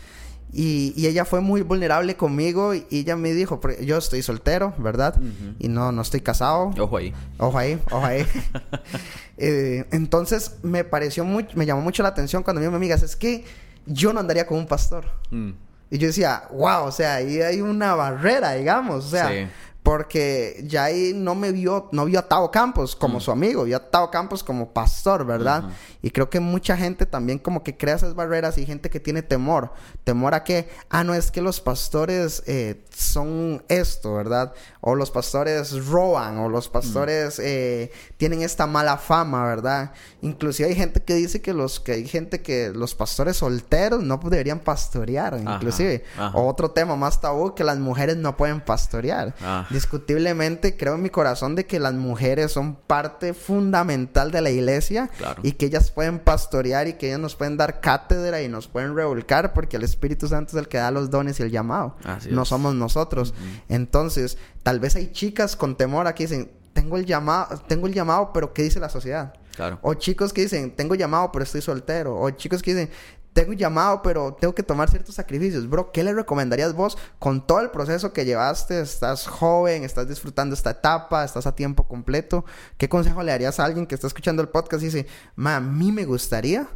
y, 0.51 0.93
y 0.95 1.07
ella 1.07 1.25
fue 1.25 1.41
muy 1.41 1.61
vulnerable 1.61 2.15
conmigo 2.15 2.73
y, 2.73 2.85
ella 2.89 3.15
me 3.15 3.33
dijo, 3.33 3.59
yo 3.81 3.97
estoy 3.97 4.21
soltero, 4.21 4.73
¿verdad? 4.77 5.19
Y 5.59 5.67
no, 5.67 5.91
no 5.91 6.01
estoy 6.01 6.21
casado. 6.21 6.71
Ojo 6.79 6.97
ahí. 6.97 7.13
Ojo 7.37 7.57
ahí, 7.57 7.79
ojo 7.91 8.05
ahí. 8.05 8.25
Eh, 9.37 9.83
entonces 9.91 10.55
me 10.63 10.85
pareció 10.85 11.25
muy, 11.25 11.45
me 11.55 11.65
llamó 11.65 11.81
mucho 11.81 12.01
la 12.03 12.07
atención 12.09 12.41
cuando 12.41 12.61
me 12.61 12.65
dijo 12.67 12.71
mi 12.71 12.77
amiga, 12.77 12.95
es 12.95 13.17
que 13.17 13.43
yo 13.85 14.13
no 14.13 14.21
andaría 14.21 14.47
con 14.47 14.57
un 14.57 14.65
pastor. 14.65 15.03
Mm, 15.29 15.49
Y 15.91 15.97
yo 15.97 16.07
decía, 16.07 16.43
wow, 16.53 16.85
o 16.85 16.91
sea, 16.91 17.15
ahí 17.15 17.41
hay 17.41 17.59
una 17.59 17.95
barrera, 17.95 18.53
digamos, 18.53 19.03
o 19.05 19.09
sea, 19.09 19.27
Sí. 19.27 19.47
Porque 19.85 20.63
ya 20.65 20.85
ahí 20.85 21.13
no 21.13 21.35
me 21.35 21.51
vio, 21.51 21.89
no 21.91 22.05
vio 22.05 22.17
a 22.17 22.27
Tao 22.27 22.49
Campos 22.49 22.95
como 22.95 23.19
su 23.19 23.29
amigo, 23.29 23.65
vio 23.65 23.77
a 23.77 23.91
Tao 23.91 24.09
Campos 24.09 24.43
como 24.43 24.73
pastor, 24.73 25.27
¿verdad? 25.27 25.65
Y 26.01 26.09
creo 26.09 26.27
que 26.27 26.39
mucha 26.39 26.75
gente 26.75 27.05
también 27.05 27.37
como 27.37 27.61
que 27.61 27.77
crea 27.77 27.93
esas 27.93 28.15
barreras 28.15 28.57
y 28.57 28.65
gente 28.65 28.89
que 28.89 28.99
tiene 28.99 29.21
temor. 29.21 29.73
¿Temor 30.03 30.33
a 30.33 30.43
qué? 30.43 30.69
Ah, 30.89 31.03
no, 31.03 31.13
es 31.13 31.29
que 31.29 31.39
los 31.39 31.61
pastores 31.61 32.41
eh, 32.47 32.83
son 32.89 33.63
esto, 33.67 34.15
¿verdad? 34.15 34.55
O 34.81 34.95
los 34.95 35.11
pastores 35.11 35.85
roban, 35.85 36.39
o 36.39 36.49
los 36.49 36.67
pastores 36.67 37.37
eh, 37.37 37.91
tienen 38.17 38.41
esta 38.41 38.65
mala 38.65 38.97
fama, 38.97 39.45
¿verdad? 39.45 39.91
Inclusive 40.21 40.69
hay 40.69 40.75
gente 40.75 41.03
que 41.03 41.13
dice 41.13 41.43
que 41.43 41.53
los 41.53 41.79
que 41.79 41.91
hay 41.91 42.07
gente 42.07 42.41
que 42.41 42.71
los 42.73 42.95
pastores 42.95 43.37
solteros 43.37 44.01
no 44.01 44.17
deberían 44.17 44.61
pastorear, 44.61 45.39
inclusive. 45.39 46.03
O 46.33 46.47
otro 46.47 46.71
tema 46.71 46.95
más 46.95 47.21
tabú 47.21 47.53
que 47.53 47.63
las 47.63 47.77
mujeres 47.77 48.17
no 48.17 48.35
pueden 48.35 48.61
pastorear. 48.61 49.35
Discutiblemente 49.75 50.77
creo 50.77 50.95
en 50.95 51.01
mi 51.01 51.09
corazón 51.09 51.53
de 51.55 51.65
que 51.65 51.79
las 51.79 51.93
mujeres 51.93 52.51
son 52.53 52.75
parte 52.75 53.33
fundamental 53.33 54.31
de 54.31 54.41
la 54.41 54.49
iglesia 54.49 55.09
Claro. 55.17 55.41
y 55.43 55.51
que 55.51 55.65
ellas 55.65 55.91
pueden 55.91 56.19
pastorear 56.19 56.87
y 56.87 56.93
que 56.93 57.07
ellas 57.07 57.19
nos 57.19 57.35
pueden 57.35 57.57
dar 57.57 57.81
cátedra 57.81 58.41
y 58.41 58.47
nos 58.47 58.67
pueden 58.67 58.95
revolcar 58.95 59.53
porque 59.53 59.77
el 59.77 59.83
Espíritu 59.83 60.27
Santo 60.27 60.51
es 60.51 60.57
el 60.63 60.67
que 60.69 60.77
da 60.77 60.91
los 60.91 61.09
dones 61.09 61.39
y 61.39 61.43
el 61.43 61.51
llamado. 61.51 61.95
Así 62.05 62.29
no 62.31 62.43
es. 62.43 62.47
somos 62.49 62.73
nosotros. 62.73 63.33
Entonces, 63.69 64.37
tal 64.63 64.79
vez 64.79 64.95
hay 64.95 65.11
chicas 65.11 65.55
con 65.55 65.75
temor 65.75 66.07
aquí 66.07 66.23
dicen, 66.23 66.51
tengo 66.73 66.97
el 66.97 67.05
llamado, 67.05 67.57
tengo 67.67 67.87
el 67.87 67.93
llamado, 67.93 68.31
pero 68.33 68.53
¿qué 68.53 68.63
dice 68.63 68.79
la 68.79 68.89
sociedad? 68.89 69.33
Claro. 69.55 69.79
O 69.81 69.93
chicos 69.93 70.33
que 70.33 70.41
dicen, 70.41 70.75
tengo 70.75 70.95
llamado, 70.95 71.31
pero 71.31 71.43
estoy 71.43 71.61
soltero. 71.61 72.19
O 72.19 72.29
chicos 72.31 72.61
que 72.61 72.73
dicen, 72.73 72.89
tengo 73.35 73.51
llamado, 73.51 74.01
pero 74.01 74.33
tengo 74.33 74.55
que 74.55 74.63
tomar 74.63 74.89
ciertos 74.89 75.15
sacrificios. 75.15 75.69
Bro, 75.69 75.91
¿qué 75.91 76.05
le 76.05 76.13
recomendarías 76.13 76.73
vos 76.73 76.97
con 77.19 77.45
todo 77.45 77.59
el 77.59 77.69
proceso 77.69 78.13
que 78.13 78.23
llevaste? 78.23 78.79
Estás 78.79 79.27
joven, 79.27 79.83
estás 79.83 80.07
disfrutando 80.07 80.55
esta 80.55 80.69
etapa, 80.69 81.25
estás 81.25 81.45
a 81.45 81.53
tiempo 81.53 81.85
completo. 81.85 82.45
¿Qué 82.77 82.87
consejo 82.87 83.21
le 83.23 83.33
darías 83.33 83.59
a 83.59 83.65
alguien 83.65 83.87
que 83.87 83.95
está 83.95 84.07
escuchando 84.07 84.41
el 84.41 84.47
podcast 84.47 84.83
y 84.83 84.85
dice, 84.85 85.07
ma, 85.35 85.57
a 85.57 85.59
mí 85.59 85.91
me 85.91 86.05
gustaría 86.05 86.69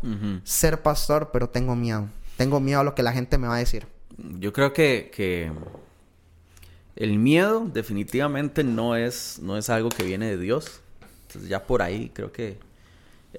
ser 0.43 0.81
pastor, 0.81 1.29
pero 1.31 1.47
tengo 1.47 1.77
miedo? 1.77 2.09
Tengo 2.35 2.59
miedo 2.59 2.81
a 2.81 2.83
lo 2.83 2.93
que 2.93 3.03
la 3.03 3.13
gente 3.13 3.37
me 3.37 3.47
va 3.47 3.55
a 3.55 3.59
decir. 3.59 3.87
Yo 4.17 4.51
creo 4.51 4.73
que, 4.73 5.11
que 5.15 5.53
el 6.97 7.19
miedo 7.19 7.69
definitivamente 7.73 8.65
no 8.65 8.97
es, 8.97 9.39
no 9.41 9.57
es 9.57 9.69
algo 9.69 9.87
que 9.87 10.03
viene 10.03 10.25
de 10.25 10.37
Dios. 10.37 10.81
Entonces 11.27 11.49
ya 11.49 11.63
por 11.63 11.81
ahí 11.81 12.11
creo 12.13 12.33
que 12.33 12.59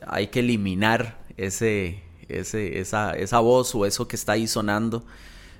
hay 0.06 0.28
que 0.28 0.40
eliminar 0.40 1.18
ese, 1.36 2.02
ese, 2.38 2.78
esa, 2.80 3.12
esa 3.12 3.40
voz 3.40 3.74
o 3.74 3.84
eso 3.86 4.06
que 4.08 4.16
está 4.16 4.32
ahí 4.32 4.46
sonando, 4.46 5.04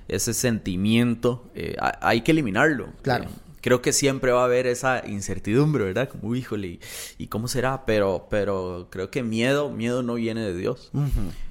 ese 0.07 0.33
sentimiento. 0.33 1.49
eh, 1.55 1.75
ha- 1.79 1.97
hay 2.01 2.21
que 2.21 2.31
eliminarlo. 2.31 2.89
Claro. 3.01 3.25
Eh, 3.25 3.27
creo 3.61 3.81
que 3.81 3.93
siempre 3.93 4.31
va 4.31 4.41
a 4.41 4.45
haber 4.45 4.65
esa 4.67 5.03
incertidumbre, 5.07 5.83
¿verdad? 5.83 6.09
Como, 6.09 6.35
híjole, 6.35 6.67
¿y, 6.67 6.79
y 7.19 7.27
cómo 7.27 7.47
será? 7.47 7.85
Pero, 7.85 8.27
pero 8.29 8.87
creo 8.89 9.11
que 9.11 9.21
miedo, 9.23 9.69
miedo 9.69 10.01
no 10.03 10.15
viene 10.15 10.41
de 10.41 10.55
Dios. 10.55 10.89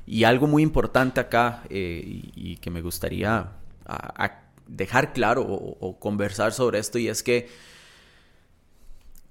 Y 0.06 0.24
algo 0.24 0.46
muy 0.48 0.62
importante 0.62 1.20
acá 1.20 1.62
eh, 1.70 2.02
y, 2.04 2.32
y 2.34 2.56
que 2.56 2.70
me 2.70 2.82
gustaría 2.82 3.52
a- 3.86 4.24
a 4.24 4.40
dejar 4.66 5.12
claro 5.12 5.42
o, 5.42 5.76
o 5.80 5.98
conversar 5.98 6.52
sobre 6.52 6.78
esto 6.78 6.98
y 6.98 7.08
es 7.08 7.22
que 7.24 7.48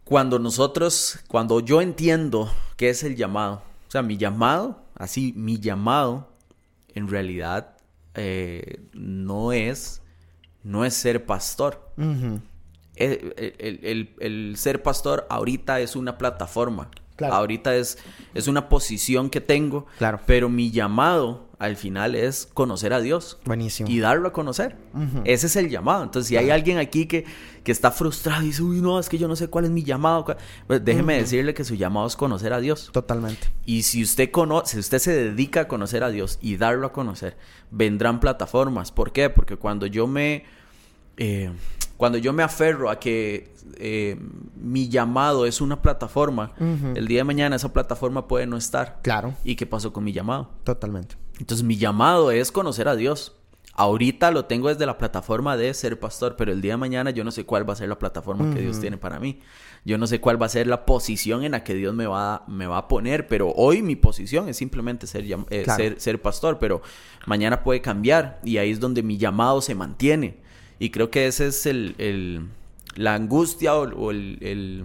cuando 0.04 0.40
nosotros, 0.40 1.20
cuando 1.28 1.60
yo 1.60 1.82
entiendo 1.82 2.52
qué 2.78 2.90
es 2.90 3.04
el 3.04 3.16
llamado, 3.16 3.62
o 3.88 3.92
sea, 3.92 4.02
mi 4.02 4.18
llamado, 4.18 4.82
así, 5.00 5.34
mi 5.36 5.60
llamado, 5.60 6.32
en 6.94 7.08
realidad 7.08 7.76
eh, 8.14 8.82
no 8.94 9.52
es, 9.52 10.04
no 10.64 10.86
es 10.86 10.94
ser 10.94 11.26
pastor. 11.26 11.92
El, 12.96 13.34
el- 13.58 13.80
el- 13.84 14.16
el 14.20 14.58
ser 14.58 14.84
pastor 14.84 15.26
ahorita 15.30 15.80
es 15.80 15.96
una 15.96 16.18
plataforma. 16.18 16.92
Claro. 17.20 17.36
Ahorita 17.36 17.76
es, 17.76 17.98
es 18.34 18.48
una 18.48 18.70
posición 18.70 19.30
que 19.30 19.42
tengo. 19.42 19.86
Claro. 19.98 20.22
Pero 20.26 20.48
mi 20.48 20.72
llamado 20.72 21.50
al 21.60 21.76
final 21.76 22.16
es 22.16 22.48
conocer 22.54 22.94
a 22.94 23.02
Dios. 23.02 23.38
Buenísimo. 23.44 23.90
Y 23.90 24.00
darlo 24.00 24.30
a 24.30 24.32
conocer. 24.32 24.78
Ese 25.26 25.48
es 25.48 25.58
el 25.58 25.70
llamado. 25.70 26.04
Entonces, 26.04 26.30
si 26.30 26.38
hay 26.38 26.50
alguien 26.50 26.78
aquí 26.78 27.06
que, 27.06 27.26
que 27.66 27.74
está 27.74 27.92
frustrado 27.92 28.42
y 28.44 28.48
dice, 28.48 28.64
uy, 28.64 28.80
no, 28.80 28.98
es 28.98 29.10
que 29.10 29.18
yo 29.18 29.28
no 29.28 29.36
sé 29.36 29.50
cuál 29.50 29.66
es 29.66 29.72
mi 29.72 29.84
llamado. 29.84 30.24
cuál-". 30.24 30.38
Pues 30.68 30.86
déjeme 30.86 31.18
decirle 31.18 31.54
que 31.54 31.66
su 31.66 31.76
llamado 31.76 32.08
es 32.08 32.16
conocer 32.16 32.54
a 32.54 32.62
Dios. 32.62 32.90
Totalmente. 32.94 33.50
Y 33.66 33.84
si 33.84 34.02
usted 34.02 34.32
conoce, 34.32 34.76
si 34.76 34.80
usted 34.80 35.00
se 35.00 35.12
dedica 35.12 35.62
a 35.62 35.68
conocer 35.68 36.06
a 36.06 36.10
Dios 36.10 36.40
y 36.42 36.56
darlo 36.56 36.88
a 36.88 36.94
conocer, 36.94 37.36
vendrán 37.72 38.22
plataformas. 38.22 38.94
¿Por 38.94 39.12
qué? 39.12 39.30
Porque 39.30 39.58
cuando 39.58 39.86
yo 39.86 40.08
me 40.08 40.46
eh, 41.18 41.52
cuando 41.98 42.18
yo 42.18 42.32
me 42.32 42.44
aferro 42.44 42.90
a 42.90 42.98
que 42.98 43.52
eh, 43.78 44.18
mi 44.56 44.90
llamado 44.90 45.46
es 45.46 45.62
una 45.62 45.82
plataforma, 45.82 46.54
el 46.96 47.08
día 47.08 47.20
de 47.20 47.24
mañana 47.24 47.56
esa 47.56 47.72
plataforma 47.74 48.28
puede 48.28 48.46
no 48.48 48.58
estar. 48.58 49.00
Claro. 49.02 49.34
¿Y 49.44 49.56
qué 49.56 49.66
pasó 49.66 49.94
con 49.94 50.04
mi 50.04 50.12
llamado? 50.14 50.50
Totalmente. 50.64 51.16
Entonces 51.40 51.66
mi 51.66 51.78
llamado 51.78 52.32
es 52.32 52.52
conocer 52.52 52.88
a 52.88 52.96
Dios. 52.96 53.36
Ahorita 53.76 54.32
lo 54.32 54.44
tengo 54.44 54.68
desde 54.68 54.86
la 54.86 54.98
plataforma 54.98 55.56
de 55.56 55.74
ser 55.74 55.98
pastor, 56.02 56.36
pero 56.36 56.52
el 56.52 56.60
día 56.60 56.74
de 56.74 56.78
mañana 56.78 57.12
yo 57.12 57.24
no 57.24 57.32
sé 57.32 57.46
cuál 57.46 57.68
va 57.70 57.74
a 57.74 57.76
ser 57.78 57.88
la 57.88 57.98
plataforma 57.98 58.54
que 58.54 58.60
Dios 58.62 58.82
tiene 58.82 58.98
para 58.98 59.20
mí. 59.22 59.40
Yo 59.86 59.98
no 59.98 60.06
sé 60.06 60.20
cuál 60.20 60.42
va 60.42 60.48
a 60.48 60.50
ser 60.50 60.68
la 60.68 60.86
posición 60.86 61.46
en 61.46 61.54
la 61.54 61.64
que 61.64 61.74
Dios 61.76 61.96
me 61.96 62.06
va, 62.06 62.44
me 62.50 62.68
va 62.68 62.78
a 62.80 62.88
poner, 62.90 63.28
pero 63.28 63.54
hoy 63.56 63.82
mi 63.82 63.96
posición 63.96 64.50
es 64.50 64.58
simplemente 64.58 65.08
ser, 65.08 65.24
eh, 65.24 65.64
Claro. 65.64 65.82
ser, 65.82 66.02
ser 66.02 66.22
pastor, 66.22 66.60
pero 66.60 66.82
mañana 67.26 67.64
puede 67.64 67.80
cambiar 67.80 68.42
y 68.44 68.58
ahí 68.58 68.72
es 68.72 68.82
donde 68.82 69.02
mi 69.02 69.18
llamado 69.18 69.62
se 69.62 69.76
mantiene. 69.76 70.40
Y 70.78 70.90
creo 70.90 71.10
que 71.10 71.28
ese 71.28 71.48
es 71.48 71.66
el, 71.66 71.96
el- 72.00 72.50
la 72.96 73.14
angustia 73.16 73.76
o, 73.76 73.84
o 73.96 74.12
el, 74.12 74.38
el- 74.42 74.84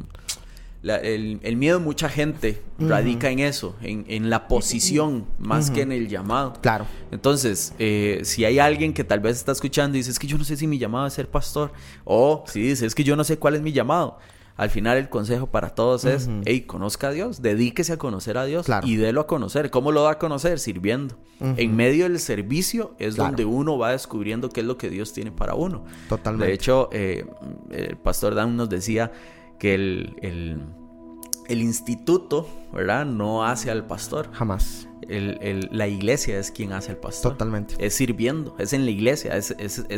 la- 0.82 0.96
el- 0.98 1.40
el 1.42 1.56
miedo 1.56 1.78
de 1.78 1.84
mucha 1.84 2.10
gente 2.10 2.60
radica 2.78 3.30
en 3.30 3.38
eso, 3.38 3.74
en, 3.80 4.04
en 4.06 4.28
la 4.28 4.48
posición 4.48 5.24
más 5.38 5.70
que 5.70 5.80
en 5.80 5.92
el 5.92 6.08
llamado. 6.08 6.52
Claro. 6.60 6.86
Entonces, 7.10 7.72
eh, 7.78 8.20
si 8.24 8.44
hay 8.44 8.58
alguien 8.58 8.92
que 8.92 9.02
tal 9.02 9.20
vez 9.20 9.38
está 9.38 9.52
escuchando 9.52 9.96
y 9.96 10.00
dice, 10.00 10.10
es 10.10 10.18
que 10.18 10.26
yo 10.26 10.36
no 10.36 10.44
sé 10.44 10.56
si 10.58 10.66
mi 10.66 10.78
llamado 10.78 11.06
es 11.06 11.14
ser 11.14 11.28
pastor, 11.30 11.72
o 12.04 12.44
si 12.46 12.60
dice, 12.60 12.84
es 12.84 12.94
que 12.94 13.02
yo 13.02 13.16
no 13.16 13.24
sé 13.24 13.38
cuál 13.38 13.54
es 13.54 13.62
mi 13.62 13.72
llamado, 13.72 14.18
al 14.56 14.70
final 14.70 14.96
el 14.98 15.08
consejo 15.08 15.48
para 15.48 15.70
todos 15.70 16.04
es, 16.04 16.28
hey, 16.44 16.62
conozca 16.62 17.08
a 17.08 17.10
Dios, 17.10 17.42
dedíquese 17.42 17.94
a 17.94 17.96
conocer 17.96 18.38
a 18.38 18.44
Dios 18.44 18.66
Claro. 18.66 18.86
y 18.86 18.96
délo 18.96 19.22
a 19.22 19.26
conocer. 19.26 19.70
¿Cómo 19.70 19.90
lo 19.90 20.02
da 20.04 20.12
a 20.12 20.18
conocer? 20.18 20.58
Sirviendo. 20.60 21.16
En 21.40 21.74
medio 21.74 22.04
del 22.04 22.20
servicio 22.20 22.94
es 22.98 23.16
Claro. 23.16 23.30
donde 23.30 23.44
uno 23.44 23.76
va 23.78 23.90
descubriendo 23.90 24.48
qué 24.48 24.60
es 24.60 24.66
lo 24.66 24.78
que 24.78 24.88
Dios 24.90 25.12
tiene 25.12 25.32
para 25.32 25.54
uno. 25.54 25.84
Totalmente. 26.08 26.46
De 26.46 26.52
hecho, 26.54 26.88
eh, 26.92 27.26
el 27.70 27.96
pastor 27.96 28.34
Dan 28.36 28.56
nos 28.56 28.68
decía 28.68 29.10
que 29.58 29.74
el, 29.74 30.14
el- 30.22 30.60
el 31.48 31.60
instituto, 31.60 32.48
¿verdad? 32.72 33.04
No 33.04 33.44
hace 33.44 33.70
al 33.70 33.86
pastor. 33.86 34.30
Jamás. 34.32 34.88
La 35.08 35.86
iglesia 35.86 36.38
es 36.38 36.50
quien 36.50 36.72
hace 36.72 36.92
el 36.92 36.98
pastor. 36.98 37.32
Totalmente. 37.32 37.74
Es 37.78 37.94
sirviendo, 37.94 38.54
es 38.58 38.72
en 38.72 38.84
la 38.84 38.90
iglesia, 38.90 39.36
es, 39.36 39.54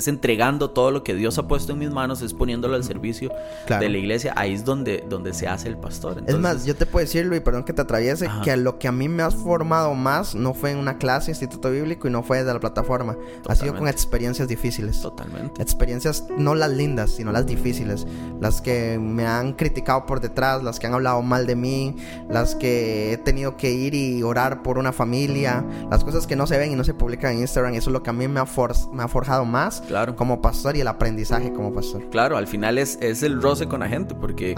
entregando 0.08 0.70
todo 0.70 0.90
lo 0.90 1.02
que 1.02 1.14
Dios 1.14 1.38
ha 1.38 1.48
puesto 1.48 1.72
en 1.72 1.78
mis 1.78 1.90
manos, 1.90 2.22
es 2.22 2.34
poniéndolo 2.34 2.74
al 2.74 2.84
servicio 2.84 3.30
de 3.68 3.88
la 3.88 3.98
iglesia. 3.98 4.32
Ahí 4.36 4.52
es 4.52 4.64
donde, 4.64 5.04
donde 5.08 5.32
se 5.34 5.48
hace 5.48 5.68
el 5.68 5.76
pastor. 5.76 6.22
es 6.26 6.38
más, 6.38 6.64
yo 6.64 6.74
te 6.74 6.86
puedo 6.86 7.04
decir, 7.04 7.26
Luis, 7.26 7.40
perdón 7.40 7.64
que 7.64 7.72
te 7.72 7.82
atraviese, 7.82 8.28
que 8.44 8.56
lo 8.56 8.78
que 8.78 8.88
a 8.88 8.92
mí 8.92 9.08
me 9.08 9.22
ha 9.22 9.30
formado 9.30 9.94
más 9.94 10.34
no 10.34 10.54
fue 10.54 10.70
en 10.70 10.78
una 10.78 10.98
clase, 10.98 11.30
instituto 11.30 11.70
bíblico, 11.70 12.08
y 12.08 12.10
no 12.10 12.22
fue 12.22 12.42
de 12.42 12.52
la 12.52 12.60
plataforma. 12.60 13.16
Ha 13.48 13.54
sido 13.54 13.74
con 13.74 13.88
experiencias 13.88 14.48
difíciles. 14.48 15.00
Totalmente. 15.00 15.62
Experiencias 15.62 16.24
no 16.36 16.54
las 16.54 16.70
lindas, 16.70 17.12
sino 17.12 17.32
las 17.32 17.46
difíciles. 17.46 18.06
Las 18.40 18.60
que 18.60 18.98
me 18.98 19.26
han 19.26 19.52
criticado 19.54 20.06
por 20.06 20.20
detrás, 20.20 20.62
las 20.62 20.78
que 20.78 20.86
han 20.86 20.94
hablado 20.94 21.22
mal 21.22 21.46
de 21.46 21.56
mí, 21.56 21.96
las 22.28 22.54
que 22.54 23.12
he 23.12 23.18
tenido 23.18 23.56
que 23.56 23.70
ir 23.70 23.94
y 23.94 24.22
orar 24.22 24.62
por 24.62 24.78
una 24.78 24.92
familia, 24.96 25.64
las 25.90 26.02
cosas 26.02 26.26
que 26.26 26.34
no 26.34 26.46
se 26.46 26.58
ven 26.58 26.72
y 26.72 26.74
no 26.74 26.82
se 26.82 26.94
publican 26.94 27.32
en 27.34 27.40
Instagram. 27.40 27.74
Eso 27.74 27.90
es 27.90 27.92
lo 27.92 28.02
que 28.02 28.10
a 28.10 28.12
mí 28.12 28.26
me 28.26 28.40
ha, 28.40 28.46
me 28.92 29.02
ha 29.02 29.08
forjado 29.08 29.44
más 29.44 29.82
claro. 29.82 30.16
como 30.16 30.42
pastor 30.42 30.76
y 30.76 30.80
el 30.80 30.88
aprendizaje 30.88 31.52
como 31.52 31.72
pastor. 31.72 32.08
Claro, 32.10 32.36
al 32.36 32.46
final 32.46 32.78
es, 32.78 32.98
es 33.00 33.22
el 33.22 33.40
roce 33.40 33.68
con 33.68 33.80
la 33.80 33.88
gente, 33.88 34.14
porque 34.14 34.54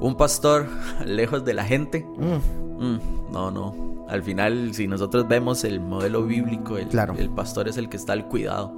un 0.00 0.16
pastor 0.16 0.68
lejos 1.04 1.44
de 1.44 1.54
la 1.54 1.64
gente, 1.64 2.06
mm. 2.18 2.66
Mm, 2.84 3.00
no, 3.32 3.50
no. 3.50 3.96
Al 4.08 4.22
final, 4.22 4.74
si 4.74 4.86
nosotros 4.86 5.26
vemos 5.26 5.64
el 5.64 5.80
modelo 5.80 6.22
bíblico, 6.24 6.76
el, 6.76 6.88
el 7.18 7.30
pastor 7.30 7.68
es 7.68 7.76
el 7.76 7.88
que 7.88 7.96
está 7.96 8.12
al 8.12 8.28
cuidado. 8.28 8.72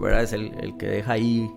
¿verdad? 0.00 0.22
Es 0.22 0.32
el, 0.32 0.54
el 0.60 0.76
que 0.76 0.86
deja 0.86 1.12
ahí 1.12 1.50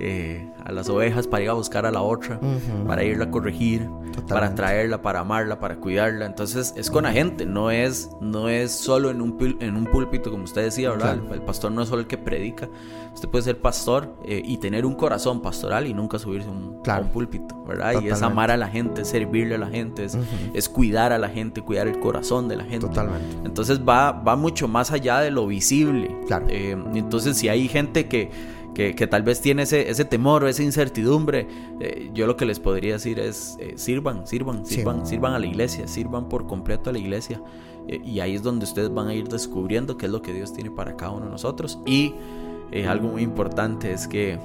eh, 0.00 0.50
a 0.64 0.72
las 0.72 0.88
ovejas 0.88 1.26
para 1.26 1.44
ir 1.44 1.50
a 1.50 1.52
buscar 1.52 1.86
a 1.86 1.90
la 1.90 2.02
otra, 2.02 2.40
para 2.86 3.04
irla 3.04 3.26
a 3.26 3.30
corregir, 3.30 3.88
para 4.28 4.54
traerla, 4.54 5.02
para 5.02 5.20
amarla, 5.20 5.60
para 5.60 5.76
cuidarla. 5.76 6.26
Entonces 6.26 6.74
es 6.76 6.90
con 6.90 7.04
la 7.04 7.12
gente, 7.12 7.46
no 7.46 7.70
es, 7.70 8.10
no 8.20 8.48
es 8.48 8.72
solo 8.72 9.10
en 9.10 9.20
un, 9.20 9.56
en 9.60 9.76
un 9.76 9.84
púlpito, 9.86 10.30
como 10.30 10.44
usted 10.44 10.62
decía, 10.62 10.90
¿verdad? 10.90 11.18
El, 11.32 11.42
pastor 11.42 11.72
no 11.72 11.82
es 11.82 11.88
solo 11.88 12.02
el 12.02 12.08
que 12.08 12.18
predica. 12.18 12.68
Usted 13.14 13.28
puede 13.28 13.44
ser 13.44 13.60
pastor 13.60 14.16
eh, 14.24 14.42
y 14.44 14.56
tener 14.56 14.86
un 14.86 14.94
corazón 14.94 15.42
pastoral 15.42 15.86
y 15.86 15.94
nunca 15.94 16.18
subirse 16.18 16.48
a 16.48 16.52
un, 16.52 16.82
púlpito, 17.12 17.62
¿verdad? 17.64 18.00
Y 18.02 18.08
es 18.08 18.22
amar 18.22 18.50
a 18.50 18.56
la 18.56 18.68
gente, 18.68 19.04
servirle 19.04 19.56
a 19.56 19.58
la 19.58 19.68
gente, 19.68 20.06
es, 20.54 20.68
cuidar 20.68 21.12
a 21.12 21.18
la 21.18 21.28
gente, 21.28 21.62
cuidar 21.62 21.86
el 21.86 21.98
corazón 22.00 22.48
de 22.48 22.56
la 22.56 22.64
gente. 22.64 22.86
Totalmente. 22.86 23.36
Entonces 23.44 23.80
va, 23.80 24.12
va 24.12 24.36
mucho 24.36 24.68
más 24.68 24.90
allá 24.90 25.20
de 25.20 25.30
lo 25.30 25.46
visible. 25.46 26.16
Claro. 26.26 26.46
Eh, 26.48 26.76
entonces 26.94 27.36
si 27.36 27.48
hay 27.48 27.68
gente 27.68 28.08
que 28.08 28.30
que, 28.74 29.06
tal 29.06 29.22
vez 29.22 29.40
tiene 29.40 29.62
ese, 29.62 29.90
ese 29.90 30.04
temor 30.04 30.44
o 30.44 30.48
esa 30.48 30.62
incertidumbre, 30.62 31.46
eh, 31.80 32.10
yo 32.14 32.26
lo 32.26 32.36
que 32.36 32.46
les 32.46 32.58
podría 32.58 32.94
decir 32.94 33.18
es, 33.18 33.56
eh, 33.60 33.74
sirvan, 33.76 34.26
sirvan, 34.26 34.64
sirvan, 34.64 35.06
sirvan 35.06 35.34
a 35.34 35.38
la 35.38 35.46
iglesia, 35.46 35.86
sirvan 35.86 36.28
por 36.28 36.46
completo 36.46 36.90
a 36.90 36.92
la 36.92 36.98
iglesia. 36.98 37.42
Eh, 37.88 38.00
y 38.04 38.20
ahí 38.20 38.34
es 38.34 38.42
donde 38.42 38.64
ustedes 38.64 38.92
van 38.92 39.08
a 39.08 39.14
ir 39.14 39.28
descubriendo 39.28 39.98
qué 39.98 40.06
es 40.06 40.12
lo 40.12 40.22
que 40.22 40.32
Dios 40.32 40.52
tiene 40.52 40.70
para 40.70 40.96
cada 40.96 41.12
uno 41.12 41.26
de 41.26 41.32
nosotros. 41.32 41.78
Y 41.84 42.14
algo 42.88 43.08
muy 43.08 43.22
importante 43.22 43.92
es 43.92 44.08
que 44.08 44.38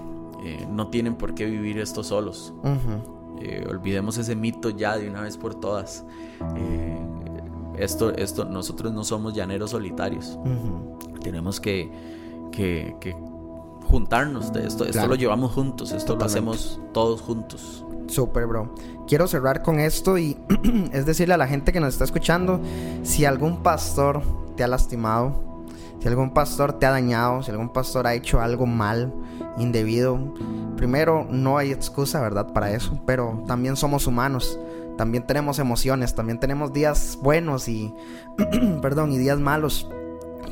no 0.70 0.90
tienen 0.90 1.16
por 1.16 1.34
qué 1.34 1.46
vivir 1.46 1.80
esto 1.80 2.04
solos. 2.04 2.54
olvidemos 3.70 4.18
ese 4.18 4.36
mito 4.36 4.70
ya 4.70 4.98
de 4.98 5.10
una 5.10 5.22
vez 5.22 5.38
por 5.38 5.56
todas. 5.56 6.04
esto, 7.78 8.14
esto, 8.14 8.44
nosotros 8.44 8.92
no 8.92 9.06
somos 9.06 9.34
llaneros 9.34 9.72
solitarios. 9.72 10.38
Tenemos 11.22 11.62
que, 11.62 11.90
que, 12.52 12.98
que 13.00 13.16
juntarnos 13.88 14.54
de 14.54 14.68
esto. 14.68 14.86
Esto 14.86 15.08
lo 15.08 15.16
llevamos 15.16 15.54
juntos, 15.54 15.92
esto 15.92 16.16
lo 16.16 16.26
hacemos 16.26 16.80
todos 16.94 17.22
juntos. 17.22 17.86
Super, 18.08 18.46
bro. 18.46 18.74
Quiero 19.08 19.28
cerrar 19.28 19.62
con 19.62 19.80
esto 19.80 20.18
y 20.18 20.38
es 20.92 21.06
decirle 21.06 21.34
a 21.34 21.38
la 21.38 21.48
gente 21.48 21.72
que 21.72 21.80
nos 21.80 21.94
está 21.94 22.04
escuchando, 22.04 22.60
si 23.04 23.26
algún 23.26 23.64
pastor 23.64 24.22
te 24.56 24.64
ha 24.64 24.68
lastimado, 24.68 25.66
si 26.00 26.08
algún 26.08 26.34
pastor 26.34 26.74
te 26.74 26.86
ha 26.86 26.92
dañado, 26.92 27.44
si 27.44 27.52
algún 27.52 27.70
pastor 27.70 28.08
ha 28.08 28.14
hecho 28.14 28.42
algo 28.42 28.66
mal, 28.66 29.14
indebido, 29.58 30.20
primero 30.76 31.26
no 31.30 31.58
hay 31.58 31.72
excusa, 31.72 32.22
¿verdad? 32.22 32.54
Para 32.54 32.72
eso, 32.72 33.00
pero 33.06 33.44
también 33.48 33.76
somos 33.76 34.08
humanos. 34.08 34.60
También 34.98 35.28
tenemos 35.28 35.60
emociones, 35.60 36.16
también 36.16 36.40
tenemos 36.40 36.74
días 36.74 37.20
buenos 37.22 37.68
y 37.68 37.94
perdón, 38.82 39.12
y 39.12 39.18
días 39.18 39.40
malos. 39.40 39.88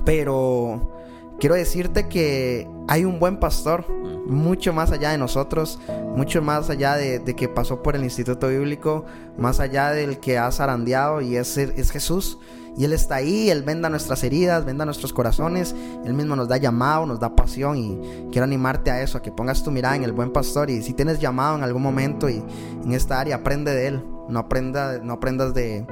Pero 0.06 0.95
quiero 1.40 1.56
decirte 1.56 2.08
que 2.08 2.68
hay 2.88 3.06
un 3.06 3.20
buen 3.20 3.40
pastor, 3.40 3.86
mucho 4.28 4.74
más 4.74 4.92
allá 4.92 5.12
de 5.12 5.18
nosotros, 5.18 5.80
mucho 6.16 6.42
más 6.42 6.70
allá 6.70 6.96
de, 6.96 7.22
que 7.36 7.48
pasó 7.48 7.82
por 7.82 7.96
el 7.96 8.04
Instituto 8.04 8.48
Bíblico, 8.48 9.06
más 9.38 9.60
allá 9.60 9.92
del 9.92 10.20
que 10.20 10.38
ha 10.38 10.52
zarandeado 10.52 11.22
y 11.22 11.38
es, 11.38 11.58
es 11.58 11.92
Jesús. 11.92 12.40
Y 12.78 12.84
Él 12.84 12.92
está 12.92 13.16
ahí, 13.16 13.50
Él 13.50 13.64
venda 13.64 13.90
nuestras 13.90 14.24
heridas, 14.24 14.66
venda 14.66 14.84
nuestros 14.84 15.14
corazones, 15.14 15.74
Él 16.04 16.14
mismo 16.14 16.36
nos 16.36 16.50
da 16.50 16.58
llamado, 16.58 17.06
nos 17.06 17.20
da 17.22 17.34
pasión 17.34 17.78
y 17.78 18.30
quiero 18.32 18.44
animarte 18.44 18.92
a 18.92 19.02
eso, 19.02 19.18
a 19.18 19.22
que 19.22 19.32
pongas 19.32 19.64
tu 19.64 19.72
mirada 19.72 19.96
en 19.96 20.04
el 20.04 20.12
buen 20.12 20.32
pastor. 20.32 20.70
Y 20.70 20.82
si 20.84 20.94
tienes 20.94 21.20
llamado 21.20 21.58
en 21.58 21.64
algún 21.64 21.82
momento 21.82 22.30
y 22.30 22.44
en 22.84 22.92
esta 22.92 23.20
área, 23.20 23.38
aprende 23.38 23.74
de 23.74 23.88
Él, 23.88 24.04
no, 24.30 24.40
aprenda, 24.40 25.00
no 25.00 25.14
aprendas 25.14 25.54
de, 25.54 25.86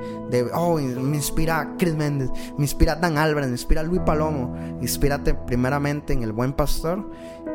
oh, 0.53 0.77
me 0.77 1.15
inspira 1.15 1.75
Chris 1.77 1.95
Méndez, 1.95 2.29
me 2.57 2.63
inspira 2.63 2.95
Dan 2.95 3.17
Álvarez, 3.17 3.49
me 3.49 3.55
inspira 3.55 3.83
Luis 3.83 4.01
Palomo. 4.01 4.55
Inspírate 4.81 5.33
primeramente 5.33 6.13
en 6.13 6.23
el 6.23 6.31
buen 6.31 6.53
pastor. 6.53 7.09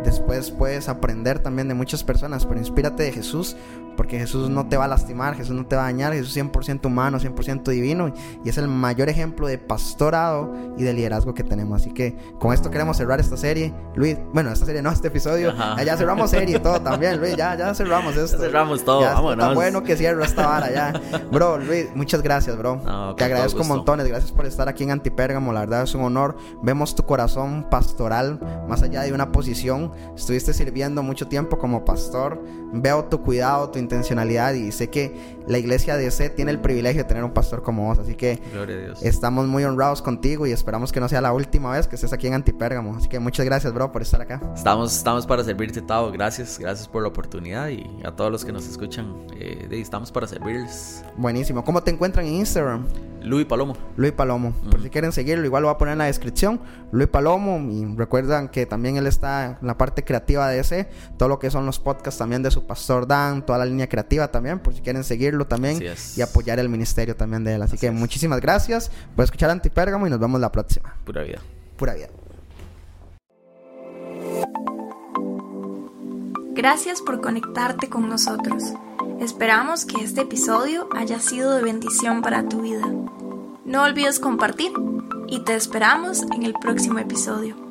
Después 0.04 0.50
puedes 0.50 0.88
aprender 0.88 1.40
también 1.40 1.68
de 1.68 1.74
muchas 1.74 2.04
personas, 2.04 2.46
pero 2.46 2.60
inspírate 2.60 3.02
de 3.02 3.12
Jesús, 3.12 3.56
porque 3.98 4.16
Jesús 4.16 4.48
no 4.48 4.68
te 4.68 4.76
va 4.76 4.84
a 4.84 4.88
lastimar, 4.88 5.34
Jesús 5.34 5.56
no 5.56 5.66
te 5.66 5.74
va 5.74 5.82
a 5.82 5.84
dañar, 5.86 6.12
Jesús 6.12 6.36
es 6.36 6.44
100% 6.44 6.86
humano, 6.86 7.18
100% 7.18 7.64
divino 7.64 8.14
y 8.44 8.48
es 8.48 8.56
el 8.56 8.68
mayor 8.68 9.08
ejemplo 9.08 9.48
de 9.48 9.58
pastorado 9.58 10.54
y 10.78 10.84
de 10.84 10.92
liderazgo 10.92 11.34
que 11.34 11.42
tenemos. 11.42 11.80
Así 11.80 11.92
que 11.92 12.16
con 12.38 12.54
esto 12.54 12.70
queremos 12.70 12.96
cerrar 12.96 13.18
esta 13.18 13.36
serie. 13.36 13.74
Luis, 13.96 14.16
bueno, 14.32 14.52
esta 14.52 14.66
serie 14.66 14.82
no, 14.82 14.90
este 14.92 15.08
episodio. 15.08 15.52
Ya 15.84 15.96
cerramos 15.96 16.30
serie 16.30 16.58
y 16.58 16.60
todo 16.60 16.80
también, 16.80 17.18
Luis, 17.18 17.34
ya, 17.34 17.56
ya 17.56 17.74
cerramos 17.74 18.16
esto. 18.16 18.38
cerramos 18.38 18.84
todo, 18.84 19.00
ya 19.00 19.18
Está 19.32 19.52
bueno 19.52 19.82
que 19.82 19.96
cierro 19.96 20.22
esta 20.22 20.46
vara 20.46 20.70
ya. 20.70 20.92
Bro, 21.32 21.58
Luis, 21.58 21.88
muchas 21.96 22.22
gracias, 22.22 22.56
bro. 22.56 22.80
te 23.16 23.24
agradezco 23.24 23.64
montones, 23.64 24.06
gracias 24.06 24.30
por 24.30 24.46
estar 24.46 24.68
aquí 24.68 24.84
en 24.84 24.92
Antipérgamo, 24.92 25.52
la 25.52 25.60
verdad 25.60 25.82
es 25.82 25.94
un 25.96 26.02
honor. 26.02 26.36
Vemos 26.62 26.94
tu 26.94 27.04
corazón 27.04 27.66
pastoral 27.68 28.38
más 28.68 28.80
allá 28.82 29.02
de 29.02 29.12
una 29.12 29.32
posición. 29.32 29.90
Estuviste 30.14 30.54
sirviendo 30.54 31.02
mucho 31.02 31.26
tiempo 31.26 31.58
como 31.58 31.84
pastor. 31.84 32.40
Veo 32.72 33.06
tu 33.06 33.22
cuidado, 33.22 33.70
tu 33.70 33.80
intencionalidad 33.88 34.52
y 34.52 34.70
sé 34.70 34.90
que 34.90 35.38
la 35.46 35.58
iglesia 35.58 35.96
de 35.96 36.10
C 36.10 36.28
tiene 36.28 36.50
el 36.50 36.60
privilegio 36.60 37.02
de 37.02 37.08
tener 37.08 37.24
un 37.24 37.32
pastor 37.32 37.62
como 37.62 37.86
vos. 37.86 37.98
Así 37.98 38.14
que 38.14 38.38
estamos 39.02 39.46
muy 39.46 39.64
honrados 39.64 40.02
contigo 40.02 40.46
y 40.46 40.52
esperamos 40.52 40.92
que 40.92 41.00
no 41.00 41.08
sea 41.08 41.22
la 41.22 41.32
última 41.32 41.72
vez 41.72 41.88
que 41.88 41.94
estés 41.94 42.12
aquí 42.12 42.26
en 42.26 42.34
Antipérgamo. 42.34 42.96
Así 42.96 43.08
que 43.08 43.18
muchas 43.18 43.46
gracias, 43.46 43.72
bro, 43.72 43.90
por 43.90 44.02
estar 44.02 44.20
acá. 44.20 44.40
Estamos, 44.54 44.94
estamos 44.94 45.26
para 45.26 45.42
servirte, 45.42 45.80
Tavo. 45.80 46.12
Gracias, 46.12 46.58
gracias 46.58 46.86
por 46.86 47.02
la 47.02 47.08
oportunidad 47.08 47.68
y 47.68 47.86
a 48.04 48.12
todos 48.12 48.30
los 48.30 48.44
que 48.44 48.52
nos 48.52 48.68
escuchan, 48.68 49.26
eh, 49.38 49.68
estamos 49.70 50.12
para 50.12 50.26
servirles. 50.26 51.02
Buenísimo. 51.16 51.64
¿Cómo 51.64 51.82
te 51.82 51.90
encuentran 51.90 52.26
en 52.26 52.34
Instagram? 52.34 52.84
Luis 53.22 53.46
Palomo. 53.46 53.76
Luis 53.96 54.12
Palomo. 54.12 54.52
Por 54.70 54.82
si 54.82 54.90
quieren 54.90 55.12
seguirlo, 55.12 55.44
igual 55.44 55.62
lo 55.62 55.68
voy 55.68 55.74
a 55.74 55.78
poner 55.78 55.92
en 55.92 55.98
la 55.98 56.04
descripción. 56.06 56.60
Luis 56.92 57.08
Palomo. 57.08 57.58
Y 57.70 57.84
recuerdan 57.96 58.48
que 58.48 58.66
también 58.66 58.96
él 58.96 59.06
está 59.06 59.58
en 59.60 59.66
la 59.66 59.76
parte 59.76 60.04
creativa 60.04 60.48
de 60.48 60.60
ese. 60.60 60.88
Todo 61.16 61.28
lo 61.28 61.38
que 61.38 61.50
son 61.50 61.66
los 61.66 61.78
podcasts 61.78 62.18
también 62.18 62.42
de 62.42 62.50
su 62.50 62.66
pastor 62.66 63.06
Dan. 63.06 63.44
Toda 63.44 63.58
la 63.58 63.64
línea 63.64 63.77
creativa 63.86 64.28
también. 64.28 64.58
Por 64.58 64.74
si 64.74 64.80
quieren 64.80 65.04
seguirlo 65.04 65.46
también. 65.46 65.80
Y 66.16 66.20
apoyar 66.20 66.58
el 66.58 66.68
ministerio 66.68 67.14
también 67.14 67.44
de 67.44 67.54
él. 67.54 67.62
Así, 67.62 67.76
que 67.76 67.90
muchísimas 67.90 68.40
gracias 68.40 68.90
por 69.14 69.24
escuchar 69.24 69.50
Antipérgamo 69.50 70.06
y 70.06 70.10
nos 70.10 70.18
vemos 70.18 70.40
la 70.40 70.50
próxima. 70.50 70.94
Pura 71.04 71.22
vida. 71.22 71.38
Pura 71.76 71.94
vida. 71.94 72.08
Gracias 76.54 77.00
por 77.02 77.20
conectarte 77.20 77.88
con 77.88 78.08
nosotros. 78.08 78.64
Esperamos 79.20 79.84
que 79.84 80.02
este 80.02 80.22
episodio 80.22 80.88
haya 80.96 81.20
sido 81.20 81.54
de 81.54 81.62
bendición 81.62 82.20
para 82.20 82.48
tu 82.48 82.62
vida. 82.62 82.84
No 83.64 83.84
olvides 83.84 84.18
compartir 84.18 84.72
y 85.28 85.44
te 85.44 85.54
esperamos 85.54 86.22
en 86.34 86.42
el 86.42 86.54
próximo 86.54 86.98
episodio. 86.98 87.67